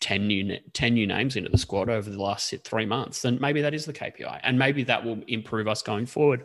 10 0.00 0.26
new 0.26 0.58
10 0.72 0.94
new 0.94 1.06
names 1.06 1.36
into 1.36 1.50
the 1.50 1.58
squad 1.58 1.88
over 1.88 2.10
the 2.10 2.20
last 2.20 2.54
three 2.64 2.86
months, 2.86 3.22
then 3.22 3.38
maybe 3.40 3.62
that 3.62 3.74
is 3.74 3.84
the 3.86 3.92
KPI. 3.92 4.40
And 4.42 4.58
maybe 4.58 4.84
that 4.84 5.04
will 5.04 5.22
improve 5.28 5.68
us 5.68 5.82
going 5.82 6.06
forward, 6.06 6.44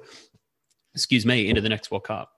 excuse 0.93 1.25
me, 1.25 1.49
into 1.49 1.61
the 1.61 1.69
next 1.69 1.91
World 1.91 2.05
Cup. 2.05 2.31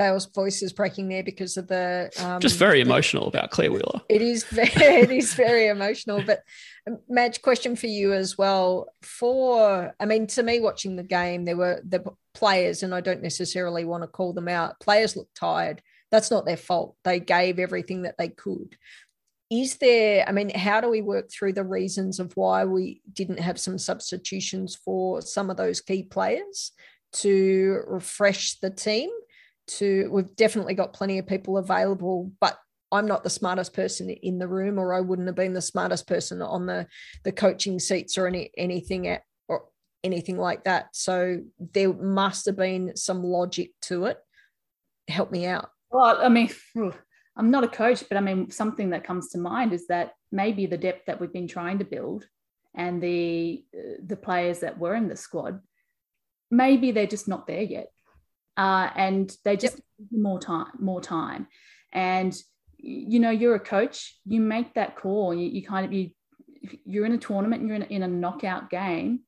Dale's 0.00 0.24
voice 0.24 0.62
is 0.62 0.72
breaking 0.72 1.08
there 1.08 1.22
because 1.22 1.58
of 1.58 1.68
the 1.68 2.10
um, 2.20 2.40
just 2.40 2.58
very 2.58 2.80
emotional 2.80 3.28
about 3.28 3.50
Clare 3.50 3.70
Wheeler. 3.70 4.00
It 4.08 4.22
is 4.22 4.44
very, 4.44 4.70
it 4.74 5.10
is 5.10 5.34
very 5.34 5.68
emotional. 5.68 6.22
But 6.24 6.42
um, 6.88 7.00
Madge, 7.06 7.42
question 7.42 7.76
for 7.76 7.86
you 7.86 8.14
as 8.14 8.38
well. 8.38 8.88
For 9.02 9.94
I 10.00 10.06
mean, 10.06 10.26
to 10.28 10.42
me, 10.42 10.58
watching 10.58 10.96
the 10.96 11.02
game, 11.02 11.44
there 11.44 11.58
were 11.58 11.82
the 11.86 12.02
players, 12.32 12.82
and 12.82 12.94
I 12.94 13.02
don't 13.02 13.20
necessarily 13.20 13.84
want 13.84 14.02
to 14.02 14.08
call 14.08 14.32
them 14.32 14.48
out. 14.48 14.80
Players 14.80 15.16
looked 15.16 15.34
tired. 15.34 15.82
That's 16.10 16.30
not 16.30 16.46
their 16.46 16.56
fault. 16.56 16.96
They 17.04 17.20
gave 17.20 17.58
everything 17.58 18.02
that 18.02 18.16
they 18.16 18.30
could. 18.30 18.78
Is 19.50 19.76
there, 19.76 20.24
I 20.26 20.32
mean, 20.32 20.48
how 20.48 20.80
do 20.80 20.88
we 20.88 21.02
work 21.02 21.30
through 21.30 21.52
the 21.52 21.64
reasons 21.64 22.20
of 22.20 22.32
why 22.36 22.64
we 22.64 23.02
didn't 23.12 23.40
have 23.40 23.60
some 23.60 23.76
substitutions 23.76 24.78
for 24.82 25.20
some 25.20 25.50
of 25.50 25.58
those 25.58 25.82
key 25.82 26.04
players 26.04 26.72
to 27.14 27.82
refresh 27.86 28.58
the 28.60 28.70
team? 28.70 29.10
To 29.70 30.08
we've 30.10 30.34
definitely 30.36 30.74
got 30.74 30.92
plenty 30.92 31.18
of 31.18 31.26
people 31.26 31.58
available 31.58 32.30
but 32.40 32.58
i'm 32.92 33.06
not 33.06 33.22
the 33.22 33.30
smartest 33.30 33.72
person 33.72 34.10
in 34.10 34.38
the 34.38 34.48
room 34.48 34.78
or 34.78 34.92
i 34.92 35.00
wouldn't 35.00 35.28
have 35.28 35.36
been 35.36 35.54
the 35.54 35.62
smartest 35.62 36.06
person 36.06 36.42
on 36.42 36.66
the 36.66 36.86
the 37.24 37.32
coaching 37.32 37.78
seats 37.78 38.18
or 38.18 38.26
any 38.26 38.50
anything 38.56 39.06
at 39.06 39.22
or 39.48 39.64
anything 40.04 40.38
like 40.38 40.64
that. 40.64 40.94
So 40.94 41.42
there 41.58 41.92
must 41.92 42.46
have 42.46 42.56
been 42.56 42.96
some 42.96 43.22
logic 43.22 43.72
to 43.82 44.06
it. 44.06 44.18
Help 45.08 45.30
me 45.30 45.46
out. 45.46 45.70
Well 45.90 46.18
i 46.22 46.28
mean 46.28 46.50
i'm 47.36 47.50
not 47.50 47.64
a 47.64 47.68
coach 47.68 48.04
but 48.08 48.16
i 48.16 48.20
mean 48.20 48.48
something 48.50 48.90
that 48.90 49.02
comes 49.02 49.30
to 49.30 49.38
mind 49.38 49.72
is 49.72 49.88
that 49.88 50.12
maybe 50.30 50.66
the 50.66 50.78
depth 50.78 51.06
that 51.06 51.20
we've 51.20 51.32
been 51.32 51.48
trying 51.48 51.80
to 51.80 51.84
build 51.84 52.28
and 52.76 53.02
the 53.02 53.64
the 54.06 54.16
players 54.16 54.60
that 54.60 54.78
were 54.78 54.94
in 54.94 55.08
the 55.08 55.16
squad 55.16 55.60
maybe 56.48 56.92
they're 56.92 57.08
just 57.08 57.26
not 57.26 57.48
there 57.48 57.62
yet 57.62 57.88
uh, 58.56 58.90
and 58.94 59.34
they 59.44 59.56
just 59.56 59.76
yep. 59.76 60.08
more 60.10 60.40
time, 60.40 60.66
more 60.78 61.00
time. 61.00 61.46
And 61.92 62.36
you 62.78 63.20
know, 63.20 63.30
you're 63.30 63.54
a 63.54 63.60
coach, 63.60 64.16
you 64.24 64.40
make 64.40 64.74
that 64.74 64.96
call. 64.96 65.34
You, 65.34 65.46
you 65.46 65.62
kind 65.62 65.84
of 65.84 65.92
you 65.92 66.10
you're 66.84 67.06
in 67.06 67.12
a 67.12 67.18
tournament, 67.18 67.66
you're 67.66 67.76
in, 67.76 67.82
in 67.84 68.02
a 68.02 68.08
knockout 68.08 68.70
game. 68.70 69.20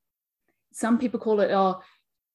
Some 0.72 0.98
people 0.98 1.20
call 1.20 1.40
it, 1.40 1.50
oh, 1.50 1.80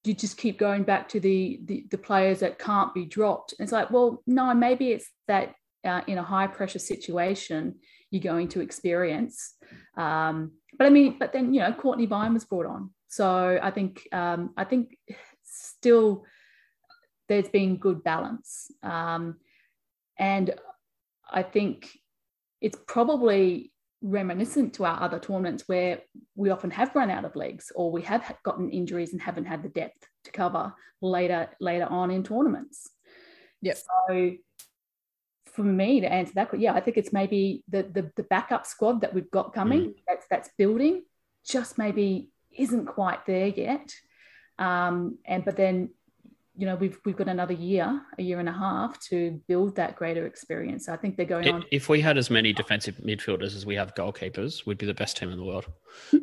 you 0.04 0.14
just 0.14 0.38
keep 0.38 0.58
going 0.58 0.84
back 0.84 1.10
to 1.10 1.20
the, 1.20 1.60
the, 1.66 1.86
the 1.90 1.98
players 1.98 2.40
that 2.40 2.60
can't 2.60 2.94
be 2.94 3.06
dropped. 3.06 3.54
And 3.58 3.66
it's 3.66 3.72
like, 3.72 3.92
well, 3.92 4.24
no, 4.26 4.54
maybe 4.54 4.92
it's 4.92 5.10
that 5.28 5.56
uh, 5.84 6.02
in 6.08 6.18
a 6.18 6.24
high 6.24 6.48
pressure 6.48 6.80
situation 6.80 7.76
you're 8.12 8.24
going 8.24 8.48
to 8.50 8.62
experience. 8.62 9.56
Um, 9.98 10.52
but 10.78 10.88
I 10.88 10.90
mean, 10.90 11.18
but 11.20 11.34
then 11.34 11.54
you 11.54 11.60
know, 11.60 11.72
Cortnie 11.72 12.08
Vine 12.08 12.34
was 12.34 12.46
brought 12.46 12.66
on, 12.66 12.92
so 13.08 13.60
I 13.62 13.72
think 13.72 14.08
um, 14.12 14.54
I 14.56 14.64
think 14.64 14.98
still 15.44 16.24
there's 17.28 17.50
been 17.50 17.78
good 17.78 18.04
balance. 18.04 18.72
Um, 18.84 19.38
and 20.18 20.54
I 21.30 21.44
think 21.44 21.90
it's 22.62 22.78
probably 22.88 23.72
reminiscent 24.02 24.74
to 24.76 24.86
our 24.86 25.02
other 25.02 25.20
tournaments 25.20 25.64
where 25.68 26.02
we 26.36 26.50
often 26.50 26.72
have 26.72 26.96
run 26.96 27.10
out 27.10 27.26
of 27.26 27.36
legs 27.36 27.72
or 27.76 27.92
we 27.92 28.02
have 28.04 28.36
gotten 28.44 28.70
injuries 28.70 29.12
and 29.12 29.22
haven't 29.22 29.46
had 29.46 29.64
the 29.64 29.70
depth 29.70 30.08
to 30.24 30.32
cover 30.32 30.74
later 31.02 31.50
later 31.60 31.86
on 31.86 32.12
in 32.12 32.24
tournaments. 32.24 32.90
Yeah. 33.62 33.74
So 34.08 34.34
for 35.54 35.64
me 35.64 36.02
to 36.02 36.12
answer 36.12 36.34
that, 36.36 36.60
yeah, 36.60 36.74
I 36.74 36.80
think 36.80 36.98
it's 36.98 37.14
maybe 37.14 37.64
the, 37.68 37.84
the 37.84 38.12
the, 38.16 38.24
backup 38.24 38.66
squad 38.66 39.02
that 39.02 39.14
we've 39.14 39.32
got 39.32 39.54
coming 39.54 39.82
mm. 39.82 39.96
that's 40.08 40.26
that's 40.30 40.50
building 40.58 41.04
just 41.46 41.78
maybe 41.78 42.30
isn't 42.52 42.86
quite 42.86 43.26
there 43.26 43.48
yet. 43.48 43.94
Um, 44.60 45.18
and 45.26 45.44
but 45.44 45.58
then 45.58 45.90
you 46.58 46.66
know 46.66 46.76
we've 46.76 46.98
we've 47.06 47.16
got 47.16 47.28
another 47.28 47.54
year, 47.54 48.02
a 48.18 48.24
year 48.24 48.40
and 48.40 48.50
a 48.50 48.54
half 48.54 49.00
to 49.10 49.40
build 49.48 49.76
that 49.76 49.96
greater 49.96 50.26
experience. 50.26 50.90
I 50.90 50.98
think 50.98 51.16
they're 51.16 51.26
going 51.26 51.48
on. 51.50 51.64
If 51.72 51.88
we 51.88 52.02
had 52.02 52.18
as 52.18 52.30
many 52.30 52.52
defensive 52.52 52.96
midfielders 52.98 53.56
as 53.56 53.66
we 53.66 53.76
have 53.76 53.94
goalkeepers, 53.94 54.66
we'd 54.66 54.80
be 54.80 54.88
the 54.88 54.94
best 54.94 55.18
team 55.18 55.32
in 55.32 55.38
the 55.38 55.46
world. 55.46 55.66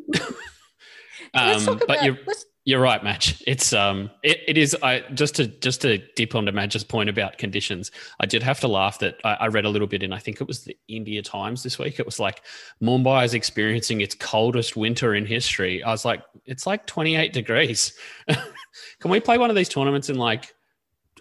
um, 1.35 1.81
but 1.87 2.03
you're 2.03 2.19
you're 2.65 2.81
right, 2.81 3.05
Madge. 3.05 3.45
It's 3.47 3.73
um 3.73 4.11
it, 4.23 4.41
it 4.49 4.59
is 4.59 4.75
I 4.83 5.01
just 5.15 5.37
to 5.37 5.47
just 5.47 5.83
to 5.83 5.99
dip 6.17 6.35
onto 6.35 6.51
Madge's 6.51 6.83
point 6.83 7.11
about 7.11 7.39
conditions. 7.39 7.91
I 8.19 8.27
did 8.27 8.43
have 8.43 8.59
to 8.61 8.69
laugh 8.69 8.99
that 9.01 9.19
I, 9.23 9.35
I 9.35 9.47
read 9.49 9.67
a 9.67 9.69
little 9.69 9.87
bit 9.87 10.03
in 10.03 10.13
I 10.13 10.19
think 10.19 10.41
it 10.41 10.49
was 10.49 10.65
the 10.65 10.77
India 10.89 11.23
Times 11.23 11.63
this 11.63 11.79
week. 11.79 12.01
It 12.01 12.07
was 12.07 12.19
like 12.19 12.43
Mumbai 12.83 13.25
is 13.25 13.35
experiencing 13.35 14.01
its 14.01 14.15
coldest 14.15 14.77
winter 14.77 15.15
in 15.15 15.27
history. 15.27 15.83
I 15.83 15.91
was 15.91 16.05
like, 16.05 16.23
it's 16.45 16.67
like 16.67 16.87
28 16.87 17.33
degrees. 17.33 17.97
Can 19.01 19.11
we 19.11 19.21
play 19.21 19.39
one 19.39 19.51
of 19.51 19.57
these 19.57 19.69
tournaments 19.69 20.11
in 20.11 20.17
like, 20.17 20.55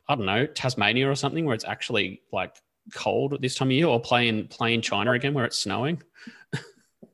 I 0.07 0.15
don't 0.15 0.25
know, 0.25 0.45
Tasmania 0.45 1.09
or 1.09 1.15
something 1.15 1.45
where 1.45 1.55
it's 1.55 1.65
actually 1.65 2.21
like 2.31 2.55
cold 2.93 3.37
this 3.41 3.55
time 3.55 3.69
of 3.69 3.73
year, 3.73 3.87
or 3.87 3.99
play 3.99 4.27
in 4.27 4.47
play 4.47 4.73
in 4.73 4.81
China 4.81 5.11
again 5.11 5.33
where 5.33 5.45
it's 5.45 5.59
snowing? 5.59 6.01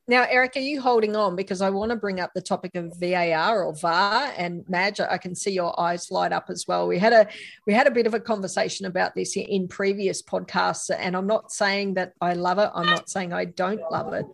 Now, 0.10 0.26
Eric, 0.28 0.54
are 0.56 0.62
you 0.62 0.82
holding 0.82 1.16
on? 1.16 1.36
Because 1.36 1.62
I 1.62 1.70
want 1.70 1.92
to 1.92 1.96
bring 1.96 2.20
up 2.20 2.32
the 2.34 2.42
topic 2.42 2.74
of 2.74 2.98
VAR 3.00 3.64
or 3.64 3.76
VAR, 3.76 4.34
and 4.36 4.68
Madge, 4.68 5.00
I 5.00 5.20
can 5.20 5.36
see 5.36 5.52
your 5.52 5.80
eyes 5.80 6.10
light 6.10 6.34
up 6.34 6.46
as 6.50 6.66
well. 6.68 6.88
We 6.88 6.98
had 6.98 7.14
a 7.14 7.28
we 7.68 7.76
had 7.76 7.86
a 7.86 7.92
bit 7.92 8.08
of 8.08 8.16
a 8.16 8.20
conversation 8.20 8.88
about 8.88 9.14
this 9.14 9.38
in 9.38 9.68
previous 9.68 10.24
podcasts, 10.24 10.90
and 10.90 11.16
I'm 11.16 11.28
not 11.28 11.52
saying 11.52 11.94
that 11.94 12.14
I 12.22 12.34
love 12.34 12.58
it. 12.58 12.72
I'm 12.74 12.88
not 12.88 13.08
saying 13.08 13.34
I 13.34 13.46
don't 13.46 13.84
love 13.92 14.14
it, 14.14 14.26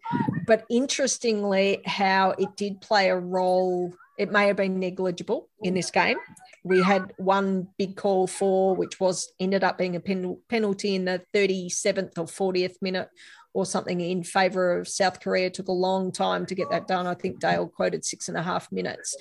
but 0.47 0.63
interestingly, 0.69 1.81
how 1.85 2.29
it 2.39 2.55
did 2.55 2.79
play 2.79 3.09
a 3.09 3.17
role. 3.17 3.93
It 4.17 4.31
may 4.31 4.47
have 4.47 4.55
been 4.55 4.79
negligible 4.79 5.49
in 5.61 5.73
this 5.73 5.91
game. 5.91 6.17
We 6.63 6.81
had 6.81 7.13
one 7.17 7.67
big 7.77 7.95
call 7.95 8.27
for, 8.27 8.75
which 8.75 8.99
was 8.99 9.33
ended 9.39 9.63
up 9.63 9.77
being 9.77 9.95
a 9.95 9.99
pen, 9.99 10.37
penalty 10.49 10.95
in 10.95 11.05
the 11.05 11.21
37th 11.33 12.17
or 12.17 12.25
40th 12.25 12.75
minute 12.81 13.09
or 13.53 13.65
something 13.65 14.01
in 14.01 14.23
favor 14.23 14.77
of 14.77 14.87
South 14.87 15.19
Korea. 15.19 15.49
Took 15.49 15.67
a 15.67 15.73
long 15.73 16.11
time 16.11 16.45
to 16.45 16.55
get 16.55 16.69
that 16.71 16.87
done. 16.87 17.07
I 17.07 17.13
think 17.13 17.39
Dale 17.39 17.67
quoted 17.67 18.03
six 18.03 18.27
and 18.27 18.37
a 18.37 18.43
half 18.43 18.71
minutes. 18.71 19.15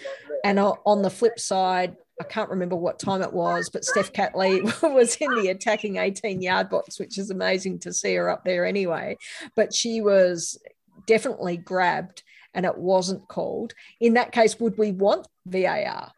And 0.44 0.58
on 0.58 1.02
the 1.02 1.10
flip 1.10 1.38
side, 1.38 1.96
I 2.20 2.24
can't 2.24 2.50
remember 2.50 2.76
what 2.76 2.98
time 2.98 3.22
it 3.22 3.32
was, 3.32 3.70
but 3.70 3.84
Steph 3.84 4.12
Catley 4.12 4.62
was 4.94 5.16
in 5.16 5.34
the 5.34 5.48
attacking 5.48 5.96
18 5.96 6.42
yard 6.42 6.68
box, 6.68 6.98
which 6.98 7.18
is 7.18 7.30
amazing 7.30 7.80
to 7.80 7.92
see 7.92 8.14
her 8.14 8.28
up 8.28 8.44
there 8.44 8.64
anyway. 8.64 9.16
But 9.56 9.74
she 9.74 10.00
was 10.00 10.58
definitely 11.06 11.56
grabbed 11.56 12.22
and 12.54 12.64
it 12.64 12.78
wasn't 12.78 13.26
called. 13.28 13.74
In 14.00 14.14
that 14.14 14.32
case, 14.32 14.58
would 14.60 14.78
we 14.78 14.92
want 14.92 15.26
VAR? 15.46 16.12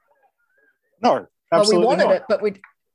No, 1.03 1.27
absolutely 1.53 1.87
well, 1.87 1.97
we 1.97 2.03
wanted 2.03 2.05
not. 2.05 2.17
it, 2.17 2.23
but 2.29 2.43
we 2.43 2.53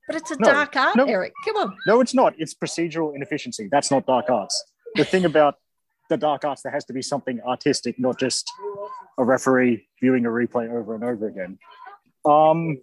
but 0.08 0.16
it's 0.16 0.32
a 0.32 0.38
No, 0.39 0.52
dark 0.52 0.76
art, 0.76 0.96
no. 0.96 1.06
Eric. 1.06 1.34
Come 1.46 1.58
on. 1.58 1.78
No, 1.88 2.02
it's 2.02 2.14
not. 2.14 2.34
It's 2.38 2.54
procedural 2.54 3.16
inefficiency. 3.16 3.70
That's 3.72 3.92
not 3.92 4.06
dark 4.06 4.30
arts. 4.30 4.64
The 4.96 5.06
thing 5.06 5.26
about 5.26 5.56
the 6.10 6.18
dark 6.18 6.44
arts, 6.44 6.62
there 6.64 6.72
has 6.72 6.84
to 6.86 6.94
be 6.94 7.02
something 7.02 7.39
artistic, 7.42 7.98
not 8.00 8.20
just 8.20 8.52
a 9.18 9.24
referee 9.24 9.88
viewing 10.02 10.26
a 10.26 10.30
replay 10.30 10.70
over 10.70 10.96
and 10.96 11.04
over 11.04 11.28
again. 11.28 11.58
Um, 12.26 12.80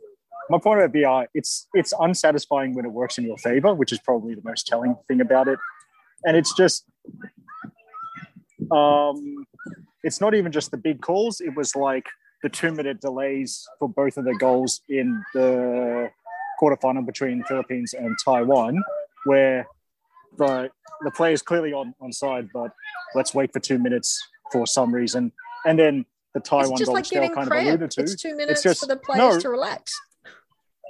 my 0.49 0.59
point 0.59 0.81
about 0.81 0.99
VAR, 0.99 1.29
it's 1.35 1.69
it's 1.75 1.93
unsatisfying 1.99 2.75
when 2.75 2.87
it 2.87 2.93
works 2.93 3.19
in 3.19 3.25
your 3.25 3.37
favor, 3.37 3.75
which 3.75 3.93
is 3.93 3.99
probably 3.99 4.35
the 4.35 4.43
most 4.43 4.67
telling 4.67 4.97
thing 5.07 5.21
about 5.21 5.49
it. 5.49 5.59
And 6.25 6.37
it's 6.37 6.55
just, 6.57 6.85
um, 8.71 9.47
it's 10.05 10.21
not 10.21 10.35
even 10.35 10.53
just 10.53 10.71
the 10.71 10.77
big 10.77 11.01
calls. 11.01 11.41
It 11.41 11.55
was 11.57 11.75
like 11.75 12.07
the 12.43 12.49
two 12.49 12.73
minute 12.73 13.01
delays 13.01 13.67
for 13.79 13.89
both 13.89 14.17
of 14.17 14.25
the 14.25 14.35
goals 14.35 14.81
in 14.89 15.23
the 15.35 16.11
quarterfinal 16.61 17.07
between 17.07 17.39
the 17.39 17.45
Philippines 17.45 17.95
and 17.95 18.17
Taiwan, 18.25 18.83
where 19.25 19.67
the 20.37 20.71
the 21.03 21.11
play 21.11 21.33
is 21.33 21.43
clearly 21.43 21.73
on 21.73 21.95
on 22.01 22.13
side, 22.13 22.49
but 22.53 22.73
let's 23.15 23.35
wait 23.35 23.53
for 23.53 23.61
two 23.61 23.79
minutes 23.79 24.21
for 24.53 24.67
some 24.67 24.95
reason, 24.95 25.33
and 25.67 25.79
then 25.79 26.07
the 26.35 26.41
Taiwan 26.41 26.79
goal, 26.79 26.95
like 26.95 27.03
which 27.03 27.11
Dale 27.11 27.23
getting 27.23 27.35
kind 27.35 27.51
of 27.51 27.57
alluded 27.57 27.91
to. 27.93 28.01
It's 28.03 28.17
two 28.17 28.37
minutes 28.37 28.63
just- 28.63 28.81
for 28.81 28.87
the 28.87 28.97
players 28.97 29.35
no. 29.35 29.41
to 29.41 29.49
relax. 29.49 29.99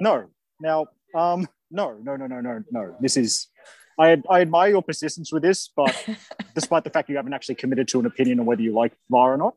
No, 0.01 0.31
now, 0.61 0.87
um, 1.15 1.49
no, 1.71 1.99
no, 2.03 2.17
no, 2.17 2.27
no, 2.27 2.41
no, 2.41 2.63
no. 2.71 2.97
This 3.01 3.17
is. 3.17 3.49
I, 3.99 4.23
I 4.31 4.41
admire 4.41 4.71
your 4.71 4.83
persistence 4.83 5.33
with 5.33 5.43
this, 5.43 5.69
but 5.75 6.09
despite 6.55 6.85
the 6.85 6.91
fact 6.91 7.09
you 7.09 7.17
haven't 7.17 7.33
actually 7.33 7.57
committed 7.57 7.89
to 7.89 8.01
an 8.01 8.07
opinion 8.07 8.41
on 8.41 8.47
whether 8.47 8.63
you 8.63 8.73
like 8.73 8.93
VAR 9.11 9.35
or 9.35 9.37
not, 9.37 9.55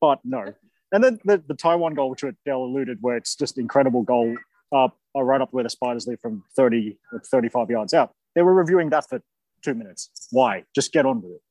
but 0.00 0.20
no. 0.24 0.54
And 0.92 1.02
then 1.04 1.20
the, 1.24 1.42
the 1.46 1.54
Taiwan 1.54 1.94
goal, 1.94 2.10
which 2.10 2.24
Dale 2.44 2.64
alluded, 2.64 2.98
where 3.00 3.16
it's 3.16 3.34
just 3.36 3.58
incredible 3.58 4.02
goal 4.02 4.36
up 4.72 4.96
uh, 5.16 5.22
right 5.22 5.40
up 5.40 5.52
where 5.52 5.64
the 5.64 5.70
Spiders 5.70 6.06
live 6.06 6.20
from 6.20 6.44
30 6.56 6.96
or 7.12 7.20
35 7.20 7.70
yards 7.70 7.94
out. 7.94 8.12
They 8.34 8.42
were 8.42 8.54
reviewing 8.54 8.90
that 8.90 9.08
for 9.08 9.20
two 9.62 9.74
minutes. 9.74 10.10
Why? 10.30 10.64
Just 10.74 10.92
get 10.92 11.06
on 11.06 11.22
with 11.22 11.32
it. 11.32 11.42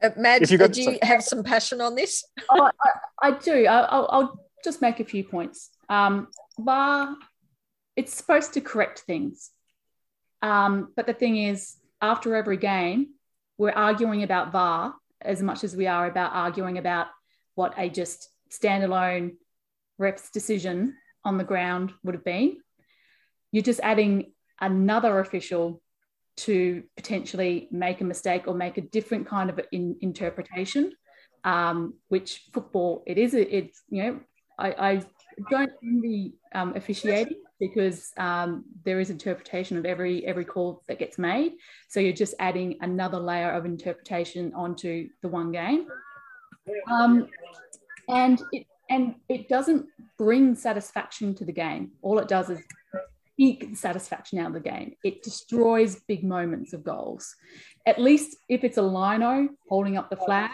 Uh, 0.00 0.10
Madge, 0.20 0.42
If 0.42 0.50
you 0.50 0.58
got- 0.58 0.72
do 0.72 0.82
you 0.82 0.98
have 1.02 1.22
some 1.22 1.42
passion 1.42 1.80
on 1.80 1.94
this? 1.94 2.24
oh, 2.50 2.70
I, 3.22 3.28
I 3.28 3.38
do. 3.38 3.66
I, 3.66 3.80
I'll, 3.80 4.08
I'll 4.10 4.44
just 4.64 4.82
make 4.82 5.00
a 5.00 5.04
few 5.04 5.24
points. 5.24 5.70
Um, 5.88 6.28
VAR, 6.58 7.16
it's 7.96 8.14
supposed 8.14 8.52
to 8.54 8.60
correct 8.60 9.00
things. 9.00 9.50
Um, 10.42 10.92
but 10.96 11.06
the 11.06 11.14
thing 11.14 11.36
is, 11.36 11.76
after 12.00 12.36
every 12.36 12.56
game, 12.56 13.08
we're 13.56 13.70
arguing 13.70 14.22
about 14.22 14.52
VAR 14.52 14.94
as 15.20 15.42
much 15.42 15.64
as 15.64 15.74
we 15.74 15.86
are 15.86 16.06
about 16.06 16.32
arguing 16.32 16.78
about 16.78 17.08
what 17.54 17.74
a 17.76 17.88
just 17.88 18.28
standalone 18.50 19.36
ref's 19.98 20.30
decision 20.30 20.94
on 21.24 21.38
the 21.38 21.44
ground 21.44 21.92
would 22.04 22.14
have 22.14 22.24
been. 22.24 22.58
You're 23.50 23.64
just 23.64 23.80
adding 23.82 24.32
another 24.60 25.18
official 25.18 25.82
to 26.36 26.84
potentially 26.96 27.68
make 27.72 28.00
a 28.00 28.04
mistake 28.04 28.46
or 28.46 28.54
make 28.54 28.78
a 28.78 28.82
different 28.82 29.26
kind 29.26 29.50
of 29.50 29.60
in, 29.72 29.96
interpretation, 30.00 30.92
um, 31.42 31.94
which 32.08 32.44
football 32.52 33.02
it 33.06 33.18
is. 33.18 33.34
It, 33.34 33.48
it's 33.50 33.82
you 33.88 34.02
know 34.04 34.20
I, 34.56 34.68
I 34.70 35.02
don't 35.50 35.72
envy 35.82 36.34
um, 36.54 36.74
officiating 36.76 37.38
because 37.60 38.12
um, 38.16 38.64
there 38.84 39.00
is 39.00 39.10
interpretation 39.10 39.76
of 39.76 39.84
every 39.84 40.24
every 40.26 40.44
call 40.44 40.82
that 40.88 40.98
gets 40.98 41.18
made. 41.18 41.52
So 41.88 42.00
you're 42.00 42.12
just 42.12 42.34
adding 42.38 42.76
another 42.80 43.18
layer 43.18 43.50
of 43.50 43.64
interpretation 43.64 44.52
onto 44.54 45.08
the 45.22 45.28
one 45.28 45.52
game, 45.52 45.86
um, 46.90 47.28
and 48.08 48.40
it 48.52 48.66
and 48.90 49.16
it 49.28 49.48
doesn't 49.48 49.86
bring 50.16 50.54
satisfaction 50.54 51.34
to 51.34 51.44
the 51.44 51.52
game. 51.52 51.92
All 52.02 52.18
it 52.18 52.28
does 52.28 52.50
is 52.50 52.60
eke 53.36 53.76
satisfaction 53.76 54.38
out 54.38 54.48
of 54.48 54.54
the 54.54 54.60
game. 54.60 54.94
It 55.04 55.22
destroys 55.22 56.00
big 56.08 56.24
moments 56.24 56.72
of 56.72 56.84
goals. 56.84 57.36
At 57.86 58.00
least 58.00 58.36
if 58.48 58.64
it's 58.64 58.78
a 58.78 58.82
lino 58.82 59.48
holding 59.68 59.96
up 59.96 60.10
the 60.10 60.16
flag, 60.16 60.50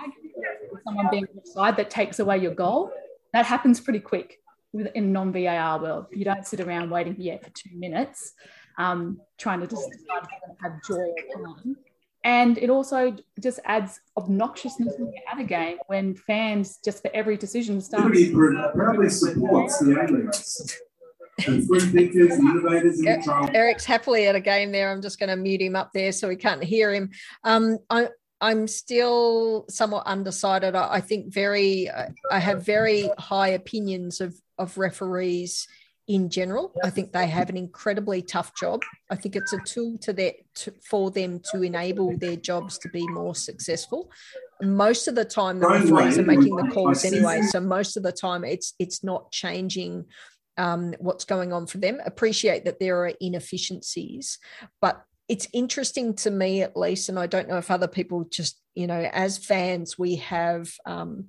someone 0.85 1.09
being 1.11 1.27
offside 1.37 1.77
that 1.77 1.91
takes 1.91 2.19
away 2.19 2.39
your 2.39 2.55
goal, 2.55 2.93
that 3.33 3.47
happens 3.47 3.81
pretty 3.81 4.01
quick 4.01 4.39
with- 4.75 4.93
in 4.95 5.13
non-VAR 5.13 5.81
world. 5.81 6.07
You 6.11 6.25
don't 6.25 6.47
sit 6.47 6.61
around 6.61 6.91
waiting 6.91 7.15
yeah, 7.19 7.39
for 7.39 7.51
two 7.51 7.71
minutes, 7.75 8.33
um, 8.77 9.21
trying 9.39 9.61
to 9.61 9.67
just 9.67 9.89
decide 9.91 10.23
if 10.23 10.29
to 10.29 10.63
have 10.63 10.83
joy 10.87 11.15
or. 11.37 11.57
And 12.25 12.57
it 12.57 12.71
also 12.71 13.15
just 13.39 13.61
adds 13.67 14.01
obnoxiousness 14.17 14.99
in 14.99 15.05
the 15.05 15.21
other 15.31 15.45
game 15.45 15.77
when 15.89 16.15
fans 16.15 16.79
just 16.83 17.03
for 17.03 17.11
every 17.13 17.37
decision 17.37 17.83
start. 17.83 18.05
Liberty 18.05 18.33
Group 18.33 19.11
supports 19.11 19.79
the 19.79 20.01
A-Leagues. 20.01 20.81
And 21.47 21.67
free 21.67 21.81
thinkers, 21.81 22.39
innovators 22.39 23.01
in 23.01 23.05
the 23.07 23.23
trial. 23.23 23.51
Eric's 23.53 23.85
happily 23.85 24.27
at 24.27 24.37
a 24.37 24.41
game 24.41 24.73
there. 24.73 24.91
I'm 24.91 25.03
just 25.03 25.19
going 25.19 25.31
to 25.31 25.37
mute 25.37 25.61
him 25.61 25.77
up 25.77 25.91
there 25.93 26.13
so 26.13 26.29
we 26.29 26.37
can't 26.37 26.63
hear 26.63 26.95
him. 26.95 27.11
Um, 27.43 27.79
I, 27.91 28.09
I'm 28.45 28.69
still 28.69 29.65
somewhat 29.71 30.07
undecided. 30.07 30.75
I, 30.75 30.97
I 30.99 31.01
think 31.01 31.33
very, 31.33 31.89
I 32.31 32.39
have 32.39 32.67
very 32.67 33.09
high 33.19 33.49
opinions 33.49 34.21
of 34.21 34.35
of 34.59 34.77
referees 34.77 35.67
in 36.07 36.29
general. 36.29 36.75
I 36.85 36.91
think 36.91 37.13
they 37.13 37.27
have 37.27 37.49
an 37.49 37.57
incredibly 37.57 38.21
tough 38.21 38.53
job. 38.55 38.83
I 39.11 39.17
think 39.17 39.35
it's 39.35 39.55
a 39.55 39.59
tool 39.61 39.97
to 40.03 40.13
their 40.13 40.33
to, 40.57 40.75
for 40.91 41.11
them 41.11 41.41
to 41.53 41.63
enable 41.63 42.19
their 42.19 42.37
jobs 42.37 42.79
to 42.81 42.89
be 42.91 43.07
more 43.09 43.35
successful. 43.35 44.11
Most 44.61 45.09
of 45.09 45.15
the 45.15 45.25
time, 45.25 45.59
the 45.59 45.67
referees 45.67 46.19
are 46.19 46.23
making 46.35 46.55
the 46.57 46.71
calls 46.75 47.05
anyway. 47.05 47.41
So 47.43 47.61
most 47.61 47.97
of 47.97 48.03
the 48.03 48.13
time, 48.13 48.45
it's 48.45 48.75
it's 48.79 49.03
not 49.03 49.33
changing 49.33 50.05
um, 50.59 50.95
what's 50.99 51.25
going 51.25 51.55
on 51.55 51.67
for 51.67 51.79
them. 51.79 51.99
Appreciate 52.05 52.67
that 52.67 52.79
there 52.79 52.99
are 53.05 53.13
inefficiencies, 53.21 54.39
but 54.83 55.03
it's 55.29 55.49
interesting 55.53 56.15
to 56.17 56.31
me 56.31 56.63
at 56.63 56.77
least, 56.77 57.09
and 57.09 57.19
I 57.19 57.27
don't 57.27 57.49
know 57.49 57.59
if 57.59 57.71
other 57.71 57.89
people 57.89 58.25
just 58.25 58.61
you 58.75 58.87
know 58.87 59.09
as 59.13 59.39
fans 59.39 59.99
we 59.99 60.17
have. 60.17 60.73
Um, 60.87 61.27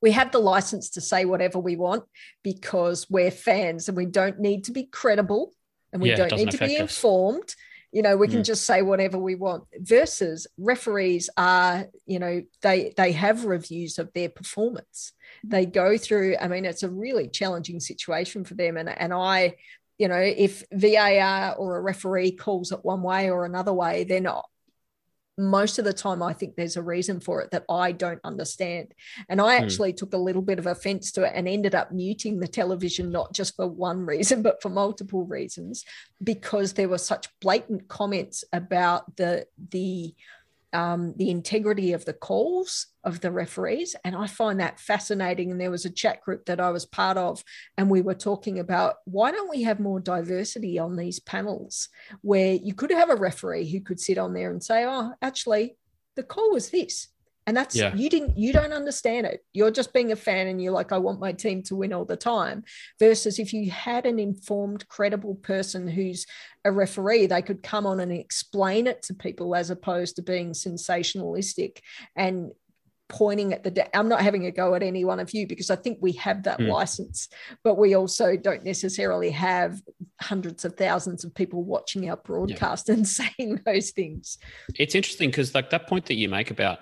we 0.00 0.12
have 0.12 0.32
the 0.32 0.38
license 0.38 0.88
to 0.90 1.02
say 1.02 1.26
whatever 1.26 1.58
we 1.58 1.76
want 1.76 2.04
because 2.42 3.10
we're 3.10 3.30
fans 3.30 3.88
and 3.88 3.96
we 3.96 4.06
don't 4.06 4.40
need 4.40 4.64
to 4.64 4.72
be 4.72 4.84
credible 4.84 5.52
and 5.92 6.00
we 6.00 6.08
Yeah, 6.08 6.16
don't 6.16 6.34
need 6.34 6.50
to 6.52 6.58
be 6.58 6.76
us. 6.76 6.80
informed 6.80 7.54
you 7.92 8.02
know 8.02 8.16
we 8.16 8.28
can 8.28 8.40
Mm. 8.40 8.44
just 8.44 8.64
say 8.66 8.82
whatever 8.82 9.18
we 9.18 9.34
want 9.34 9.64
versus 9.78 10.46
referees 10.58 11.30
are 11.36 11.86
you 12.04 12.18
know 12.18 12.42
they 12.62 12.92
they 12.96 13.12
have 13.12 13.44
reviews 13.44 13.98
of 13.98 14.12
their 14.12 14.28
performance 14.28 15.12
they 15.44 15.64
go 15.66 15.96
through 15.96 16.36
i 16.40 16.48
mean 16.48 16.64
it's 16.64 16.82
a 16.82 16.90
really 16.90 17.28
challenging 17.28 17.80
situation 17.80 18.44
for 18.44 18.54
them 18.54 18.76
and 18.76 18.88
and 18.88 19.14
i 19.14 19.54
you 19.98 20.08
know 20.08 20.20
if 20.20 20.62
var 20.72 21.54
or 21.56 21.76
a 21.76 21.80
referee 21.80 22.32
calls 22.32 22.72
it 22.72 22.84
one 22.84 23.02
way 23.02 23.30
or 23.30 23.44
another 23.44 23.72
way 23.72 24.04
they're 24.04 24.20
not 24.20 24.46
most 25.38 25.78
of 25.78 25.84
the 25.84 25.92
time 25.92 26.22
i 26.22 26.32
think 26.32 26.56
there's 26.56 26.76
a 26.78 26.82
reason 26.82 27.20
for 27.20 27.42
it 27.42 27.50
that 27.50 27.64
i 27.68 27.92
don't 27.92 28.20
understand 28.24 28.94
and 29.28 29.40
i 29.40 29.56
Hmm. 29.56 29.64
actually 29.64 29.92
took 29.92 30.14
a 30.14 30.18
little 30.18 30.40
bit 30.40 30.58
of 30.58 30.66
offense 30.66 31.12
to 31.12 31.24
it 31.24 31.32
and 31.34 31.46
ended 31.46 31.74
up 31.74 31.92
muting 31.92 32.40
the 32.40 32.48
television 32.48 33.10
not 33.10 33.34
just 33.34 33.54
for 33.54 33.66
one 33.68 34.06
reason 34.06 34.40
but 34.46 34.62
for 34.62 34.70
multiple 34.70 35.24
reasons 35.24 35.84
because 36.22 36.72
there 36.72 36.88
were 36.88 36.96
such 36.98 37.28
blatant 37.40 37.86
comments 37.88 38.44
about 38.52 39.14
the 39.16 39.46
the 39.70 40.14
um, 40.72 41.14
the 41.16 41.30
integrity 41.30 41.92
of 41.92 42.04
the 42.04 42.12
calls 42.12 42.86
of 43.04 43.20
the 43.20 43.30
referees. 43.30 43.94
And 44.04 44.16
i 44.16 44.26
find 44.26 44.60
that 44.60 44.80
fascinating. 44.80 45.50
And 45.50 45.60
there 45.60 45.70
was 45.70 45.84
a 45.84 45.90
chat 45.90 46.20
group 46.22 46.46
that 46.46 46.60
i 46.60 46.70
was 46.70 46.84
part 46.84 47.16
of 47.16 47.42
and 47.76 47.88
we 47.88 48.02
were 48.02 48.14
talking 48.14 48.58
about 48.58 48.96
why 49.04 49.30
don't 49.30 49.50
we 49.50 49.62
have 49.62 49.80
more 49.80 50.00
diversity 50.00 50.78
on 50.78 50.96
these 50.96 51.20
panels 51.20 51.88
where 52.22 52.54
you 52.54 52.74
could 52.74 52.90
have 52.90 53.10
a 53.10 53.16
referee 53.16 53.70
who 53.70 53.80
could 53.80 54.00
sit 54.00 54.18
on 54.18 54.34
there 54.34 54.50
and 54.50 54.62
say 54.62 54.84
oh 54.84 55.12
actually 55.22 55.76
the 56.16 56.22
call 56.22 56.52
was 56.52 56.70
this 56.70 57.08
and 57.46 57.56
that's 57.56 57.76
Yeah. 57.76 57.94
you 57.94 58.10
didn't 58.10 58.36
you 58.36 58.52
don't 58.52 58.72
understand 58.72 59.26
it 59.26 59.44
you're 59.52 59.70
just 59.70 59.92
being 59.92 60.12
a 60.12 60.16
fan 60.16 60.46
and 60.48 60.60
you're 60.62 60.72
like 60.72 60.92
i 60.92 60.98
want 60.98 61.20
my 61.20 61.32
team 61.32 61.62
to 61.64 61.76
win 61.76 61.92
all 61.92 62.04
the 62.04 62.16
time 62.16 62.64
versus 62.98 63.38
if 63.38 63.52
you 63.52 63.70
had 63.70 64.04
an 64.06 64.18
informed 64.18 64.88
credible 64.88 65.36
person 65.36 65.86
who's 65.86 66.26
a 66.64 66.72
referee 66.72 67.26
they 67.26 67.42
could 67.42 67.62
come 67.62 67.86
on 67.86 68.00
and 68.00 68.12
explain 68.12 68.86
it 68.86 69.02
to 69.02 69.14
people 69.14 69.54
as 69.54 69.70
opposed 69.70 70.16
to 70.16 70.22
being 70.22 70.52
sensationalistic 70.52 71.78
and 72.16 72.50
pointing 73.08 73.52
at 73.52 73.62
the 73.62 73.96
i'm 73.96 74.08
not 74.08 74.20
having 74.20 74.46
a 74.46 74.50
go 74.50 74.74
at 74.74 74.82
any 74.82 75.04
one 75.04 75.20
of 75.20 75.32
you 75.32 75.46
because 75.46 75.70
i 75.70 75.76
think 75.76 75.96
we 76.00 76.12
have 76.12 76.42
that 76.42 76.58
Mm. 76.58 76.68
license 76.72 77.28
but 77.62 77.76
we 77.78 77.94
also 77.94 78.36
don't 78.36 78.64
necessarily 78.64 79.30
have 79.30 79.80
hundreds 80.20 80.64
of 80.64 80.74
thousands 80.76 81.24
of 81.24 81.34
people 81.34 81.62
watching 81.62 82.08
our 82.10 82.16
broadcast 82.16 82.88
and 82.94 83.06
saying 83.06 83.60
those 83.66 83.90
things. 83.90 84.38
It's 84.76 84.94
interesting 84.94 85.28
because 85.30 85.54
like 85.54 85.70
that 85.70 85.86
point 85.86 86.06
that 86.06 86.14
you 86.14 86.28
make 86.28 86.50
about 86.50 86.78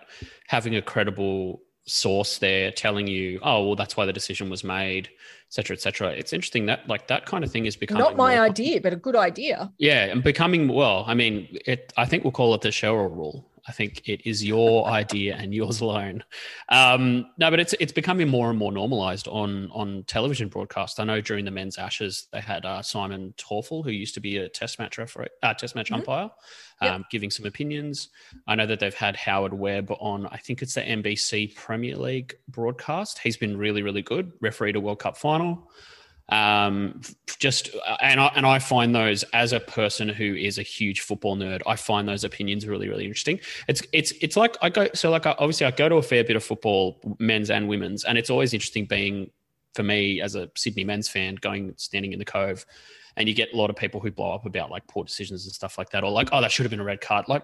having 0.47 0.77
a 0.77 0.83
credible 0.83 1.61
source 1.87 2.39
there 2.39 2.71
telling 2.71 3.07
you 3.07 3.39
oh 3.43 3.67
well 3.67 3.77
that's 3.77 3.97
why 3.97 4.07
the 4.07 4.13
decision 4.13 4.49
was 4.49 4.65
made 4.65 5.09
etc 5.51 5.77
cetera 5.77 5.77
et 5.77 5.81
cetera. 5.81 6.09
It's 6.11 6.33
interesting 6.33 6.67
that 6.67 6.89
like 6.89 7.09
that 7.09 7.27
kind 7.27 7.45
of 7.45 7.51
thing 7.51 7.67
is 7.67 7.77
becoming 7.77 8.03
not 8.03 8.17
my 8.17 8.37
more- 8.37 8.45
idea 8.45 8.81
but 8.81 8.93
a 8.93 8.97
good 8.97 9.17
idea. 9.17 9.71
Yeah 9.79 10.05
and 10.05 10.23
becoming 10.23 10.69
well 10.69 11.05
i 11.07 11.13
mean 11.15 11.49
it 11.67 11.93
i 11.97 12.07
think 12.07 12.25
we'll 12.25 12.31
call 12.33 12.55
it 12.55 12.61
the 12.63 12.69
Cheryl 12.71 13.11
rule 13.15 13.45
i 13.69 13.73
think 13.73 14.03
it 14.09 14.21
is 14.27 14.45
your 14.45 14.87
idea 14.87 15.35
and 15.37 15.55
yours 15.55 15.81
alone. 15.81 16.23
Um 16.69 17.27
no 17.39 17.51
but 17.51 17.61
it's 17.61 17.75
it's 17.81 17.93
becoming 17.93 18.29
more 18.29 18.51
and 18.51 18.59
more 18.59 18.73
normalized 18.73 19.29
on 19.29 19.71
on 19.73 20.05
television 20.07 20.49
broadcast 20.49 21.01
i 21.01 21.05
know 21.05 21.21
during 21.21 21.45
the 21.45 21.51
men's 21.51 21.79
ashes 21.79 22.27
they 22.33 22.41
had 22.41 22.65
uh, 22.65 22.83
simon 22.83 23.33
Taufel 23.37 23.83
who 23.85 23.91
used 23.91 24.15
to 24.15 24.21
be 24.21 24.37
a 24.39 24.49
test 24.49 24.79
match 24.79 24.99
referee 24.99 25.29
uh, 25.43 25.55
test 25.55 25.75
match 25.75 25.91
Mhm. 25.91 25.97
umpire 25.97 26.31
Yep. 26.83 26.93
um, 26.93 27.05
giving 27.09 27.31
some 27.31 27.47
opinions. 27.47 28.09
I 28.49 28.57
know 28.57 28.67
that 28.67 28.81
they've 28.81 28.93
had 28.93 29.15
howard 29.17 29.55
webb 29.55 29.93
on 30.01 30.27
i 30.27 30.37
think 30.39 30.61
it's 30.61 30.75
the 30.75 30.81
nbc 30.83 31.55
premier 31.55 31.97
league 31.97 32.35
broadcast. 32.49 33.21
He's 33.21 33.37
been 33.37 33.57
really 33.57 33.83
really 33.83 34.03
good. 34.03 34.33
Refereed 34.41 34.75
a 34.77 34.81
world 34.81 34.99
cup 34.99 35.17
final 35.17 35.71
um 36.31 37.01
just 37.39 37.69
and 38.01 38.19
I, 38.19 38.33
and 38.35 38.47
I 38.47 38.59
find 38.59 38.95
those 38.95 39.25
as 39.35 39.53
a 39.53 39.61
person 39.61 40.09
who 40.09 40.35
is 40.35 40.57
a 40.57 40.63
huge 40.63 41.03
football 41.03 41.37
nerd 41.37 41.61
i 41.67 41.77
find 41.77 42.09
those 42.09 42.25
opinions 42.25 42.67
really 42.67 42.89
really 42.89 43.05
interesting. 43.05 43.41
It's 43.69 43.83
it's 43.93 44.13
it's 44.23 44.37
like 44.37 44.57
i 44.63 44.71
go 44.71 44.89
so 44.95 45.11
like 45.11 45.27
I, 45.27 45.33
obviously 45.33 45.67
i 45.67 45.71
go 45.71 45.89
to 45.89 45.97
a 45.97 46.03
fair 46.03 46.25
bit 46.25 46.37
of 46.37 46.43
football 46.43 46.99
men's 47.19 47.51
and 47.51 47.69
women's 47.69 48.05
and 48.05 48.17
it's 48.17 48.31
always 48.31 48.55
interesting 48.55 48.87
being 48.87 49.31
for 49.75 49.83
me 49.83 50.23
as 50.23 50.35
a 50.35 50.51
sydney 50.57 50.85
men's 50.85 51.09
fan 51.09 51.35
going 51.35 51.75
standing 51.77 52.15
in 52.15 52.19
the 52.19 52.25
cove 52.25 52.65
and 53.17 53.29
you 53.29 53.35
get 53.35 53.53
a 53.53 53.57
lot 53.57 53.71
of 53.71 53.77
people 53.77 54.01
who 54.01 54.11
blow 54.11 54.33
up 54.33 54.47
about 54.47 54.71
like 54.71 54.87
poor 54.87 55.05
decisions 55.05 55.45
and 55.45 55.55
stuff 55.55 55.79
like 55.79 55.91
that 55.91 56.05
or 56.05 56.11
like 56.11 56.29
oh 56.33 56.41
that 56.41 56.51
should 56.51 56.65
have 56.65 56.71
been 56.71 56.81
a 56.81 56.85
red 56.85 57.01
card. 57.01 57.29
Like 57.29 57.43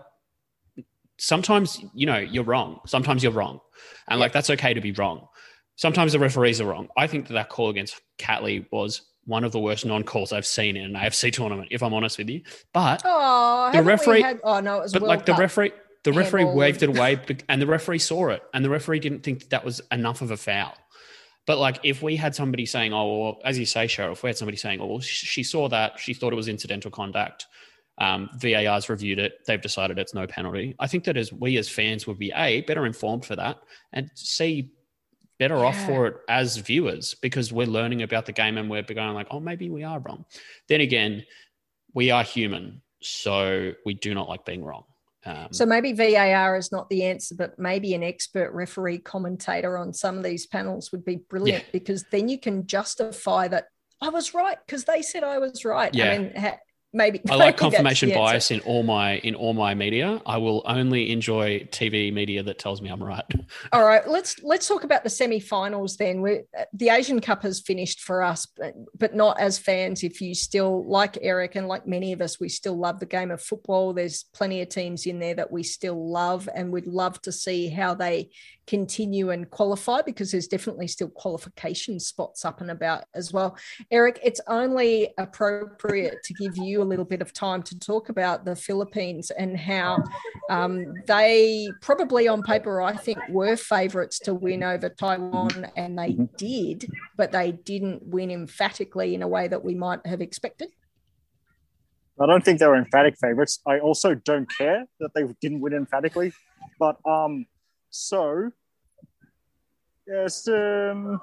sometimes 1.18 1.82
you 1.94 2.06
know 2.06 2.18
you're 2.18 2.44
wrong. 2.44 2.80
Sometimes 2.86 3.22
you're 3.22 3.32
wrong. 3.32 3.60
And 4.08 4.18
like 4.20 4.32
that's 4.32 4.50
okay 4.50 4.74
to 4.74 4.80
be 4.80 4.92
wrong 4.92 5.28
sometimes 5.80 6.12
the 6.12 6.18
referees 6.18 6.60
are 6.60 6.66
wrong 6.66 6.88
i 6.96 7.06
think 7.06 7.26
that 7.26 7.32
that 7.34 7.48
call 7.48 7.70
against 7.70 8.00
catley 8.18 8.66
was 8.70 9.02
one 9.24 9.44
of 9.44 9.52
the 9.52 9.58
worst 9.58 9.86
non-calls 9.86 10.32
i've 10.32 10.46
seen 10.46 10.76
in 10.76 10.84
an 10.84 10.92
afc 10.94 11.32
tournament 11.32 11.68
if 11.70 11.82
i'm 11.82 11.94
honest 11.94 12.18
with 12.18 12.28
you 12.28 12.42
but 12.74 13.00
oh 13.04 13.70
The 13.72 13.82
referee- 13.82 14.22
had, 14.22 14.40
oh 14.44 14.60
no 14.60 14.78
it 14.78 14.82
was 14.82 14.92
but 14.92 15.02
World 15.02 15.08
like 15.08 15.26
the 15.26 15.34
referee 15.34 15.72
the 16.04 16.12
referee 16.12 16.42
handball. 16.42 16.56
waved 16.56 16.82
it 16.82 16.90
away 16.90 17.18
and 17.48 17.60
the 17.62 17.66
referee 17.66 17.98
saw 17.98 18.28
it 18.28 18.42
and 18.52 18.64
the 18.64 18.70
referee 18.70 19.00
didn't 19.00 19.22
think 19.22 19.40
that, 19.40 19.50
that 19.50 19.64
was 19.64 19.80
enough 19.90 20.20
of 20.22 20.30
a 20.30 20.36
foul 20.36 20.74
but 21.46 21.58
like 21.58 21.80
if 21.82 22.02
we 22.02 22.16
had 22.16 22.34
somebody 22.34 22.66
saying 22.66 22.92
oh 22.92 23.18
well 23.18 23.38
as 23.44 23.58
you 23.58 23.64
say 23.66 23.86
cheryl 23.86 24.12
if 24.12 24.22
we 24.22 24.28
had 24.28 24.36
somebody 24.36 24.56
saying 24.58 24.80
oh 24.80 24.86
well 24.86 25.00
she, 25.00 25.42
saw 25.42 25.68
that 25.68 25.98
she 25.98 26.12
thought 26.12 26.32
it 26.32 26.36
was 26.36 26.48
incidental 26.48 26.90
conduct 26.90 27.46
um, 27.98 28.30
VAR's 28.38 28.88
reviewed 28.88 29.18
it. 29.18 29.34
They've 29.46 29.60
decided 29.60 29.98
it's 29.98 30.14
no 30.14 30.26
penalty. 30.26 30.74
I 30.78 30.86
think 30.86 31.04
that 31.04 31.18
as 31.18 31.34
we 31.34 31.58
as 31.58 31.68
fans 31.68 32.06
would 32.06 32.18
be 32.18 32.32
a 32.34 32.62
better 32.62 32.86
informed 32.86 33.26
for 33.26 33.36
that 33.36 33.58
and 33.92 34.10
see 34.14 34.70
better 35.40 35.64
off 35.64 35.86
for 35.86 36.06
it 36.06 36.16
as 36.28 36.58
viewers 36.58 37.14
because 37.14 37.50
we're 37.50 37.66
learning 37.66 38.02
about 38.02 38.26
the 38.26 38.32
game 38.32 38.58
and 38.58 38.68
we're 38.70 38.82
going 38.82 39.14
like, 39.14 39.26
oh, 39.30 39.40
maybe 39.40 39.70
we 39.70 39.82
are 39.82 39.98
wrong. 39.98 40.26
Then 40.68 40.82
again, 40.82 41.24
we 41.94 42.10
are 42.10 42.22
human, 42.22 42.82
so 43.02 43.72
we 43.86 43.94
do 43.94 44.14
not 44.14 44.28
like 44.28 44.44
being 44.44 44.62
wrong. 44.62 44.84
Um, 45.24 45.48
So 45.50 45.64
maybe 45.64 45.92
VAR 45.94 46.56
is 46.58 46.70
not 46.70 46.90
the 46.90 47.04
answer, 47.04 47.34
but 47.34 47.58
maybe 47.58 47.94
an 47.94 48.02
expert 48.02 48.52
referee 48.52 48.98
commentator 48.98 49.78
on 49.78 49.94
some 49.94 50.18
of 50.18 50.22
these 50.22 50.46
panels 50.46 50.92
would 50.92 51.06
be 51.06 51.16
brilliant 51.16 51.64
because 51.72 52.04
then 52.10 52.28
you 52.28 52.38
can 52.38 52.66
justify 52.66 53.48
that 53.48 53.64
I 54.02 54.10
was 54.10 54.34
right 54.34 54.58
because 54.66 54.84
they 54.84 55.00
said 55.00 55.24
I 55.24 55.38
was 55.38 55.64
right. 55.64 55.94
Yeah. 55.94 56.12
I 56.12 56.18
mean, 56.18 56.36
ha- 56.36 56.58
maybe 56.92 57.20
I 57.30 57.34
like 57.36 57.56
confirmation 57.56 58.10
bias 58.10 58.50
in 58.50 58.60
all 58.60 58.82
my 58.82 59.16
in 59.18 59.34
all 59.34 59.52
my 59.52 59.74
media. 59.74 60.20
I 60.26 60.38
will 60.38 60.62
only 60.66 61.12
enjoy 61.12 61.60
TV 61.70 62.12
media 62.12 62.42
that 62.42 62.58
tells 62.58 62.80
me 62.82 62.88
I'm 62.88 63.02
right. 63.02 63.24
All 63.72 63.84
right, 63.84 64.06
let's 64.08 64.42
let's 64.42 64.66
talk 64.68 64.84
about 64.84 65.04
the 65.04 65.10
semi-finals 65.10 65.96
then. 65.96 66.22
we 66.22 66.42
the 66.72 66.88
Asian 66.88 67.20
Cup 67.20 67.42
has 67.42 67.60
finished 67.60 68.00
for 68.00 68.22
us, 68.22 68.46
but, 68.56 68.74
but 68.96 69.14
not 69.14 69.38
as 69.40 69.58
fans. 69.58 70.02
If 70.02 70.20
you 70.20 70.34
still 70.34 70.84
like 70.88 71.18
Eric 71.20 71.56
and 71.56 71.68
like 71.68 71.86
many 71.86 72.12
of 72.12 72.20
us, 72.20 72.40
we 72.40 72.48
still 72.48 72.76
love 72.76 73.00
the 73.00 73.06
game 73.06 73.30
of 73.30 73.42
football. 73.42 73.92
There's 73.92 74.24
plenty 74.32 74.62
of 74.62 74.68
teams 74.68 75.06
in 75.06 75.18
there 75.18 75.34
that 75.34 75.50
we 75.50 75.62
still 75.62 76.10
love, 76.10 76.48
and 76.54 76.72
we'd 76.72 76.86
love 76.86 77.20
to 77.22 77.32
see 77.32 77.68
how 77.68 77.94
they 77.94 78.30
continue 78.70 79.30
and 79.30 79.50
qualify 79.50 80.00
because 80.00 80.30
there's 80.30 80.46
definitely 80.46 80.86
still 80.86 81.08
qualification 81.08 81.98
spots 81.98 82.44
up 82.44 82.60
and 82.60 82.70
about 82.70 83.02
as 83.16 83.32
well. 83.32 83.56
Eric, 83.90 84.20
it's 84.22 84.40
only 84.46 85.12
appropriate 85.18 86.22
to 86.22 86.34
give 86.34 86.56
you 86.56 86.79
a 86.82 86.84
little 86.84 87.04
bit 87.04 87.22
of 87.22 87.32
time 87.32 87.62
to 87.64 87.78
talk 87.78 88.08
about 88.08 88.44
the 88.44 88.56
Philippines 88.56 89.30
and 89.30 89.56
how 89.56 90.04
um, 90.48 91.02
they 91.06 91.72
probably 91.80 92.26
on 92.26 92.42
paper, 92.42 92.82
I 92.82 92.96
think, 92.96 93.18
were 93.28 93.56
favourites 93.56 94.18
to 94.20 94.34
win 94.34 94.62
over 94.62 94.88
Taiwan, 94.88 95.70
and 95.76 95.98
they 95.98 96.14
Mhm. 96.14 96.36
did, 96.36 96.90
but 97.16 97.32
they 97.32 97.52
didn't 97.52 98.06
win 98.06 98.30
emphatically 98.30 99.14
in 99.14 99.22
a 99.22 99.28
way 99.28 99.46
that 99.48 99.64
we 99.64 99.74
might 99.74 100.04
have 100.06 100.20
expected. 100.20 100.70
I 102.20 102.26
don't 102.26 102.44
think 102.44 102.58
they 102.58 102.66
were 102.66 102.76
emphatic 102.76 103.16
favorites. 103.18 103.60
I 103.66 103.78
also 103.78 104.14
don't 104.14 104.50
care 104.58 104.86
that 104.98 105.14
they 105.14 105.22
didn't 105.40 105.60
win 105.60 105.72
emphatically. 105.72 106.32
But 106.78 106.96
um, 107.06 107.46
so 107.90 108.50
yes, 110.06 110.46
um, 110.48 111.20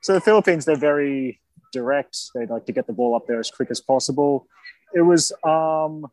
so 0.00 0.14
the 0.14 0.20
Philippines 0.20 0.64
they're 0.64 0.76
very 0.76 1.40
direct. 1.72 2.16
They 2.34 2.46
like 2.46 2.66
to 2.66 2.72
get 2.72 2.86
the 2.86 2.92
ball 2.92 3.14
up 3.14 3.26
there 3.26 3.38
as 3.38 3.50
quick 3.50 3.70
as 3.70 3.80
possible. 3.80 4.46
It 4.94 5.02
was 5.02 5.32
um, 5.44 6.10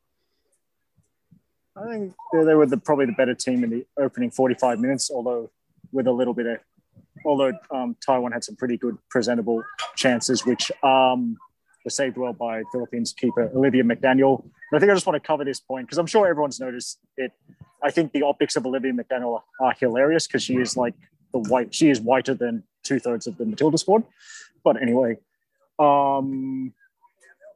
I 1.75 1.89
think 1.89 2.13
they, 2.33 2.43
they 2.43 2.55
were 2.55 2.65
the, 2.65 2.77
probably 2.77 3.05
the 3.05 3.13
better 3.13 3.35
team 3.35 3.63
in 3.63 3.69
the 3.69 3.85
opening 3.97 4.31
45 4.31 4.79
minutes, 4.79 5.11
although 5.11 5.49
with 5.91 6.07
a 6.07 6.11
little 6.11 6.33
bit 6.33 6.45
of 6.45 6.59
although 7.25 7.53
um, 7.71 7.95
Taiwan 8.05 8.31
had 8.31 8.43
some 8.43 8.55
pretty 8.55 8.77
good 8.77 8.97
presentable 9.09 9.63
chances, 9.95 10.45
which 10.45 10.71
um, 10.83 11.37
were 11.83 11.89
saved 11.89 12.17
well 12.17 12.33
by 12.33 12.63
Philippines 12.71 13.13
keeper 13.13 13.49
Olivia 13.55 13.83
McDaniel. 13.83 14.43
And 14.43 14.51
I 14.73 14.79
think 14.79 14.91
I 14.91 14.95
just 14.95 15.05
want 15.05 15.21
to 15.21 15.25
cover 15.25 15.43
this 15.43 15.59
point 15.59 15.87
because 15.87 15.97
I'm 15.97 16.07
sure 16.07 16.27
everyone's 16.27 16.59
noticed 16.59 16.99
it. 17.17 17.31
I 17.83 17.91
think 17.91 18.11
the 18.11 18.23
optics 18.23 18.55
of 18.55 18.65
Olivia 18.65 18.91
McDaniel 18.93 19.41
are 19.59 19.73
hilarious 19.79 20.27
because 20.27 20.43
she 20.43 20.55
is 20.55 20.75
like 20.75 20.95
the 21.31 21.39
white. 21.39 21.73
She 21.73 21.89
is 21.89 21.99
whiter 21.99 22.33
than 22.33 22.63
two 22.83 22.99
thirds 22.99 23.27
of 23.27 23.37
the 23.37 23.45
Matilda 23.45 23.77
squad. 23.77 24.03
But 24.63 24.81
anyway, 24.81 25.17
um, 25.79 26.73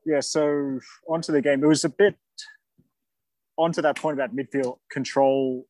yeah. 0.06 0.20
So 0.20 0.80
onto 1.08 1.32
the 1.32 1.42
game. 1.42 1.64
It 1.64 1.68
was 1.68 1.84
a 1.84 1.90
bit 1.90 2.16
onto 3.58 3.82
that 3.82 3.98
point 3.98 4.18
about 4.18 4.36
midfield 4.36 4.78
control. 4.92 5.66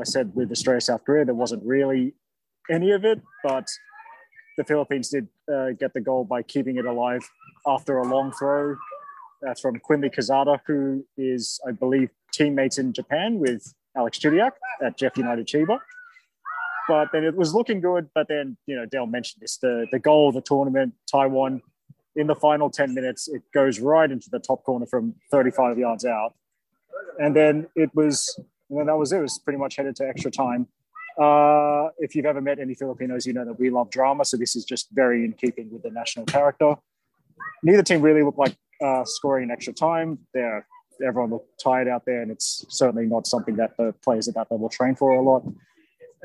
I 0.00 0.04
said 0.04 0.32
with 0.34 0.50
Australia 0.50 0.80
South 0.80 1.04
Korea, 1.04 1.24
there 1.24 1.34
wasn't 1.34 1.64
really 1.64 2.14
any 2.70 2.90
of 2.90 3.04
it, 3.04 3.20
but 3.42 3.68
the 4.56 4.64
Philippines 4.64 5.08
did 5.08 5.28
uh, 5.52 5.70
get 5.78 5.94
the 5.94 6.00
goal 6.00 6.24
by 6.24 6.42
keeping 6.42 6.76
it 6.76 6.84
alive 6.84 7.22
after 7.66 7.98
a 7.98 8.06
long 8.06 8.32
throw. 8.32 8.76
That's 9.40 9.60
from 9.60 9.78
Quinley 9.78 10.10
Quezada, 10.10 10.58
who 10.66 11.06
is, 11.16 11.60
I 11.66 11.70
believe, 11.70 12.10
teammates 12.32 12.76
in 12.78 12.92
Japan 12.92 13.38
with 13.38 13.72
Alex 13.96 14.18
Chidiac 14.18 14.52
at 14.82 14.98
JEF 14.98 15.16
United 15.16 15.46
Chiba. 15.46 15.78
But 16.88 17.08
then 17.12 17.22
it 17.22 17.36
was 17.36 17.54
looking 17.54 17.80
good. 17.80 18.08
But 18.14 18.26
then, 18.28 18.56
you 18.66 18.74
know, 18.74 18.86
Dale 18.86 19.06
mentioned 19.06 19.42
this 19.42 19.58
the, 19.58 19.86
the 19.92 19.98
goal 19.98 20.28
of 20.28 20.34
the 20.34 20.40
tournament, 20.40 20.94
Taiwan, 21.10 21.62
in 22.18 22.26
the 22.26 22.34
final 22.34 22.68
10 22.68 22.94
minutes, 22.94 23.28
it 23.28 23.42
goes 23.54 23.78
right 23.78 24.10
into 24.10 24.28
the 24.28 24.40
top 24.40 24.64
corner 24.64 24.86
from 24.86 25.14
35 25.30 25.78
yards 25.78 26.04
out. 26.04 26.34
And 27.20 27.34
then 27.34 27.68
it 27.76 27.94
was, 27.94 28.34
and 28.68 28.78
then 28.80 28.86
that 28.86 28.96
was 28.98 29.12
it. 29.12 29.18
It 29.18 29.22
was 29.22 29.38
pretty 29.38 29.58
much 29.58 29.76
headed 29.76 29.94
to 29.96 30.08
extra 30.08 30.30
time. 30.30 30.66
Uh, 31.16 31.90
if 31.98 32.16
you've 32.16 32.26
ever 32.26 32.40
met 32.40 32.58
any 32.58 32.74
Filipinos, 32.74 33.24
you 33.24 33.32
know 33.32 33.44
that 33.44 33.58
we 33.58 33.70
love 33.70 33.90
drama. 33.90 34.24
So 34.24 34.36
this 34.36 34.56
is 34.56 34.64
just 34.64 34.88
very 34.92 35.24
in 35.24 35.32
keeping 35.32 35.70
with 35.70 35.84
the 35.84 35.90
national 35.90 36.26
character. 36.26 36.74
Neither 37.62 37.84
team 37.84 38.02
really 38.02 38.24
looked 38.24 38.38
like 38.38 38.56
uh, 38.84 39.04
scoring 39.04 39.44
in 39.44 39.50
extra 39.52 39.72
time. 39.72 40.18
They're, 40.34 40.66
everyone 41.04 41.30
looked 41.30 41.62
tired 41.62 41.86
out 41.86 42.02
there, 42.04 42.20
and 42.20 42.32
it's 42.32 42.64
certainly 42.68 43.06
not 43.06 43.28
something 43.28 43.54
that 43.56 43.76
the 43.76 43.94
players 44.02 44.26
at 44.26 44.34
that 44.34 44.50
level 44.50 44.68
train 44.68 44.96
for 44.96 45.12
a 45.14 45.22
lot. 45.22 45.44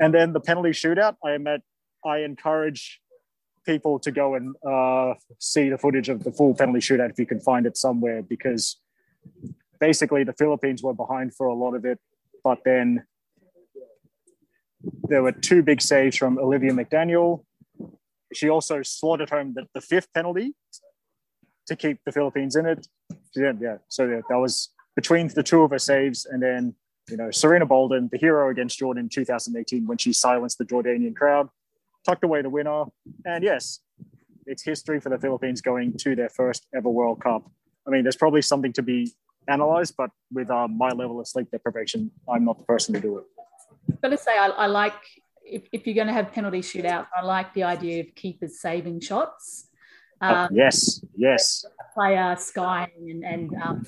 And 0.00 0.12
then 0.12 0.32
the 0.32 0.40
penalty 0.40 0.70
shootout, 0.70 1.14
I 1.24 1.38
met, 1.38 1.60
I 2.04 2.18
encourage 2.18 3.00
people 3.64 3.98
to 4.00 4.10
go 4.10 4.34
and 4.34 4.54
uh, 4.66 5.14
see 5.38 5.68
the 5.68 5.78
footage 5.78 6.08
of 6.08 6.24
the 6.24 6.32
full 6.32 6.54
penalty 6.54 6.80
shootout 6.80 7.10
if 7.10 7.18
you 7.18 7.26
can 7.26 7.40
find 7.40 7.66
it 7.66 7.76
somewhere, 7.76 8.22
because 8.22 8.80
basically 9.80 10.24
the 10.24 10.32
Philippines 10.34 10.82
were 10.82 10.94
behind 10.94 11.34
for 11.34 11.46
a 11.46 11.54
lot 11.54 11.74
of 11.74 11.84
it, 11.84 11.98
but 12.42 12.58
then 12.64 13.04
there 15.04 15.22
were 15.22 15.32
two 15.32 15.62
big 15.62 15.80
saves 15.80 16.16
from 16.16 16.38
Olivia 16.38 16.72
McDaniel. 16.72 17.44
She 18.32 18.48
also 18.48 18.82
slaughtered 18.82 19.30
home 19.30 19.54
the, 19.54 19.66
the 19.74 19.80
fifth 19.80 20.08
penalty 20.12 20.54
to 21.66 21.76
keep 21.76 21.98
the 22.04 22.12
Philippines 22.12 22.56
in 22.56 22.66
it. 22.66 22.86
Yeah, 23.34 23.52
yeah. 23.60 23.78
So 23.88 24.06
yeah, 24.06 24.20
that 24.28 24.36
was 24.36 24.70
between 24.96 25.28
the 25.28 25.42
two 25.42 25.62
of 25.62 25.70
her 25.70 25.78
saves, 25.78 26.26
and 26.26 26.42
then 26.42 26.74
you 27.08 27.16
know 27.16 27.28
Sarina 27.28 27.66
Bolden, 27.66 28.08
the 28.12 28.18
hero 28.18 28.50
against 28.50 28.78
Jordan 28.78 29.04
in 29.04 29.08
2018 29.08 29.86
when 29.86 29.98
she 29.98 30.12
silenced 30.12 30.58
the 30.58 30.64
Jordanian 30.64 31.16
crowd, 31.16 31.48
tucked 32.04 32.24
away 32.24 32.42
the 32.42 32.50
winner, 32.50 32.84
and 33.24 33.42
yes, 33.42 33.80
it's 34.46 34.62
history 34.62 35.00
for 35.00 35.08
the 35.08 35.18
Philippines 35.18 35.60
going 35.60 35.96
to 35.98 36.14
their 36.14 36.28
first 36.28 36.66
ever 36.74 36.88
World 36.88 37.20
Cup. 37.20 37.50
I 37.86 37.90
mean, 37.90 38.02
there's 38.02 38.16
probably 38.16 38.42
something 38.42 38.72
to 38.74 38.82
be 38.82 39.12
analyzed, 39.48 39.94
but 39.96 40.10
with 40.32 40.50
uh, 40.50 40.68
my 40.68 40.90
level 40.90 41.20
of 41.20 41.28
sleep 41.28 41.50
deprivation, 41.50 42.10
I'm 42.28 42.44
not 42.44 42.58
the 42.58 42.64
person 42.64 42.94
to 42.94 43.00
do 43.00 43.18
it. 43.18 43.24
I've 43.90 44.00
got 44.00 44.08
to 44.08 44.18
say, 44.18 44.36
I, 44.38 44.48
I 44.48 44.66
like 44.66 44.94
if, 45.44 45.62
if, 45.72 45.86
you're 45.86 45.94
going 45.94 46.06
to 46.06 46.12
have 46.12 46.32
penalty 46.32 46.60
shootouts, 46.60 47.06
I 47.14 47.22
like 47.22 47.52
the 47.54 47.64
idea 47.64 48.00
of 48.00 48.14
keepers 48.14 48.60
saving 48.60 49.00
shots. 49.00 49.68
Oh, 50.22 50.28
um, 50.28 50.48
oh, 50.50 50.54
yes, 50.54 51.04
yes. 51.16 51.64
Player 51.94 52.34
skying 52.38 53.10
and, 53.10 53.24
and 53.24 53.62
um, 53.62 53.86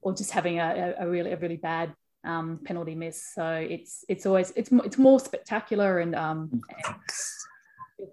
or 0.00 0.14
just 0.14 0.30
having 0.30 0.60
a, 0.60 0.94
a, 0.98 1.08
really 1.08 1.32
a 1.32 1.36
really 1.36 1.56
bad 1.56 1.94
um, 2.24 2.60
penalty 2.64 2.94
miss. 2.94 3.32
So 3.34 3.46
it's 3.48 4.04
it's 4.08 4.26
always 4.26 4.52
it's 4.56 4.70
it's 4.84 4.98
more 4.98 5.20
spectacular 5.20 6.00
and, 6.00 6.14
um, 6.14 6.62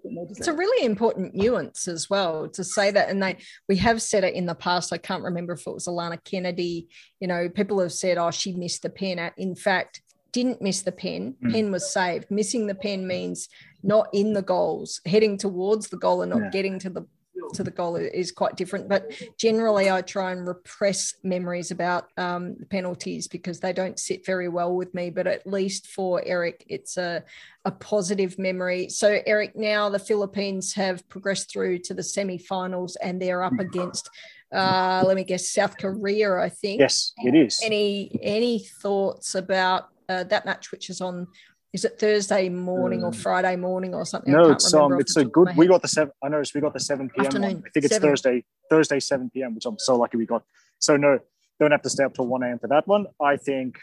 and 0.04 0.28
it's 0.30 0.48
a 0.48 0.52
really 0.52 0.84
important 0.84 1.34
nuance 1.34 1.86
as 1.86 2.10
well 2.10 2.48
to 2.48 2.64
say 2.64 2.90
that. 2.90 3.08
And 3.08 3.22
they 3.22 3.36
we 3.68 3.76
have 3.76 4.02
said 4.02 4.24
it 4.24 4.34
in 4.34 4.46
the 4.46 4.54
past. 4.54 4.92
I 4.92 4.98
can't 4.98 5.22
remember 5.22 5.52
if 5.52 5.66
it 5.66 5.72
was 5.72 5.86
Alanna 5.86 6.22
Kennedy. 6.24 6.88
You 7.20 7.28
know 7.28 7.48
people 7.48 7.80
have 7.80 7.92
said 7.92 8.18
oh 8.18 8.30
she 8.30 8.52
missed 8.52 8.82
the 8.82 8.90
pen. 8.90 9.30
In 9.36 9.54
fact 9.54 10.02
didn't 10.32 10.60
miss 10.60 10.82
the 10.82 10.92
pen. 10.92 11.34
Mm. 11.42 11.52
pen 11.52 11.72
was 11.72 11.90
saved. 11.90 12.30
Missing 12.30 12.66
the 12.66 12.74
pen 12.74 13.06
means 13.06 13.48
not 13.82 14.08
in 14.12 14.34
the 14.34 14.42
goals 14.42 15.00
heading 15.06 15.38
towards 15.38 15.88
the 15.88 15.96
goal 15.96 16.20
and 16.20 16.30
not 16.30 16.42
yeah. 16.42 16.50
getting 16.50 16.78
to 16.80 16.90
the 16.90 17.06
to 17.54 17.62
the 17.62 17.70
goal 17.70 17.96
is 17.96 18.32
quite 18.32 18.56
different. 18.56 18.88
But 18.88 19.12
generally, 19.38 19.90
I 19.90 20.02
try 20.02 20.32
and 20.32 20.46
repress 20.46 21.14
memories 21.22 21.70
about 21.70 22.08
um, 22.16 22.56
the 22.58 22.66
penalties 22.66 23.28
because 23.28 23.60
they 23.60 23.72
don't 23.72 23.98
sit 23.98 24.24
very 24.26 24.48
well 24.48 24.74
with 24.74 24.94
me. 24.94 25.10
But 25.10 25.26
at 25.26 25.46
least 25.46 25.88
for 25.88 26.22
Eric, 26.24 26.64
it's 26.68 26.96
a, 26.96 27.24
a 27.64 27.70
positive 27.70 28.38
memory. 28.38 28.88
So, 28.88 29.20
Eric, 29.26 29.56
now 29.56 29.88
the 29.88 29.98
Philippines 29.98 30.72
have 30.74 31.08
progressed 31.08 31.50
through 31.50 31.78
to 31.80 31.94
the 31.94 32.02
semi 32.02 32.38
finals 32.38 32.96
and 32.96 33.20
they're 33.20 33.42
up 33.42 33.58
against. 33.58 34.08
Uh, 34.52 35.02
let 35.04 35.16
me 35.16 35.24
guess, 35.24 35.50
South 35.50 35.76
Korea, 35.76 36.36
I 36.36 36.48
think. 36.48 36.80
Yes, 36.80 37.12
it 37.18 37.34
is. 37.34 37.60
Any 37.64 38.18
any 38.22 38.60
thoughts 38.60 39.34
about 39.34 39.88
uh, 40.08 40.24
that 40.24 40.46
match, 40.46 40.70
which 40.70 40.88
is 40.88 41.00
on 41.00 41.26
is 41.72 41.84
it 41.84 41.98
Thursday 41.98 42.48
morning 42.48 43.04
or 43.04 43.10
mm. 43.10 43.16
Friday 43.16 43.56
morning 43.56 43.94
or 43.94 44.04
something? 44.04 44.32
No, 44.32 44.50
it's 44.50 44.72
um, 44.72 44.98
it's 45.00 45.16
a 45.16 45.24
good. 45.24 45.48
We 45.56 45.66
got 45.66 45.82
the 45.82 45.88
seven. 45.88 46.12
I 46.22 46.28
noticed 46.28 46.54
we 46.54 46.60
got 46.60 46.72
the 46.72 46.80
seven 46.80 47.10
p.m. 47.10 47.26
Afternoon, 47.26 47.62
I 47.66 47.70
think 47.70 47.84
it's 47.84 47.94
seven. 47.94 48.10
Thursday, 48.10 48.44
Thursday 48.70 49.00
seven 49.00 49.30
p.m., 49.30 49.54
which 49.54 49.66
I'm 49.66 49.78
so 49.78 49.96
lucky 49.96 50.16
we 50.16 50.26
got. 50.26 50.44
So 50.78 50.96
no, 50.96 51.18
don't 51.60 51.72
have 51.72 51.82
to 51.82 51.90
stay 51.90 52.04
up 52.04 52.14
till 52.14 52.26
one 52.26 52.42
a.m. 52.42 52.58
for 52.58 52.68
that 52.68 52.86
one. 52.86 53.06
I 53.20 53.36
think 53.36 53.78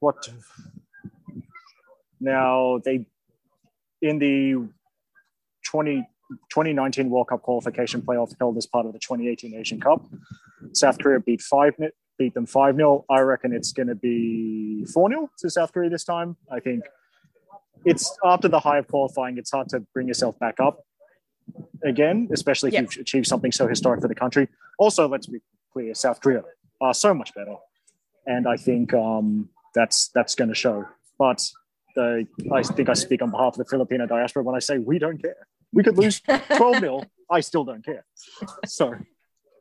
what 0.00 0.28
now 2.20 2.80
they 2.84 3.06
in 4.02 4.18
the 4.18 4.68
20, 5.66 6.06
2019 6.50 7.10
World 7.10 7.28
Cup 7.28 7.42
qualification 7.42 8.02
playoff 8.02 8.34
held 8.38 8.56
as 8.56 8.66
part 8.66 8.86
of 8.86 8.92
the 8.92 8.98
2018 8.98 9.54
Asian 9.54 9.80
Cup. 9.80 10.04
South 10.72 10.98
Korea 10.98 11.20
beat 11.20 11.42
five 11.42 11.74
beat 12.18 12.34
them 12.34 12.46
5 12.46 12.76
0. 12.76 13.04
I 13.10 13.20
reckon 13.20 13.52
it's 13.52 13.72
going 13.72 13.88
to 13.88 13.94
be 13.94 14.84
4 14.92 15.08
0 15.10 15.30
to 15.38 15.50
South 15.50 15.72
Korea 15.72 15.90
this 15.90 16.04
time. 16.04 16.36
I 16.50 16.60
think 16.60 16.84
it's 17.84 18.16
after 18.24 18.48
the 18.48 18.60
high 18.60 18.78
of 18.78 18.88
qualifying, 18.88 19.38
it's 19.38 19.50
hard 19.50 19.68
to 19.70 19.80
bring 19.92 20.08
yourself 20.08 20.38
back 20.38 20.60
up 20.60 20.84
again, 21.84 22.28
especially 22.32 22.68
if 22.68 22.74
yep. 22.74 22.82
you've 22.82 23.00
achieved 23.00 23.26
something 23.26 23.52
so 23.52 23.68
historic 23.68 24.00
for 24.00 24.08
the 24.08 24.14
country. 24.14 24.48
Also, 24.78 25.06
let's 25.08 25.26
be 25.26 25.40
clear, 25.72 25.94
South 25.94 26.20
Korea 26.20 26.42
are 26.80 26.94
so 26.94 27.14
much 27.14 27.34
better, 27.34 27.56
and 28.26 28.48
I 28.48 28.56
think 28.56 28.94
um, 28.94 29.48
that's 29.74 30.08
that's 30.08 30.34
going 30.34 30.48
to 30.48 30.54
show. 30.54 30.86
But 31.18 31.48
the, 31.94 32.26
I 32.52 32.62
think 32.62 32.88
I 32.88 32.94
speak 32.94 33.22
on 33.22 33.30
behalf 33.30 33.54
of 33.54 33.58
the 33.58 33.64
Filipino 33.64 34.06
diaspora 34.06 34.42
when 34.42 34.56
I 34.56 34.60
say 34.60 34.78
we 34.78 34.98
don't 34.98 35.20
care. 35.20 35.46
We 35.72 35.82
could 35.82 35.98
lose 35.98 36.20
12 36.56 36.80
0. 36.80 37.02
I 37.30 37.40
still 37.40 37.64
don't 37.64 37.84
care. 37.84 38.04
So 38.66 38.94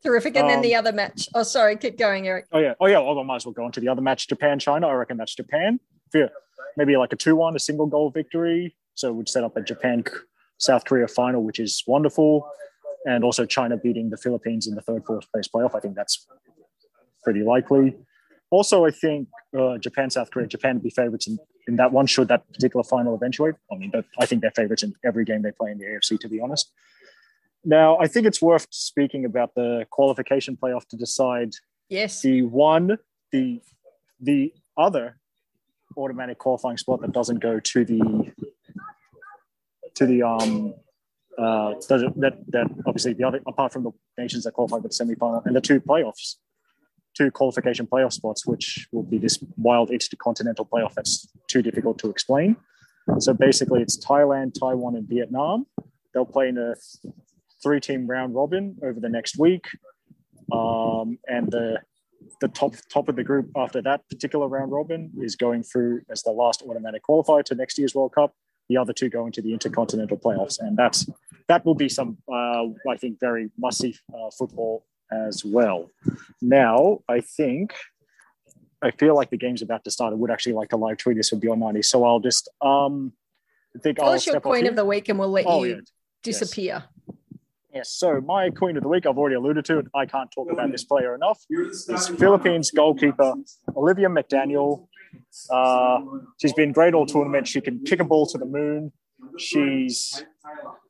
Terrific. 0.03 0.35
And 0.35 0.45
um, 0.45 0.49
then 0.49 0.61
the 0.61 0.75
um, 0.75 0.79
other 0.79 0.91
match. 0.95 1.29
Oh, 1.33 1.43
sorry. 1.43 1.77
Keep 1.77 1.97
going, 1.97 2.27
Eric. 2.27 2.45
Oh, 2.51 2.59
yeah. 2.59 2.73
Oh, 2.79 2.87
yeah. 2.87 2.99
Well, 2.99 3.17
I 3.19 3.23
might 3.23 3.37
as 3.37 3.45
well 3.45 3.53
go 3.53 3.63
on 3.63 3.71
to 3.73 3.79
the 3.79 3.87
other 3.87 4.01
match 4.01 4.27
Japan 4.27 4.59
China. 4.59 4.87
I 4.87 4.93
reckon 4.93 5.17
that's 5.17 5.35
Japan. 5.35 5.79
Yeah. 6.13 6.27
Maybe 6.75 6.97
like 6.97 7.13
a 7.13 7.15
2 7.15 7.35
1, 7.35 7.55
a 7.55 7.59
single 7.59 7.85
goal 7.85 8.09
victory. 8.09 8.75
So 8.95 9.13
we'd 9.13 9.29
set 9.29 9.43
up 9.43 9.55
a 9.55 9.61
Japan 9.61 10.03
South 10.57 10.85
Korea 10.85 11.07
final, 11.07 11.43
which 11.43 11.59
is 11.59 11.83
wonderful. 11.87 12.49
And 13.05 13.23
also 13.23 13.45
China 13.45 13.77
beating 13.77 14.09
the 14.09 14.17
Philippines 14.17 14.67
in 14.67 14.75
the 14.75 14.81
third, 14.81 15.05
fourth 15.05 15.31
place 15.31 15.47
playoff. 15.47 15.75
I 15.75 15.79
think 15.79 15.95
that's 15.95 16.27
pretty 17.23 17.41
likely. 17.41 17.95
Also, 18.49 18.85
I 18.85 18.91
think 18.91 19.29
uh, 19.57 19.77
Japan, 19.77 20.09
South 20.09 20.29
Korea, 20.31 20.47
Japan 20.47 20.75
would 20.75 20.83
be 20.83 20.89
favorites 20.89 21.27
in, 21.27 21.39
in 21.67 21.75
that 21.77 21.91
one, 21.91 22.05
should 22.05 22.27
that 22.27 22.47
particular 22.53 22.83
final 22.83 23.15
eventuate. 23.15 23.55
I 23.71 23.75
mean, 23.75 23.91
I 24.19 24.25
think 24.25 24.41
they're 24.41 24.51
favorites 24.51 24.83
in 24.83 24.93
every 25.03 25.25
game 25.25 25.41
they 25.41 25.51
play 25.51 25.71
in 25.71 25.79
the 25.79 25.85
AFC, 25.85 26.19
to 26.19 26.29
be 26.29 26.39
honest. 26.39 26.71
Now, 27.65 27.97
I 27.97 28.07
think 28.07 28.25
it's 28.25 28.41
worth 28.41 28.67
speaking 28.71 29.25
about 29.25 29.55
the 29.55 29.85
qualification 29.89 30.57
playoff 30.61 30.85
to 30.87 30.97
decide 30.97 31.53
yes. 31.89 32.21
the 32.21 32.41
one 32.43 32.97
the 33.31 33.61
the 34.19 34.53
other 34.77 35.17
automatic 35.97 36.37
qualifying 36.37 36.77
spot 36.77 37.01
that 37.01 37.11
doesn't 37.11 37.39
go 37.39 37.59
to 37.59 37.85
the 37.85 38.31
to 39.95 40.05
the 40.05 40.23
um 40.23 40.73
uh 41.37 41.73
that 41.89 42.33
that 42.47 42.65
obviously 42.85 43.13
the 43.13 43.23
other 43.23 43.39
apart 43.47 43.71
from 43.71 43.83
the 43.83 43.91
nations 44.17 44.43
that 44.43 44.51
qualify 44.53 44.77
for 44.77 44.83
the 44.83 44.89
semifinal 44.89 45.45
and 45.45 45.55
the 45.55 45.61
two 45.61 45.79
playoffs 45.79 46.35
two 47.15 47.29
qualification 47.31 47.85
playoff 47.87 48.13
spots 48.13 48.45
which 48.45 48.87
will 48.91 49.03
be 49.03 49.17
this 49.17 49.39
wild 49.57 49.91
intercontinental 49.91 50.65
playoff 50.65 50.93
that's 50.93 51.27
too 51.47 51.61
difficult 51.61 51.97
to 51.99 52.09
explain. 52.09 52.55
So 53.19 53.33
basically 53.33 53.81
it's 53.81 53.97
thailand 53.97 54.53
taiwan 54.59 54.95
and 54.95 55.07
vietnam. 55.07 55.67
They'll 56.13 56.25
play 56.25 56.49
in 56.49 56.57
a 56.57 56.75
three 57.63 57.79
team 57.79 58.05
round 58.07 58.35
robin 58.35 58.77
over 58.83 58.99
the 58.99 59.09
next 59.09 59.37
week. 59.37 59.65
Um, 60.51 61.17
and 61.27 61.49
the 61.49 61.79
the 62.41 62.47
top 62.49 62.75
top 62.89 63.09
of 63.09 63.15
the 63.15 63.23
group 63.23 63.49
after 63.55 63.81
that 63.81 64.07
particular 64.09 64.47
round 64.47 64.71
robin 64.71 65.11
is 65.19 65.35
going 65.35 65.63
through 65.63 66.01
as 66.09 66.23
the 66.23 66.31
last 66.31 66.61
automatic 66.61 67.01
qualifier 67.07 67.43
to 67.45 67.55
next 67.55 67.77
year's 67.77 67.95
World 67.95 68.13
Cup. 68.13 68.33
The 68.69 68.77
other 68.77 68.93
two 68.93 69.09
going 69.09 69.31
to 69.33 69.41
the 69.41 69.51
intercontinental 69.51 70.17
playoffs, 70.17 70.59
and 70.59 70.77
that's 70.77 71.07
that 71.47 71.65
will 71.65 71.75
be 71.75 71.89
some 71.89 72.17
uh, 72.31 72.65
I 72.89 72.97
think 72.97 73.19
very 73.19 73.49
must 73.57 73.79
see 73.79 73.95
uh, 74.13 74.29
football 74.37 74.85
as 75.11 75.43
well. 75.45 75.89
Now 76.41 76.99
I 77.09 77.21
think 77.21 77.73
I 78.81 78.91
feel 78.91 79.15
like 79.15 79.29
the 79.29 79.37
game's 79.37 79.61
about 79.61 79.83
to 79.85 79.91
start. 79.91 80.13
I 80.13 80.15
would 80.15 80.31
actually 80.31 80.53
like 80.53 80.69
to 80.69 80.77
live 80.77 80.97
tweet 80.97 81.17
this 81.17 81.31
with 81.31 81.41
Beyond 81.41 81.61
90, 81.61 81.81
so 81.81 82.03
I'll 82.03 82.19
just 82.19 82.49
um 82.61 83.13
I 83.75 83.79
think 83.79 83.97
Tell 83.97 84.07
I'll 84.07 84.13
us 84.13 84.25
your 84.25 84.39
coin 84.39 84.67
of 84.67 84.75
the 84.75 84.85
week, 84.85 85.09
and 85.09 85.17
we'll 85.17 85.31
let 85.31 85.45
oh, 85.47 85.63
you 85.63 85.75
yeah. 85.75 85.81
disappear. 86.21 86.83
Yes. 86.83 86.92
Yes, 87.73 87.89
so 87.89 88.21
my 88.21 88.51
queen 88.51 88.77
of 88.77 88.83
the 88.83 88.89
week, 88.89 89.07
I've 89.07 89.17
already 89.17 89.35
alluded 89.35 89.65
to 89.65 89.79
it. 89.79 89.87
I 89.95 90.05
can't 90.05 90.31
talk 90.31 90.51
about 90.51 90.71
this 90.71 90.83
player 90.83 91.15
enough. 91.15 91.43
Is 91.49 92.07
Philippines 92.19 92.69
goalkeeper 92.69 93.33
Olivia 93.75 94.09
McDaniel. 94.09 94.87
Uh, 95.49 96.01
she's 96.39 96.53
been 96.53 96.71
great 96.71 96.93
all 96.93 97.05
tournament. 97.07 97.47
She 97.47 97.61
can 97.61 97.83
kick 97.83 97.99
a 97.99 98.03
ball 98.03 98.27
to 98.27 98.37
the 98.37 98.45
moon. 98.45 98.91
She's 99.37 100.23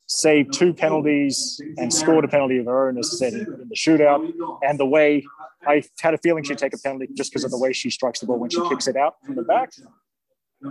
saved 0.08 0.54
two 0.54 0.74
penalties 0.74 1.62
and 1.78 1.94
scored 1.94 2.26
a 2.26 2.28
penalty 2.28 2.58
of 2.58 2.66
her 2.66 2.90
own, 2.90 2.98
as 2.98 3.18
said 3.18 3.34
in, 3.34 3.42
in 3.42 3.70
the 3.70 3.76
shootout. 3.76 4.32
And 4.62 4.78
the 4.78 4.86
way 4.86 5.24
I 5.66 5.84
had 6.02 6.14
a 6.14 6.18
feeling 6.18 6.44
she'd 6.44 6.58
take 6.58 6.74
a 6.74 6.78
penalty 6.78 7.08
just 7.14 7.32
because 7.32 7.46
of 7.46 7.52
the 7.52 7.58
way 7.58 7.72
she 7.72 7.90
strikes 7.90 8.20
the 8.20 8.26
ball 8.26 8.40
when 8.40 8.50
she 8.50 8.62
kicks 8.68 8.88
it 8.88 8.98
out 8.98 9.16
from 9.26 9.36
the 9.36 9.44
back. 9.44 9.72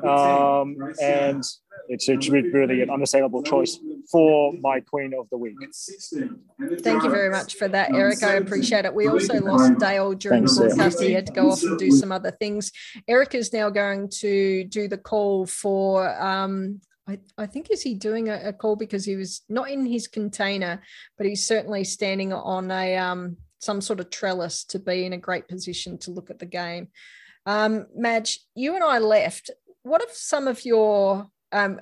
Um, 0.04 0.76
and 1.00 1.44
it's, 1.88 2.08
it's 2.08 2.28
really 2.28 2.82
an 2.82 2.90
unassailable 2.90 3.42
choice 3.42 3.78
for 4.10 4.52
my 4.60 4.80
queen 4.80 5.12
of 5.18 5.28
the 5.30 5.36
week. 5.36 5.56
Thank 6.80 7.02
you 7.02 7.10
very 7.10 7.30
much 7.30 7.54
for 7.54 7.68
that, 7.68 7.94
Eric. 7.94 8.22
I 8.22 8.34
appreciate 8.34 8.84
it. 8.84 8.94
We 8.94 9.08
also 9.08 9.40
lost 9.40 9.78
Dale 9.78 10.14
during 10.14 10.46
Thanks, 10.46 10.56
the 10.56 10.66
broadcast. 10.66 11.02
He 11.02 11.12
had 11.12 11.26
to 11.26 11.32
go 11.32 11.50
off 11.50 11.62
and 11.62 11.78
do 11.78 11.90
some 11.90 12.12
other 12.12 12.30
things. 12.30 12.72
Eric 13.08 13.34
is 13.34 13.52
now 13.52 13.70
going 13.70 14.08
to 14.20 14.64
do 14.64 14.88
the 14.88 14.98
call 14.98 15.46
for. 15.46 16.08
Um, 16.20 16.80
I, 17.08 17.18
I 17.36 17.46
think 17.46 17.70
is 17.70 17.82
he 17.82 17.94
doing 17.94 18.28
a, 18.28 18.40
a, 18.48 18.52
call 18.52 18.76
because 18.76 19.04
he 19.04 19.16
was 19.16 19.42
not 19.48 19.68
in 19.68 19.84
his 19.84 20.06
container, 20.06 20.80
but 21.18 21.26
he's 21.26 21.44
certainly 21.44 21.82
standing 21.82 22.32
on 22.32 22.70
a 22.70 22.96
um, 22.96 23.38
some 23.58 23.80
sort 23.80 23.98
of 23.98 24.08
trellis 24.08 24.64
to 24.66 24.78
be 24.78 25.04
in 25.04 25.12
a 25.12 25.18
great 25.18 25.48
position 25.48 25.98
to 25.98 26.12
look 26.12 26.30
at 26.30 26.38
the 26.38 26.46
game. 26.46 26.88
Um, 27.44 27.86
Madge, 27.94 28.40
you 28.54 28.74
and 28.74 28.84
I 28.84 28.98
left 28.98 29.50
what 29.82 30.02
if 30.02 30.14
some 30.14 30.48
of 30.48 30.64
your 30.64 31.28
um, 31.52 31.80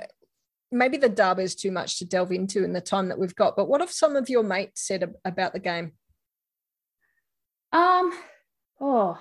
maybe 0.73 0.97
the 0.97 1.09
dub 1.09 1.39
is 1.39 1.55
too 1.55 1.71
much 1.71 1.99
to 1.99 2.05
delve 2.05 2.33
into 2.33 2.65
in 2.65 2.73
the 2.73 2.81
time 2.81 3.09
that 3.09 3.19
we've 3.19 3.35
got, 3.35 3.57
but 3.57 3.69
what 3.69 3.81
have 3.81 3.91
some 3.91 4.17
of 4.17 4.29
your 4.29 4.43
mates 4.43 4.87
said 4.87 5.15
about 5.25 5.53
the 5.53 5.59
game? 5.59 5.93
Um, 7.73 8.13
oh, 8.81 9.19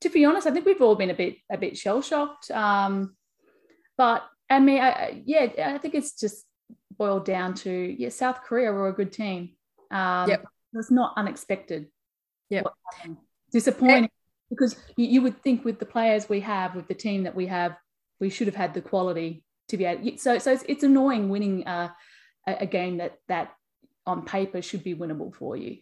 to 0.00 0.08
be 0.08 0.24
honest, 0.24 0.46
I 0.46 0.50
think 0.50 0.66
we've 0.66 0.82
all 0.82 0.96
been 0.96 1.10
a 1.10 1.14
bit 1.14 1.36
a 1.50 1.58
bit 1.58 1.76
shell 1.76 2.02
shocked. 2.02 2.50
Um, 2.50 3.16
but 3.96 4.24
I 4.50 4.60
mean, 4.60 4.80
I, 4.80 5.22
yeah, 5.24 5.74
I 5.74 5.78
think 5.78 5.94
it's 5.94 6.18
just 6.18 6.44
boiled 6.96 7.24
down 7.24 7.54
to 7.54 7.70
yeah, 7.70 8.10
South 8.10 8.42
Korea 8.42 8.72
were 8.72 8.88
a 8.88 8.94
good 8.94 9.12
team. 9.12 9.50
Um, 9.90 10.28
yep. 10.28 10.44
It's 10.74 10.90
not 10.90 11.14
unexpected. 11.16 11.86
Yeah. 12.50 12.62
Disappointing 13.52 14.10
because 14.54 14.76
you, 14.96 15.06
you, 15.06 15.22
would 15.22 15.42
think 15.42 15.64
with 15.64 15.78
the 15.78 15.86
players 15.86 16.28
we 16.28 16.40
have, 16.40 16.74
with 16.74 16.88
the 16.88 16.94
team 16.94 17.24
that 17.24 17.34
we 17.34 17.46
have, 17.46 17.76
we 18.20 18.30
should 18.30 18.46
have 18.46 18.56
had 18.56 18.74
the 18.74 18.80
quality 18.80 19.42
to 19.68 19.76
be 19.76 19.84
able. 19.84 20.18
So, 20.18 20.38
so 20.38 20.52
it's, 20.52 20.64
it's 20.68 20.82
annoying 20.82 21.28
winning 21.28 21.66
uh, 21.66 21.90
a, 22.46 22.56
a, 22.60 22.66
game 22.66 22.98
that 22.98 23.18
that 23.28 23.52
on 24.06 24.24
paper 24.24 24.62
should 24.62 24.84
be 24.84 24.94
winnable 24.94 25.34
for 25.34 25.56
you. 25.56 25.78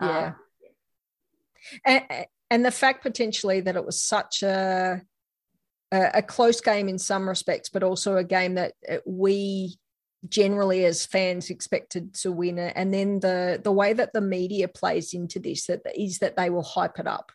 Yeah. 0.00 0.32
Uh, 1.86 2.00
and, 2.08 2.26
and 2.50 2.64
the 2.64 2.70
fact 2.70 3.02
potentially 3.02 3.60
that 3.60 3.76
it 3.76 3.84
was 3.84 4.02
such 4.02 4.42
a 4.42 5.02
a 5.92 6.22
close 6.22 6.60
game 6.60 6.88
in 6.88 6.98
some 6.98 7.28
respects, 7.28 7.68
but 7.68 7.84
also 7.84 8.16
a 8.16 8.24
game 8.24 8.54
that 8.54 8.72
uh, 8.90 8.96
we 9.06 9.76
generally 10.28 10.84
as 10.84 11.04
fans 11.04 11.50
expected 11.50 12.14
to 12.14 12.32
win 12.32 12.58
it 12.58 12.72
and 12.76 12.94
then 12.94 13.20
the 13.20 13.60
the 13.62 13.72
way 13.72 13.92
that 13.92 14.12
the 14.14 14.20
media 14.22 14.66
plays 14.66 15.12
into 15.12 15.38
this 15.38 15.66
that 15.66 15.82
is 15.94 16.18
that 16.18 16.34
they 16.34 16.48
will 16.48 16.62
hype 16.62 16.98
it 16.98 17.06
up 17.06 17.30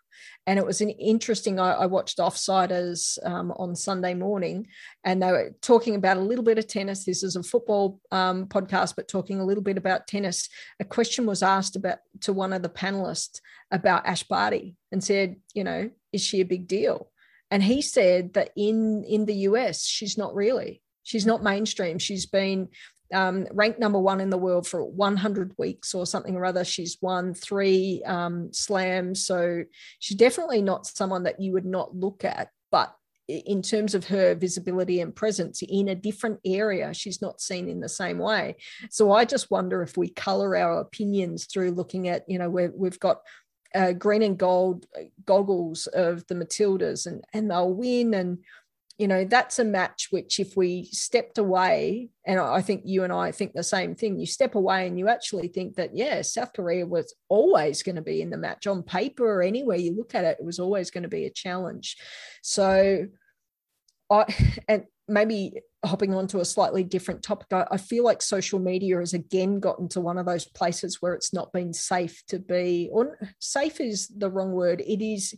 and 0.48 0.58
it 0.60 0.66
was 0.66 0.82
an 0.82 0.90
interesting 0.90 1.60
i, 1.60 1.72
I 1.72 1.86
watched 1.86 2.18
offsiders 2.18 3.18
um, 3.26 3.52
on 3.52 3.76
sunday 3.76 4.14
morning 4.14 4.68
and 5.04 5.22
they 5.22 5.32
were 5.32 5.56
talking 5.62 5.96
about 5.96 6.18
a 6.18 6.22
little 6.22 6.44
bit 6.44 6.58
of 6.58 6.68
tennis. 6.68 7.06
This 7.06 7.24
is 7.24 7.36
a 7.36 7.44
football 7.44 8.00
um, 8.12 8.48
podcast 8.48 8.96
but 8.96 9.08
talking 9.08 9.40
a 9.40 9.46
little 9.46 9.64
bit 9.64 9.78
about 9.78 10.08
tennis. 10.08 10.50
A 10.80 10.86
question 10.86 11.26
was 11.26 11.44
asked 11.44 11.76
about 11.76 12.00
to 12.22 12.34
one 12.34 12.54
of 12.54 12.62
the 12.62 12.70
panelists 12.70 13.40
about 13.72 14.06
ash 14.06 14.24
barty 14.24 14.76
and 14.92 15.04
said 15.04 15.38
you 15.54 15.64
know 15.64 15.90
is 16.12 16.22
she 16.24 16.42
a 16.42 16.46
big 16.46 16.68
deal? 16.68 17.12
And 17.52 17.64
he 17.64 17.82
said 17.82 18.34
that 18.34 18.52
in 18.56 19.04
in 19.04 19.26
the 19.26 19.36
us 19.36 19.86
she's 19.86 20.18
not 20.18 20.36
really. 20.36 20.82
She's 21.04 21.26
not 21.26 21.44
mainstream. 21.44 21.98
She's 21.98 22.28
been 22.28 22.70
um, 23.14 23.48
ranked 23.52 23.80
number 23.80 24.00
one 24.00 24.22
in 24.22 24.30
the 24.30 24.38
world 24.38 24.68
for 24.68 24.84
100 24.84 25.54
weeks 25.58 25.94
or 25.94 26.06
something 26.06 26.36
or 26.36 26.46
other. 26.46 26.64
She's 26.64 26.98
won 27.02 27.34
three 27.34 28.04
um, 28.06 28.54
slams. 28.54 29.26
So 29.26 29.64
she's 30.00 30.18
definitely 30.18 30.62
not 30.62 30.88
someone 30.88 31.24
that 31.24 31.40
you 31.40 31.54
would 31.54 31.66
not 31.66 31.96
look 31.96 32.24
at. 32.24 32.50
But 32.72 32.94
in 33.28 33.62
terms 33.62 33.94
of 33.94 34.08
her 34.08 34.34
visibility 34.34 35.02
and 35.02 35.16
presence 35.16 35.62
in 35.62 35.90
a 35.90 35.96
different 35.96 36.40
area, 36.46 36.94
she's 36.94 37.22
not 37.22 37.42
seen 37.42 37.70
in 37.70 37.80
the 37.80 37.90
same 37.90 38.18
way. 38.18 38.56
So 38.90 39.12
I 39.12 39.26
just 39.26 39.52
wonder 39.52 39.82
if 39.84 39.98
we 39.98 40.10
color 40.10 40.56
our 40.56 40.80
opinions 40.80 41.46
through 41.46 41.72
looking 41.72 42.10
at, 42.10 42.24
you 42.28 42.40
know, 42.40 42.50
where 42.50 42.72
we've 42.76 43.00
got 43.00 43.22
uh, 43.76 43.92
green 43.94 44.24
and 44.24 44.38
gold 44.38 44.88
goggles 45.26 45.86
of 45.88 46.26
the 46.28 46.34
Matildas 46.34 47.06
and, 47.06 47.24
and 47.34 47.52
they'll 47.52 47.74
win. 47.74 48.16
And 48.16 48.40
you 49.00 49.08
know 49.08 49.24
that's 49.24 49.58
a 49.58 49.64
match 49.64 50.10
which 50.12 50.40
if 50.40 50.56
we 50.56 50.84
stepped 50.92 51.38
away 51.38 52.10
and 52.26 52.40
i 52.40 52.62
think 52.62 52.82
you 52.86 53.04
and 53.04 53.14
i 53.14 53.32
think 53.32 53.54
the 53.54 53.64
same 53.64 53.96
thing 53.96 54.20
you 54.20 54.26
step 54.26 54.56
away 54.56 54.86
and 54.86 55.00
you 55.00 55.08
actually 55.08 55.48
think 55.48 55.76
that 55.76 55.96
yeah 55.96 56.22
south 56.22 56.52
korea 56.54 56.86
was 56.86 57.16
always 57.30 57.82
going 57.82 57.96
to 57.96 58.02
be 58.02 58.22
in 58.22 58.30
the 58.30 58.38
match. 58.38 58.68
On 58.68 58.84
paper 58.84 59.26
or 59.26 59.42
anywhere 59.42 59.78
you 59.78 59.96
look 59.96 60.16
at 60.16 60.26
it 60.26 60.38
it 60.40 60.46
was 60.46 60.60
always 60.60 60.92
going 60.92 61.04
to 61.04 61.10
be 61.10 61.26
a 61.26 61.30
challenge. 61.30 61.98
So 62.42 63.06
i 64.12 64.26
and 64.68 64.86
maybe 65.08 65.54
hopping 65.84 66.14
on 66.14 66.28
to 66.28 66.40
a 66.40 66.46
slightly 66.46 66.84
different 66.84 67.24
topic 67.24 67.48
I, 67.52 67.66
I 67.72 67.78
feel 67.78 68.04
like 68.04 68.22
social 68.22 68.60
media 68.60 69.00
has 69.00 69.14
again 69.14 69.60
gotten 69.60 69.88
to 69.90 70.02
one 70.02 70.20
of 70.20 70.26
those 70.28 70.46
places 70.46 71.02
where 71.02 71.14
it's 71.14 71.34
not 71.34 71.52
been 71.52 71.74
safe 71.74 72.22
to 72.28 72.38
be 72.38 72.90
or 72.92 73.18
safe 73.40 73.80
is 73.80 74.08
the 74.10 74.30
wrong 74.30 74.52
word. 74.52 74.82
It 74.82 75.04
is 75.04 75.36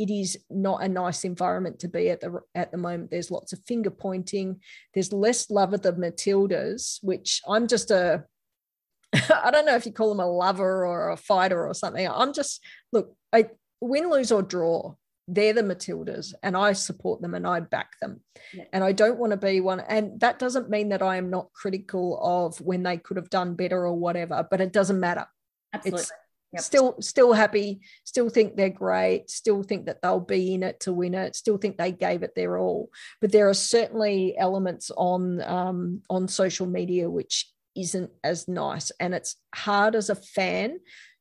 it 0.00 0.10
is 0.10 0.38
not 0.48 0.82
a 0.82 0.88
nice 0.88 1.24
environment 1.24 1.78
to 1.80 1.88
be 1.88 2.08
at 2.08 2.22
the 2.22 2.40
at 2.54 2.72
the 2.72 2.78
moment. 2.78 3.10
There's 3.10 3.30
lots 3.30 3.52
of 3.52 3.60
finger 3.66 3.90
pointing. 3.90 4.60
There's 4.94 5.12
less 5.12 5.50
love 5.50 5.74
of 5.74 5.82
the 5.82 5.92
Matildas, 5.92 7.00
which 7.02 7.42
I'm 7.46 7.68
just 7.68 7.90
a 7.90 8.24
I 9.12 9.50
don't 9.50 9.66
know 9.66 9.76
if 9.76 9.84
you 9.84 9.92
call 9.92 10.08
them 10.08 10.20
a 10.20 10.26
lover 10.26 10.86
or 10.86 11.10
a 11.10 11.18
fighter 11.18 11.66
or 11.66 11.74
something. 11.74 12.08
I'm 12.08 12.32
just 12.32 12.64
look, 12.92 13.14
I 13.30 13.50
win, 13.82 14.08
lose 14.08 14.32
or 14.32 14.40
draw. 14.40 14.94
They're 15.28 15.52
the 15.52 15.62
Matildas, 15.62 16.32
and 16.42 16.56
I 16.56 16.72
support 16.72 17.20
them 17.20 17.34
and 17.34 17.46
I 17.46 17.60
back 17.60 18.00
them. 18.00 18.22
Yeah. 18.54 18.64
And 18.72 18.82
I 18.82 18.92
don't 18.92 19.18
want 19.18 19.32
to 19.32 19.36
be 19.36 19.60
one. 19.60 19.80
And 19.80 20.18
that 20.20 20.38
doesn't 20.38 20.70
mean 20.70 20.88
that 20.88 21.02
I 21.02 21.18
am 21.18 21.28
not 21.28 21.52
critical 21.52 22.18
of 22.22 22.58
when 22.62 22.82
they 22.82 22.96
could 22.96 23.18
have 23.18 23.30
done 23.30 23.54
better 23.54 23.86
or 23.86 23.92
whatever. 23.92 24.48
But 24.50 24.62
it 24.62 24.72
doesn't 24.72 24.98
matter. 24.98 25.26
Absolutely. 25.72 26.00
It's, 26.00 26.12
Yep. 26.52 26.62
Still, 26.62 26.96
still 27.00 27.32
happy. 27.32 27.80
Still 28.04 28.28
think 28.28 28.56
they're 28.56 28.70
great. 28.70 29.30
Still 29.30 29.62
think 29.62 29.86
that 29.86 30.02
they'll 30.02 30.20
be 30.20 30.54
in 30.54 30.64
it 30.64 30.80
to 30.80 30.92
win 30.92 31.14
it. 31.14 31.36
Still 31.36 31.58
think 31.58 31.76
they 31.76 31.92
gave 31.92 32.22
it 32.22 32.34
their 32.34 32.58
all. 32.58 32.90
But 33.20 33.30
there 33.30 33.48
are 33.48 33.54
certainly 33.54 34.36
elements 34.36 34.90
on 34.96 35.40
um, 35.42 36.02
on 36.10 36.26
social 36.26 36.66
media 36.66 37.08
which 37.08 37.48
isn't 37.76 38.10
as 38.24 38.48
nice, 38.48 38.90
and 38.98 39.14
it's 39.14 39.36
hard 39.54 39.94
as 39.94 40.10
a 40.10 40.16
fan 40.16 40.80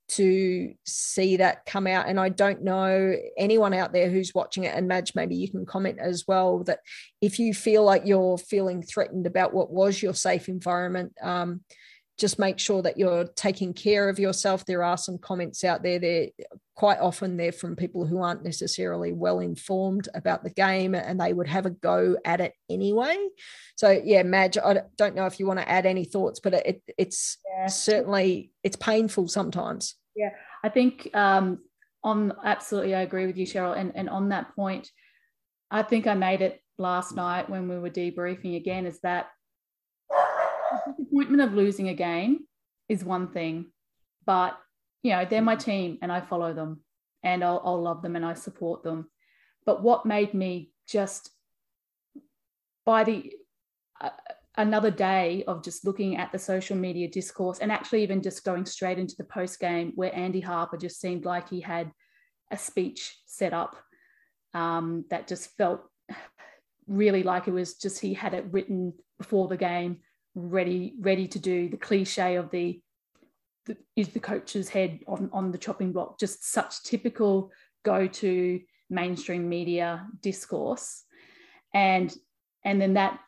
to 0.09 0.73
see 0.85 1.37
that 1.37 1.65
come 1.67 1.85
out. 1.85 2.07
And 2.07 2.19
I 2.19 2.29
don't 2.29 2.63
know 2.63 3.15
anyone 3.37 3.73
out 3.73 3.93
there 3.93 4.09
who's 4.09 4.33
watching 4.33 4.63
it. 4.63 4.75
And 4.75 4.87
Madge, 4.87 5.13
maybe 5.13 5.35
you 5.35 5.49
can 5.49 5.67
comment 5.67 5.99
as 5.99 6.25
well 6.27 6.63
that 6.63 6.79
if 7.21 7.37
you 7.37 7.53
feel 7.53 7.83
like 7.83 8.05
you're 8.05 8.37
feeling 8.39 8.81
threatened 8.81 9.27
about 9.27 9.53
what 9.53 9.71
was 9.71 10.01
your 10.01 10.15
safe 10.15 10.49
environment. 10.49 11.13
Um, 11.21 11.61
just 12.19 12.37
make 12.37 12.59
sure 12.59 12.81
that 12.81 12.97
you're 12.97 13.25
taking 13.35 13.73
care 13.73 14.09
of 14.09 14.19
yourself. 14.19 14.65
There 14.65 14.83
are 14.83 14.97
some 14.97 15.17
comments 15.17 15.63
out 15.63 15.81
there. 15.81 15.99
They're 15.99 16.27
quite 16.75 16.99
often 16.99 17.35
they're 17.35 17.51
from 17.51 17.75
people 17.75 18.05
who 18.05 18.21
aren't 18.21 18.43
necessarily 18.43 19.11
well 19.11 19.39
informed 19.39 20.07
about 20.13 20.43
the 20.43 20.49
game, 20.49 20.95
and 20.95 21.19
they 21.19 21.33
would 21.33 21.47
have 21.47 21.65
a 21.65 21.71
go 21.71 22.17
at 22.23 22.41
it 22.41 22.53
anyway. 22.69 23.17
So 23.75 23.89
yeah, 23.89 24.23
Madge, 24.23 24.57
I 24.57 24.81
don't 24.97 25.15
know 25.15 25.25
if 25.25 25.39
you 25.39 25.47
want 25.47 25.59
to 25.59 25.69
add 25.69 25.85
any 25.85 26.05
thoughts, 26.05 26.39
but 26.39 26.53
it, 26.53 26.81
it's 26.97 27.37
yeah. 27.49 27.67
certainly 27.67 28.51
it's 28.63 28.75
painful 28.75 29.27
sometimes. 29.27 29.95
Yeah, 30.15 30.31
I 30.63 30.69
think 30.69 31.09
um, 31.13 31.59
on 32.03 32.33
absolutely, 32.43 32.95
I 32.95 33.01
agree 33.01 33.25
with 33.25 33.37
you, 33.37 33.45
Cheryl, 33.45 33.77
and 33.77 33.91
and 33.95 34.09
on 34.09 34.29
that 34.29 34.55
point, 34.55 34.89
I 35.71 35.83
think 35.83 36.07
I 36.07 36.13
made 36.13 36.41
it 36.41 36.61
last 36.77 37.15
night 37.15 37.49
when 37.49 37.67
we 37.67 37.77
were 37.77 37.89
debriefing 37.89 38.55
again. 38.55 38.85
Is 38.85 38.99
that 39.01 39.27
disappointment 40.97 41.41
of 41.41 41.53
losing 41.53 41.89
a 41.89 41.93
game 41.93 42.45
is 42.87 43.03
one 43.03 43.27
thing, 43.27 43.67
but 44.25 44.57
you 45.03 45.11
know, 45.11 45.25
they're 45.25 45.41
my 45.41 45.55
team 45.55 45.97
and 46.01 46.11
I 46.11 46.21
follow 46.21 46.53
them 46.53 46.81
and 47.23 47.43
I'll, 47.43 47.61
I'll 47.63 47.81
love 47.81 48.01
them 48.01 48.15
and 48.15 48.25
I 48.25 48.33
support 48.33 48.83
them. 48.83 49.09
But 49.65 49.81
what 49.83 50.05
made 50.05 50.33
me 50.33 50.71
just 50.87 51.29
by 52.85 53.03
the 53.03 53.31
uh, 54.01 54.09
another 54.57 54.91
day 54.91 55.43
of 55.47 55.63
just 55.63 55.85
looking 55.85 56.17
at 56.17 56.31
the 56.31 56.39
social 56.39 56.75
media 56.75 57.07
discourse 57.07 57.59
and 57.59 57.71
actually 57.71 58.03
even 58.03 58.21
just 58.21 58.43
going 58.43 58.65
straight 58.65 58.99
into 58.99 59.15
the 59.17 59.23
post 59.23 59.59
game 59.59 59.93
where 59.95 60.13
Andy 60.15 60.41
Harper 60.41 60.77
just 60.77 60.99
seemed 60.99 61.23
like 61.23 61.49
he 61.49 61.61
had 61.61 61.91
a 62.51 62.57
speech 62.57 63.17
set 63.25 63.53
up 63.53 63.75
um, 64.53 65.05
that 65.09 65.27
just 65.27 65.55
felt 65.55 65.81
really 66.87 67.23
like 67.23 67.47
it 67.47 67.51
was 67.51 67.75
just 67.75 67.99
he 67.99 68.13
had 68.13 68.33
it 68.33 68.45
written 68.51 68.93
before 69.17 69.47
the 69.47 69.57
game 69.57 69.99
ready 70.39 70.93
ready 70.99 71.27
to 71.27 71.39
do 71.39 71.69
the 71.69 71.77
cliche 71.77 72.35
of 72.35 72.49
the, 72.51 72.79
the 73.65 73.77
is 73.95 74.09
the 74.09 74.19
coach's 74.19 74.69
head 74.69 74.99
on, 75.07 75.29
on 75.33 75.51
the 75.51 75.57
chopping 75.57 75.91
block 75.91 76.19
just 76.19 76.51
such 76.51 76.83
typical 76.83 77.51
go-to 77.83 78.59
mainstream 78.89 79.47
media 79.47 80.07
discourse. 80.21 81.03
And 81.73 82.15
and 82.65 82.81
then 82.81 82.95
that 82.95 83.19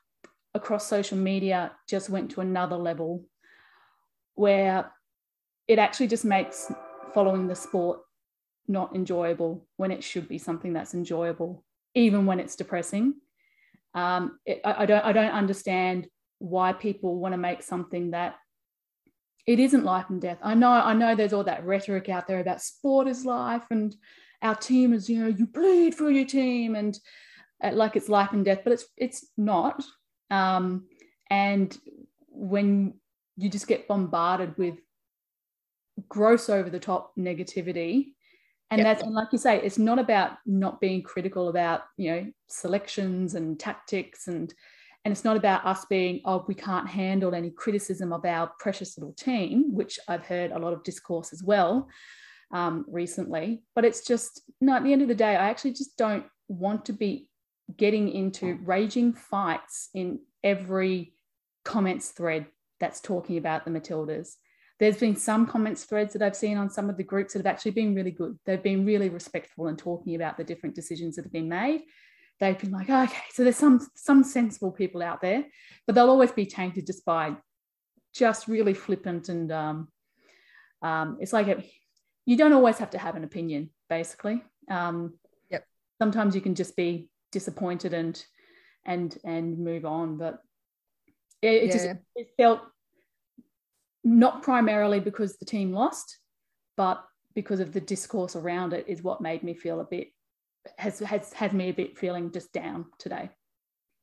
across 0.53 0.88
social 0.88 1.18
media 1.18 1.72
just 1.88 2.09
went 2.09 2.32
to 2.32 2.41
another 2.41 2.76
level 2.76 3.26
where 4.36 4.91
it 5.68 5.80
actually 5.80 6.07
just 6.07 6.26
makes 6.26 6.72
following 7.14 7.47
the 7.47 7.55
sport 7.55 8.01
not 8.68 8.95
enjoyable 8.95 9.68
when 9.78 9.91
it 9.91 10.03
should 10.03 10.28
be 10.28 10.38
something 10.38 10.74
that's 10.74 10.93
enjoyable 10.93 11.64
even 11.93 12.26
when 12.26 12.39
it's 12.39 12.55
depressing. 12.55 13.14
Um, 13.93 14.39
it, 14.45 14.62
I, 14.64 14.84
I, 14.84 14.86
don't 14.86 15.05
I 15.05 15.12
don't 15.12 15.32
understand 15.32 16.07
why 16.41 16.73
people 16.73 17.19
want 17.19 17.33
to 17.33 17.37
make 17.37 17.61
something 17.61 18.11
that 18.11 18.35
it 19.47 19.59
isn't 19.59 19.85
life 19.85 20.05
and 20.09 20.21
death. 20.21 20.37
I 20.41 20.53
know, 20.53 20.69
I 20.69 20.93
know 20.93 21.15
there's 21.15 21.33
all 21.33 21.43
that 21.45 21.65
rhetoric 21.65 22.09
out 22.09 22.27
there 22.27 22.39
about 22.39 22.61
sport 22.61 23.07
is 23.07 23.25
life 23.25 23.63
and 23.69 23.95
our 24.41 24.55
team 24.55 24.93
is, 24.93 25.09
you 25.09 25.19
know, 25.19 25.27
you 25.27 25.45
bleed 25.45 25.95
for 25.95 26.09
your 26.09 26.25
team 26.25 26.75
and 26.75 26.97
uh, 27.63 27.71
like 27.73 27.95
it's 27.95 28.09
life 28.09 28.31
and 28.33 28.43
death, 28.43 28.61
but 28.63 28.73
it's 28.73 28.85
it's 28.97 29.27
not. 29.37 29.83
Um, 30.29 30.87
and 31.29 31.77
when 32.29 32.95
you 33.37 33.49
just 33.49 33.67
get 33.67 33.87
bombarded 33.87 34.57
with 34.57 34.75
gross 36.09 36.49
over 36.49 36.69
the 36.69 36.79
top 36.79 37.13
negativity, 37.17 38.13
and 38.71 38.79
yep. 38.79 38.85
that's 38.85 39.03
and 39.03 39.13
like 39.13 39.27
you 39.31 39.37
say, 39.37 39.61
it's 39.61 39.77
not 39.77 39.99
about 39.99 40.37
not 40.45 40.81
being 40.81 41.03
critical 41.03 41.49
about 41.49 41.81
you 41.97 42.11
know 42.11 42.31
selections 42.47 43.35
and 43.35 43.59
tactics 43.59 44.27
and 44.27 44.53
and 45.03 45.11
it's 45.11 45.23
not 45.23 45.37
about 45.37 45.65
us 45.65 45.85
being, 45.85 46.21
oh, 46.25 46.45
we 46.47 46.53
can't 46.53 46.87
handle 46.87 47.33
any 47.33 47.49
criticism 47.49 48.13
of 48.13 48.23
our 48.25 48.51
precious 48.59 48.97
little 48.97 49.13
team, 49.13 49.73
which 49.73 49.99
I've 50.07 50.25
heard 50.25 50.51
a 50.51 50.59
lot 50.59 50.73
of 50.73 50.83
discourse 50.83 51.33
as 51.33 51.41
well 51.43 51.87
um, 52.51 52.85
recently. 52.87 53.63
But 53.73 53.85
it's 53.85 54.05
just, 54.05 54.41
no, 54.59 54.75
at 54.75 54.83
the 54.83 54.93
end 54.93 55.01
of 55.01 55.07
the 55.07 55.15
day, 55.15 55.35
I 55.35 55.49
actually 55.49 55.73
just 55.73 55.97
don't 55.97 56.25
want 56.47 56.85
to 56.85 56.93
be 56.93 57.29
getting 57.77 58.09
into 58.09 58.59
raging 58.63 59.13
fights 59.13 59.89
in 59.93 60.19
every 60.43 61.13
comments 61.65 62.09
thread 62.09 62.45
that's 62.79 63.01
talking 63.01 63.37
about 63.37 63.65
the 63.65 63.71
Matildas. 63.71 64.35
There's 64.79 64.97
been 64.97 65.15
some 65.15 65.45
comments 65.45 65.83
threads 65.83 66.13
that 66.13 66.23
I've 66.23 66.35
seen 66.35 66.57
on 66.57 66.69
some 66.69 66.89
of 66.89 66.97
the 66.97 67.03
groups 67.03 67.33
that 67.33 67.39
have 67.39 67.45
actually 67.45 67.71
been 67.71 67.95
really 67.95 68.11
good. 68.11 68.37
They've 68.45 68.61
been 68.61 68.85
really 68.85 69.09
respectful 69.09 69.67
and 69.67 69.77
talking 69.77 70.15
about 70.15 70.37
the 70.37 70.43
different 70.43 70.75
decisions 70.75 71.15
that 71.15 71.25
have 71.25 71.31
been 71.31 71.49
made. 71.49 71.81
They've 72.41 72.57
been 72.57 72.71
like, 72.71 72.89
okay, 72.89 73.21
so 73.31 73.43
there's 73.43 73.55
some 73.55 73.87
some 73.95 74.23
sensible 74.23 74.71
people 74.71 75.03
out 75.03 75.21
there, 75.21 75.45
but 75.85 75.93
they'll 75.95 76.09
always 76.09 76.31
be 76.31 76.47
tainted 76.47 76.87
just 76.87 77.05
by 77.05 77.37
just 78.13 78.47
really 78.47 78.73
flippant 78.73 79.29
and 79.29 79.51
um, 79.51 79.87
um, 80.81 81.17
it's 81.21 81.33
like 81.33 81.47
a, 81.47 81.63
you 82.25 82.35
don't 82.35 82.53
always 82.53 82.79
have 82.79 82.89
to 82.89 82.97
have 82.97 83.15
an 83.15 83.23
opinion, 83.23 83.69
basically. 83.89 84.43
Um, 84.69 85.19
yep. 85.51 85.65
Sometimes 86.01 86.33
you 86.33 86.41
can 86.41 86.55
just 86.55 86.75
be 86.75 87.09
disappointed 87.31 87.93
and 87.93 88.21
and 88.85 89.15
and 89.23 89.59
move 89.59 89.85
on, 89.85 90.17
but 90.17 90.41
it, 91.43 91.47
it 91.47 91.65
yeah. 91.67 91.71
just 91.71 91.87
it 92.15 92.29
felt 92.37 92.61
not 94.03 94.41
primarily 94.41 94.99
because 94.99 95.37
the 95.37 95.45
team 95.45 95.73
lost, 95.73 96.17
but 96.75 97.03
because 97.35 97.59
of 97.59 97.71
the 97.71 97.81
discourse 97.81 98.35
around 98.35 98.73
it 98.73 98.85
is 98.87 99.03
what 99.03 99.21
made 99.21 99.43
me 99.43 99.53
feel 99.53 99.79
a 99.79 99.85
bit 99.85 100.07
has 100.78 100.99
has 100.99 101.34
had 101.34 101.53
me 101.53 101.70
a 101.70 101.74
bit 101.74 101.97
feeling 101.97 102.32
just 102.32 102.51
down 102.53 102.86
today. 102.97 103.30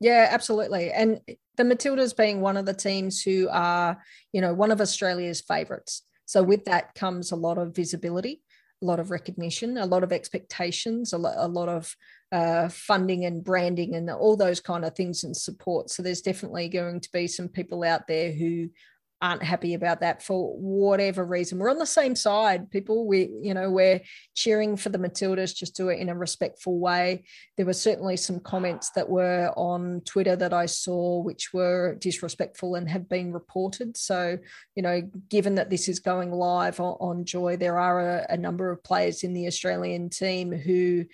Yeah, 0.00 0.28
absolutely. 0.30 0.92
And 0.92 1.20
the 1.56 1.64
Matildas 1.64 2.16
being 2.16 2.40
one 2.40 2.56
of 2.56 2.66
the 2.66 2.74
teams 2.74 3.20
who 3.20 3.48
are, 3.50 4.00
you 4.32 4.40
know, 4.40 4.54
one 4.54 4.70
of 4.70 4.80
Australia's 4.80 5.40
favourites. 5.40 6.02
So 6.24 6.42
with 6.42 6.64
that 6.66 6.94
comes 6.94 7.32
a 7.32 7.36
lot 7.36 7.58
of 7.58 7.74
visibility, 7.74 8.42
a 8.80 8.86
lot 8.86 9.00
of 9.00 9.10
recognition, 9.10 9.76
a 9.76 9.86
lot 9.86 10.04
of 10.04 10.12
expectations, 10.12 11.12
a 11.12 11.18
lot, 11.18 11.34
a 11.36 11.48
lot 11.48 11.68
of 11.68 11.96
uh, 12.30 12.68
funding 12.68 13.24
and 13.24 13.42
branding 13.42 13.96
and 13.96 14.08
all 14.08 14.36
those 14.36 14.60
kind 14.60 14.84
of 14.84 14.94
things 14.94 15.24
and 15.24 15.36
support. 15.36 15.90
So 15.90 16.02
there's 16.02 16.20
definitely 16.20 16.68
going 16.68 17.00
to 17.00 17.08
be 17.12 17.26
some 17.26 17.48
people 17.48 17.82
out 17.82 18.06
there 18.06 18.30
who 18.30 18.68
aren't 19.20 19.42
happy 19.42 19.74
about 19.74 20.00
that 20.00 20.22
for 20.22 20.54
whatever 20.56 21.24
reason. 21.24 21.58
We're 21.58 21.70
on 21.70 21.78
the 21.78 21.86
same 21.86 22.14
side, 22.14 22.70
people. 22.70 23.06
We, 23.06 23.28
you 23.42 23.52
know, 23.52 23.70
we're 23.70 24.00
cheering 24.34 24.76
for 24.76 24.90
the 24.90 24.98
Matildas, 24.98 25.56
just 25.56 25.74
do 25.74 25.88
it 25.88 25.98
in 25.98 26.08
a 26.08 26.14
respectful 26.14 26.78
way. 26.78 27.24
There 27.56 27.66
were 27.66 27.72
certainly 27.72 28.16
some 28.16 28.38
comments 28.38 28.90
that 28.90 29.08
were 29.08 29.52
on 29.56 30.02
Twitter 30.04 30.36
that 30.36 30.52
I 30.52 30.66
saw 30.66 31.20
which 31.20 31.52
were 31.52 31.96
disrespectful 31.96 32.76
and 32.76 32.88
have 32.88 33.08
been 33.08 33.32
reported. 33.32 33.96
So, 33.96 34.38
you 34.76 34.82
know, 34.82 35.02
given 35.28 35.56
that 35.56 35.70
this 35.70 35.88
is 35.88 35.98
going 35.98 36.30
live 36.30 36.78
on, 36.78 36.96
on 37.00 37.24
Joy, 37.24 37.56
there 37.56 37.78
are 37.78 38.00
a, 38.00 38.26
a 38.30 38.36
number 38.36 38.70
of 38.70 38.84
players 38.84 39.24
in 39.24 39.32
the 39.32 39.48
Australian 39.48 40.10
team 40.10 40.52
who 40.52 41.06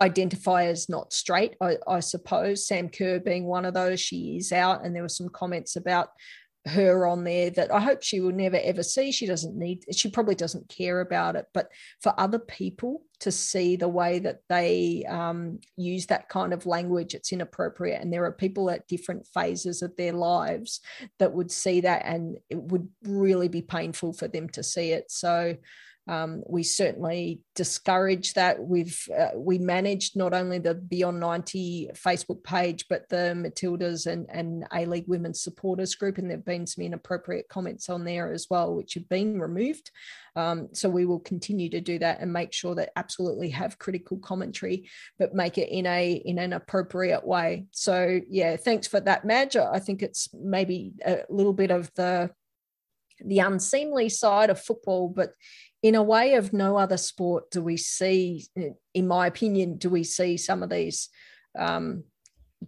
identify 0.00 0.64
as 0.64 0.88
not 0.88 1.12
straight, 1.12 1.54
I, 1.60 1.76
I, 1.86 2.00
suppose. 2.00 2.66
Sam 2.66 2.88
Kerr 2.88 3.18
being 3.18 3.46
one 3.46 3.64
of 3.64 3.74
those, 3.74 4.00
she 4.00 4.36
is 4.36 4.52
out, 4.52 4.84
and 4.84 4.94
there 4.94 5.02
were 5.02 5.08
some 5.08 5.28
comments 5.30 5.76
about 5.76 6.10
her 6.66 7.06
on 7.06 7.24
there 7.24 7.50
that 7.50 7.72
I 7.72 7.80
hope 7.80 8.02
she 8.02 8.20
will 8.20 8.32
never 8.32 8.58
ever 8.62 8.82
see. 8.82 9.12
She 9.12 9.26
doesn't 9.26 9.56
need, 9.56 9.84
she 9.94 10.10
probably 10.10 10.34
doesn't 10.34 10.68
care 10.68 11.00
about 11.00 11.36
it. 11.36 11.46
But 11.54 11.68
for 12.02 12.12
other 12.18 12.38
people 12.38 13.02
to 13.20 13.30
see 13.32 13.76
the 13.76 13.88
way 13.88 14.18
that 14.18 14.40
they 14.48 15.04
um, 15.08 15.60
use 15.76 16.06
that 16.06 16.28
kind 16.28 16.52
of 16.52 16.66
language, 16.66 17.14
it's 17.14 17.32
inappropriate. 17.32 18.00
And 18.02 18.12
there 18.12 18.24
are 18.24 18.32
people 18.32 18.68
at 18.70 18.88
different 18.88 19.26
phases 19.32 19.82
of 19.82 19.96
their 19.96 20.12
lives 20.12 20.80
that 21.18 21.32
would 21.32 21.50
see 21.50 21.80
that, 21.82 22.02
and 22.04 22.36
it 22.50 22.60
would 22.60 22.88
really 23.02 23.48
be 23.48 23.62
painful 23.62 24.12
for 24.12 24.28
them 24.28 24.48
to 24.50 24.62
see 24.62 24.90
it. 24.90 25.10
So, 25.10 25.56
um, 26.08 26.42
we 26.46 26.62
certainly 26.62 27.40
discourage 27.56 28.34
that. 28.34 28.62
We've 28.62 28.96
uh, 29.16 29.30
we 29.34 29.58
managed 29.58 30.16
not 30.16 30.32
only 30.32 30.58
the 30.58 30.74
Beyond 30.74 31.18
90 31.18 31.90
Facebook 31.94 32.44
page, 32.44 32.86
but 32.88 33.08
the 33.08 33.34
Matildas 33.36 34.06
and, 34.06 34.26
and 34.30 34.66
A 34.72 34.86
League 34.86 35.08
Women's 35.08 35.40
Supporters 35.40 35.96
Group, 35.96 36.18
and 36.18 36.30
there've 36.30 36.44
been 36.44 36.66
some 36.66 36.84
inappropriate 36.84 37.48
comments 37.48 37.88
on 37.88 38.04
there 38.04 38.32
as 38.32 38.46
well, 38.48 38.74
which 38.74 38.94
have 38.94 39.08
been 39.08 39.40
removed. 39.40 39.90
Um, 40.36 40.68
so 40.72 40.88
we 40.88 41.06
will 41.06 41.18
continue 41.18 41.70
to 41.70 41.80
do 41.80 41.98
that 41.98 42.20
and 42.20 42.32
make 42.32 42.52
sure 42.52 42.74
that 42.76 42.92
absolutely 42.94 43.48
have 43.50 43.78
critical 43.78 44.18
commentary, 44.18 44.88
but 45.18 45.34
make 45.34 45.58
it 45.58 45.70
in 45.70 45.86
a 45.86 46.12
in 46.12 46.38
an 46.38 46.52
appropriate 46.52 47.26
way. 47.26 47.66
So 47.72 48.20
yeah, 48.28 48.56
thanks 48.56 48.86
for 48.86 49.00
that, 49.00 49.24
Madge. 49.24 49.56
I 49.56 49.80
think 49.80 50.02
it's 50.02 50.28
maybe 50.32 50.92
a 51.04 51.22
little 51.30 51.54
bit 51.54 51.72
of 51.72 51.90
the 51.94 52.30
the 53.24 53.38
unseemly 53.38 54.08
side 54.08 54.50
of 54.50 54.60
football, 54.60 55.08
but 55.08 55.32
in 55.86 55.94
a 55.94 56.02
way 56.02 56.34
of 56.34 56.52
no 56.52 56.76
other 56.76 56.96
sport 56.96 57.48
do 57.52 57.62
we 57.62 57.76
see, 57.76 58.44
in 58.92 59.06
my 59.06 59.28
opinion, 59.28 59.76
do 59.78 59.88
we 59.88 60.02
see 60.02 60.36
some 60.36 60.64
of 60.64 60.68
these 60.68 61.08
um, 61.56 62.02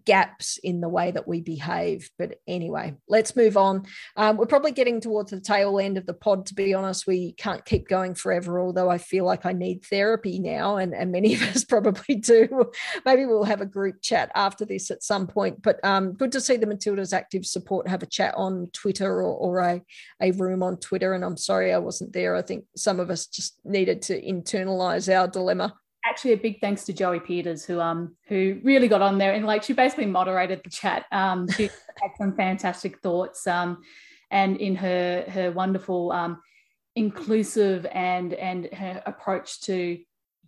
gaps 0.04 0.58
in 0.58 0.80
the 0.80 0.88
way 0.88 1.10
that 1.10 1.26
we 1.26 1.40
behave. 1.40 2.10
But 2.18 2.36
anyway, 2.46 2.94
let's 3.08 3.36
move 3.36 3.56
on. 3.56 3.84
Um, 4.16 4.36
we're 4.36 4.46
probably 4.46 4.72
getting 4.72 5.00
towards 5.00 5.30
the 5.30 5.40
tail 5.40 5.78
end 5.78 5.96
of 5.98 6.06
the 6.06 6.14
pod, 6.14 6.46
to 6.46 6.54
be 6.54 6.74
honest. 6.74 7.06
We 7.06 7.32
can't 7.32 7.64
keep 7.64 7.88
going 7.88 8.14
forever, 8.14 8.60
although 8.60 8.90
I 8.90 8.98
feel 8.98 9.24
like 9.24 9.46
I 9.46 9.52
need 9.52 9.84
therapy 9.84 10.38
now, 10.38 10.76
and, 10.76 10.94
and 10.94 11.12
many 11.12 11.34
of 11.36 11.42
us 11.42 11.64
probably 11.64 12.16
do. 12.16 12.70
Maybe 13.04 13.26
we'll 13.26 13.44
have 13.44 13.60
a 13.60 13.66
group 13.66 14.02
chat 14.02 14.30
after 14.34 14.64
this 14.64 14.90
at 14.90 15.02
some 15.02 15.26
point. 15.26 15.62
But 15.62 15.82
um, 15.84 16.12
good 16.12 16.32
to 16.32 16.40
see 16.40 16.56
the 16.56 16.66
Matildas 16.66 17.12
active 17.12 17.46
support 17.46 17.88
have 17.88 18.02
a 18.02 18.06
chat 18.06 18.34
on 18.36 18.70
Twitter 18.72 19.22
or, 19.22 19.34
or 19.34 19.58
a, 19.60 19.82
a 20.20 20.32
room 20.32 20.62
on 20.62 20.78
Twitter. 20.78 21.14
And 21.14 21.24
I'm 21.24 21.36
sorry 21.36 21.72
I 21.72 21.78
wasn't 21.78 22.12
there. 22.12 22.36
I 22.36 22.42
think 22.42 22.64
some 22.76 23.00
of 23.00 23.10
us 23.10 23.26
just 23.26 23.58
needed 23.64 24.02
to 24.02 24.20
internalize 24.20 25.12
our 25.14 25.28
dilemma 25.28 25.74
actually 26.08 26.32
a 26.32 26.36
big 26.36 26.60
thanks 26.60 26.84
to 26.84 26.92
Joey 26.92 27.20
Peters 27.20 27.64
who 27.64 27.80
um 27.80 28.16
who 28.28 28.60
really 28.62 28.88
got 28.88 29.02
on 29.02 29.18
there 29.18 29.32
and 29.34 29.46
like 29.46 29.62
she 29.62 29.72
basically 29.72 30.06
moderated 30.06 30.60
the 30.64 30.70
chat. 30.70 31.04
Um, 31.12 31.48
she 31.48 31.64
had 32.02 32.10
some 32.16 32.34
fantastic 32.34 33.00
thoughts. 33.00 33.46
Um, 33.46 33.82
and 34.30 34.56
in 34.58 34.76
her 34.76 35.24
her 35.28 35.50
wonderful 35.52 36.12
um, 36.12 36.40
inclusive 36.96 37.86
and 37.92 38.34
and 38.34 38.66
her 38.72 39.02
approach 39.06 39.60
to 39.62 39.98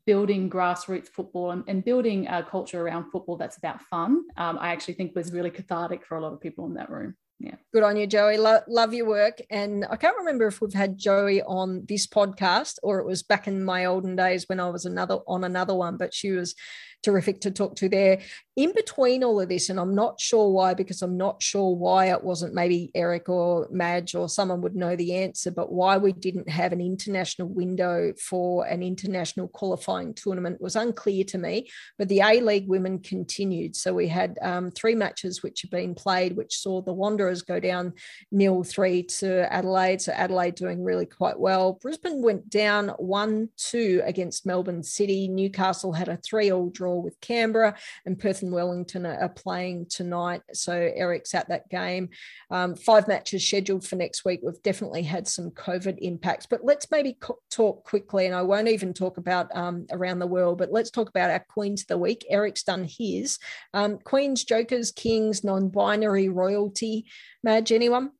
building 0.06 0.50
grassroots 0.50 1.08
football 1.08 1.50
and, 1.52 1.62
and 1.68 1.84
building 1.84 2.26
a 2.26 2.42
culture 2.42 2.80
around 2.80 3.10
football 3.10 3.36
that's 3.36 3.58
about 3.58 3.80
fun, 3.82 4.22
um, 4.36 4.58
I 4.58 4.72
actually 4.72 4.94
think 4.94 5.14
was 5.14 5.32
really 5.32 5.50
cathartic 5.50 6.04
for 6.04 6.16
a 6.16 6.22
lot 6.22 6.32
of 6.32 6.40
people 6.40 6.66
in 6.66 6.74
that 6.74 6.90
room 6.90 7.14
yeah. 7.40 7.54
Good 7.72 7.82
on 7.82 7.96
you 7.96 8.06
joey. 8.06 8.36
Lo- 8.36 8.60
love 8.68 8.92
your 8.92 9.06
work. 9.06 9.40
And 9.50 9.86
i 9.90 9.96
can't 9.96 10.16
remember 10.18 10.46
if 10.46 10.60
we've 10.60 10.74
had 10.74 10.98
joey 10.98 11.42
on 11.42 11.86
this 11.86 12.06
podcast 12.06 12.78
or 12.82 12.98
it 13.00 13.06
was 13.06 13.22
back 13.22 13.48
in 13.48 13.64
my 13.64 13.86
olden 13.86 14.14
days 14.14 14.48
when 14.48 14.60
i 14.60 14.68
was 14.68 14.84
another 14.84 15.18
on 15.26 15.42
another 15.44 15.74
one 15.74 15.96
but 15.96 16.12
she 16.12 16.30
was 16.32 16.54
terrific 17.02 17.40
to 17.42 17.50
talk 17.50 17.76
to 17.76 17.88
there. 17.88 18.20
In 18.56 18.74
between 18.74 19.24
all 19.24 19.40
of 19.40 19.48
this, 19.48 19.70
and 19.70 19.80
I'm 19.80 19.94
not 19.94 20.20
sure 20.20 20.50
why, 20.50 20.74
because 20.74 21.00
I'm 21.00 21.16
not 21.16 21.42
sure 21.42 21.74
why 21.74 22.10
it 22.10 22.22
wasn't 22.22 22.52
maybe 22.52 22.90
Eric 22.94 23.28
or 23.28 23.66
Madge 23.70 24.14
or 24.14 24.28
someone 24.28 24.60
would 24.60 24.76
know 24.76 24.96
the 24.96 25.14
answer, 25.14 25.50
but 25.50 25.72
why 25.72 25.96
we 25.96 26.12
didn't 26.12 26.48
have 26.48 26.72
an 26.72 26.80
international 26.80 27.48
window 27.48 28.12
for 28.20 28.66
an 28.66 28.82
international 28.82 29.48
qualifying 29.48 30.12
tournament 30.12 30.60
was 30.60 30.76
unclear 30.76 31.24
to 31.24 31.38
me. 31.38 31.70
But 31.96 32.08
the 32.08 32.20
A 32.20 32.40
League 32.40 32.68
women 32.68 32.98
continued. 32.98 33.76
So 33.76 33.94
we 33.94 34.08
had 34.08 34.38
um, 34.42 34.70
three 34.70 34.94
matches 34.94 35.42
which 35.42 35.62
have 35.62 35.70
been 35.70 35.94
played, 35.94 36.36
which 36.36 36.58
saw 36.58 36.82
the 36.82 36.92
Wanderers 36.92 37.42
go 37.42 37.60
down 37.60 37.94
nil 38.30 38.62
three 38.62 39.04
to 39.04 39.50
Adelaide. 39.50 40.02
So 40.02 40.12
Adelaide 40.12 40.56
doing 40.56 40.84
really 40.84 41.06
quite 41.06 41.38
well. 41.38 41.78
Brisbane 41.80 42.20
went 42.20 42.50
down 42.50 42.88
1 42.98 43.48
2 43.56 44.02
against 44.04 44.44
Melbourne 44.44 44.82
City. 44.82 45.28
Newcastle 45.28 45.92
had 45.92 46.08
a 46.08 46.18
3 46.18 46.52
all 46.52 46.68
draw 46.68 46.89
with 46.96 47.20
Canberra, 47.20 47.76
and 48.06 48.18
Perth 48.18 48.42
and 48.42 48.52
Wellington 48.52 49.06
are, 49.06 49.30
playing 49.30 49.86
tonight. 49.88 50.42
So 50.52 50.72
Eric's 50.72 51.34
at 51.34 51.48
that 51.48 51.68
game. 51.68 52.08
Um, 52.50 52.74
five 52.74 53.06
matches 53.06 53.46
scheduled 53.46 53.86
for 53.86 53.96
next 53.96 54.24
week. 54.24 54.40
We've 54.42 54.62
definitely 54.62 55.02
had 55.02 55.28
some 55.28 55.50
COVID 55.52 55.98
impacts, 55.98 56.46
but 56.46 56.64
let's 56.64 56.90
maybe 56.90 57.16
co- 57.20 57.38
talk 57.50 57.84
quickly. 57.84 58.26
And 58.26 58.34
I 58.34 58.42
won't 58.42 58.68
even 58.68 58.92
talk 58.92 59.18
about 59.18 59.54
um, 59.56 59.86
around 59.92 60.18
the 60.18 60.26
world, 60.26 60.58
but 60.58 60.72
let's 60.72 60.90
talk 60.90 61.08
about 61.08 61.30
our 61.30 61.44
Queens 61.48 61.82
of 61.82 61.86
the 61.86 61.98
Week. 61.98 62.26
Eric's 62.28 62.64
done 62.64 62.84
his. 62.84 63.38
Um, 63.72 63.98
Queens, 63.98 64.44
Jokers, 64.44 64.90
Kings, 64.90 65.44
non 65.44 65.68
binary 65.68 66.28
royalty. 66.28 67.06
Madge, 67.42 67.72
anyone? 67.72 68.10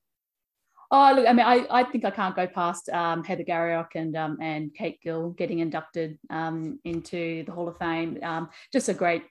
Oh, 0.92 1.12
look, 1.14 1.26
I 1.28 1.32
mean, 1.32 1.46
I, 1.46 1.66
I 1.70 1.84
think 1.84 2.04
I 2.04 2.10
can't 2.10 2.34
go 2.34 2.48
past 2.48 2.88
um, 2.88 3.22
Heather 3.22 3.44
Garriock 3.44 3.94
and 3.94 4.16
um, 4.16 4.38
and 4.40 4.74
Kate 4.74 5.00
Gill 5.00 5.30
getting 5.30 5.60
inducted 5.60 6.18
um, 6.30 6.80
into 6.84 7.44
the 7.44 7.52
Hall 7.52 7.68
of 7.68 7.78
Fame. 7.78 8.18
Um, 8.22 8.48
just 8.72 8.88
a 8.88 8.94
great 8.94 9.22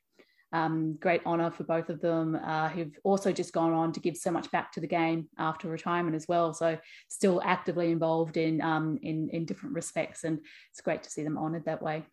um, 0.53 0.93
great 0.93 1.21
honour 1.25 1.51
for 1.51 1.63
both 1.63 1.89
of 1.89 1.99
them, 2.01 2.35
uh, 2.35 2.69
who've 2.69 2.97
also 3.03 3.31
just 3.31 3.53
gone 3.53 3.73
on 3.73 3.91
to 3.93 3.99
give 3.99 4.15
so 4.15 4.31
much 4.31 4.49
back 4.51 4.71
to 4.71 4.79
the 4.79 4.87
game 4.87 5.27
after 5.37 5.67
retirement 5.67 6.15
as 6.15 6.27
well. 6.27 6.53
So 6.53 6.77
still 7.09 7.41
actively 7.43 7.91
involved 7.91 8.37
in 8.37 8.61
um, 8.61 8.97
in 9.01 9.29
in 9.29 9.45
different 9.45 9.75
respects, 9.75 10.23
and 10.23 10.39
it's 10.71 10.81
great 10.81 11.03
to 11.03 11.09
see 11.09 11.23
them 11.23 11.37
honoured 11.37 11.65
that 11.65 11.81
way. 11.81 12.05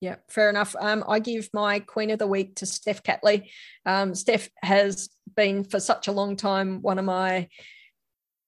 Yeah, 0.00 0.16
fair 0.28 0.50
enough. 0.50 0.74
Um, 0.80 1.04
I 1.06 1.18
give 1.18 1.48
my 1.52 1.78
Queen 1.78 2.10
of 2.10 2.18
the 2.18 2.26
Week 2.26 2.56
to 2.56 2.66
Steph 2.66 3.02
Catley. 3.04 3.50
Um, 3.86 4.14
Steph 4.14 4.48
has 4.62 5.10
been 5.36 5.62
for 5.62 5.78
such 5.78 6.08
a 6.08 6.12
long 6.12 6.36
time 6.36 6.82
one 6.82 6.98
of 6.98 7.04
my 7.04 7.48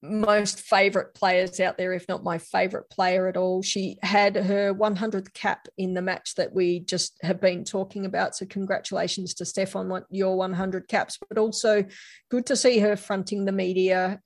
most 0.05 0.61
favorite 0.61 1.15
players 1.15 1.59
out 1.61 1.79
there, 1.79 1.95
if 1.95 2.07
not 2.09 2.23
my 2.23 2.37
favorite 2.39 2.91
player 2.91 3.27
at 3.27 3.37
all. 3.37 3.63
She 3.63 3.97
had 4.03 4.37
her 4.37 4.75
100th 4.75 5.33
cap 5.33 5.67
in 5.79 5.95
the 5.95 6.03
match 6.03 6.35
that 6.35 6.53
we 6.53 6.81
just 6.81 7.17
have 7.23 7.41
been 7.41 7.65
talking 7.65 8.05
about. 8.05 8.37
So, 8.37 8.47
congratulations 8.47 9.35
to 9.35 9.45
Steph 9.45 9.77
on 9.77 10.05
your 10.11 10.37
100 10.37 10.89
caps, 10.89 11.19
but 11.29 11.39
also 11.39 11.85
good 12.31 12.47
to 12.47 12.57
see 12.57 12.79
her 12.81 12.97
fronting 12.97 13.45
the 13.45 13.53
media 13.53 14.21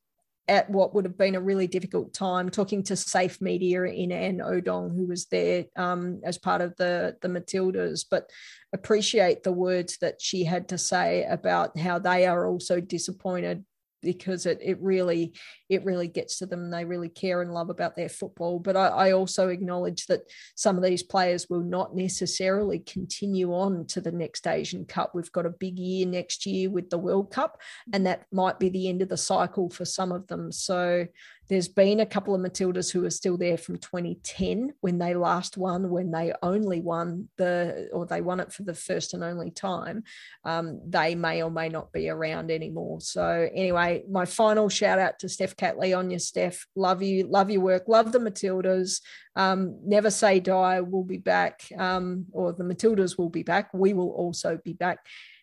at 0.49 0.69
what 0.71 0.95
would 0.95 1.05
have 1.05 1.19
been 1.19 1.35
a 1.35 1.41
really 1.41 1.67
difficult 1.67 2.15
time, 2.15 2.49
talking 2.49 2.83
to 2.83 2.97
Safe 2.97 3.41
Media 3.41 3.83
in 3.83 4.11
Anne 4.11 4.39
Odong, 4.39 4.97
who 4.97 5.07
was 5.07 5.27
there 5.27 5.67
um, 5.77 6.21
as 6.25 6.39
part 6.39 6.63
of 6.63 6.75
the, 6.77 7.17
the 7.21 7.29
Matildas, 7.29 8.07
but 8.11 8.31
appreciate 8.73 9.43
the 9.43 9.53
words 9.53 9.99
that 10.01 10.21
she 10.21 10.45
had 10.45 10.69
to 10.69 10.79
say 10.79 11.25
about 11.25 11.79
how 11.79 11.99
they 11.99 12.27
are 12.27 12.49
also 12.49 12.81
disappointed 12.81 13.63
because 14.03 14.47
it 14.47 14.59
it 14.63 14.81
really 14.81 15.35
it 15.69 15.85
really 15.85 16.09
gets 16.09 16.39
to 16.39 16.47
them. 16.47 16.71
They 16.71 16.85
really 16.85 17.09
care 17.09 17.43
and 17.43 17.53
love 17.53 17.71
about 17.71 17.97
their 17.97 18.09
football. 18.09 18.59
But 18.59 18.77
I, 18.77 18.87
I, 18.89 19.13
also 19.13 19.49
acknowledge 19.49 20.07
that 20.07 20.23
some 20.55 20.77
of 20.77 20.83
these 20.83 21.03
players 21.03 21.49
will 21.49 21.63
not 21.63 21.95
necessarily 21.95 22.79
continue 22.81 23.53
on 23.53 23.87
to 23.87 24.01
the 24.01 24.13
next 24.13 24.47
Asian 24.47 24.85
Cup. 24.85 25.13
We've 25.15 25.33
got 25.33 25.47
a 25.47 25.51
big 25.51 25.79
year 25.79 26.07
next 26.07 26.47
year 26.47 26.71
with 26.71 26.91
the 26.91 26.99
World 26.99 27.31
Cup, 27.31 27.61
and 27.93 28.07
that 28.07 28.27
might 28.33 28.59
be 28.59 28.69
the 28.69 28.89
end 28.89 29.03
of 29.03 29.09
the 29.09 29.17
cycle 29.17 29.71
for 29.71 29.85
some 29.85 30.13
of 30.13 30.27
them. 30.29 30.53
So 30.53 31.07
there's 31.49 31.69
been 31.69 32.01
a 32.01 32.07
couple 32.07 32.35
of 32.35 32.41
Matildas 32.41 32.93
who 32.93 33.05
are 33.07 33.11
still 33.11 33.39
there 33.39 33.57
from 33.57 33.79
2010 33.79 34.75
when 34.81 34.99
they 34.99 35.15
last 35.15 35.57
won, 35.57 35.89
when 35.89 36.11
they 36.11 36.33
only 36.43 36.81
won 36.81 37.29
the, 37.39 37.89
or 37.93 38.05
they 38.05 38.21
won 38.21 38.41
it 38.41 38.53
for 38.53 38.65
the 38.65 38.75
first 38.75 39.15
and 39.15 39.25
only 39.25 39.51
time. 39.51 40.05
Um, 40.45 40.81
they 40.87 41.15
may 41.15 41.43
or 41.43 41.51
may 41.51 41.71
not 41.71 41.91
be 41.91 42.11
around 42.11 42.51
anymore. 42.51 43.01
So, 43.01 43.49
anyway, 43.55 44.05
my 44.11 44.27
final 44.27 44.69
shout 44.69 44.99
out 44.99 45.19
to 45.21 45.29
Steph 45.29 45.57
Catley 45.59 45.97
on 45.97 46.11
your 46.11 46.21
Steph. 46.21 46.67
Love 46.75 47.03
you, 47.03 47.27
love 47.27 47.51
your 47.51 47.61
work, 47.61 47.85
love 47.89 48.13
the 48.13 48.19
Matildas. 48.19 49.01
Um, 49.37 49.79
never 49.85 50.11
say 50.11 50.41
die. 50.41 50.81
We'll 50.81 51.05
be 51.05 51.19
back, 51.19 51.63
um, 51.77 52.27
or 52.33 52.53
the 52.53 52.65
Matildas 52.65 53.19
will 53.19 53.29
be 53.31 53.43
back. 53.43 53.71
We 53.75 53.93
will 53.93 54.11
also 54.11 54.59
be 54.65 54.73
back. 54.73 54.99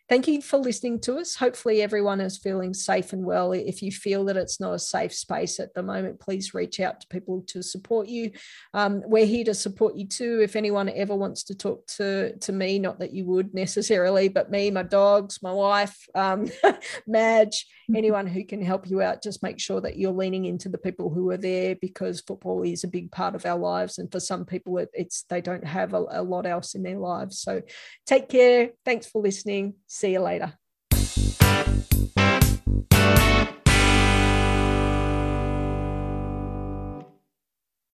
Thank 0.07 0.27
you 0.27 0.39
for 0.39 0.57
listening 0.57 0.99
to 1.01 1.17
us. 1.17 1.33
Hopefully, 1.33 1.81
everyone 1.81 2.21
is 2.21 2.37
feeling 2.37 2.75
safe 2.75 3.11
and 3.11 3.25
well. 3.25 3.53
If 3.53 3.81
you 3.81 3.91
feel 3.91 4.23
that 4.25 4.37
it's 4.37 4.59
not 4.59 4.75
a 4.75 4.79
safe 4.79 5.11
space 5.15 5.59
at 5.59 5.73
the 5.73 5.81
moment, 5.81 6.19
please 6.19 6.53
reach 6.53 6.79
out 6.79 7.01
to 7.01 7.07
people 7.07 7.43
to 7.47 7.63
support 7.63 8.07
you. 8.07 8.29
Um, 8.75 9.01
we're 9.03 9.25
here 9.25 9.45
to 9.45 9.55
support 9.55 9.95
you 9.95 10.07
too. 10.07 10.41
If 10.43 10.55
anyone 10.55 10.89
ever 10.89 11.15
wants 11.15 11.41
to 11.45 11.55
talk 11.55 11.87
to, 11.97 12.37
to 12.37 12.51
me, 12.51 12.77
not 12.77 12.99
that 12.99 13.13
you 13.13 13.25
would 13.25 13.55
necessarily, 13.55 14.27
but 14.27 14.51
me, 14.51 14.69
my 14.69 14.83
dogs, 14.83 15.41
my 15.41 15.51
wife, 15.51 15.97
um, 16.13 16.51
Madge, 17.07 17.65
mm-hmm. 17.65 17.95
anyone 17.95 18.27
who 18.27 18.45
can 18.45 18.61
help 18.61 18.87
you 18.87 19.01
out, 19.01 19.23
just 19.23 19.41
make 19.41 19.59
sure 19.59 19.81
that 19.81 19.97
you're 19.97 20.11
leaning 20.11 20.45
into 20.45 20.69
the 20.69 20.77
people 20.77 21.09
who 21.09 21.31
are 21.31 21.37
there 21.37 21.77
because 21.77 22.21
football 22.21 22.61
is 22.61 22.83
a 22.83 22.87
big 22.87 23.11
part 23.11 23.33
of 23.33 23.43
our 23.47 23.57
lives. 23.57 23.97
And 23.97 24.11
for 24.11 24.19
some 24.19 24.45
people, 24.45 24.77
it, 24.77 24.89
it's 24.93 25.23
they 25.29 25.41
don't 25.41 25.65
have 25.65 25.95
a, 25.95 26.05
a 26.11 26.21
lot 26.21 26.45
else 26.45 26.75
in 26.75 26.83
their 26.83 26.99
lives. 26.99 27.39
So 27.39 27.63
take 28.05 28.29
care. 28.29 28.69
Thanks 28.85 29.07
for 29.07 29.19
listening. 29.19 29.73
See 29.95 30.11
you 30.11 30.19
later. 30.19 30.51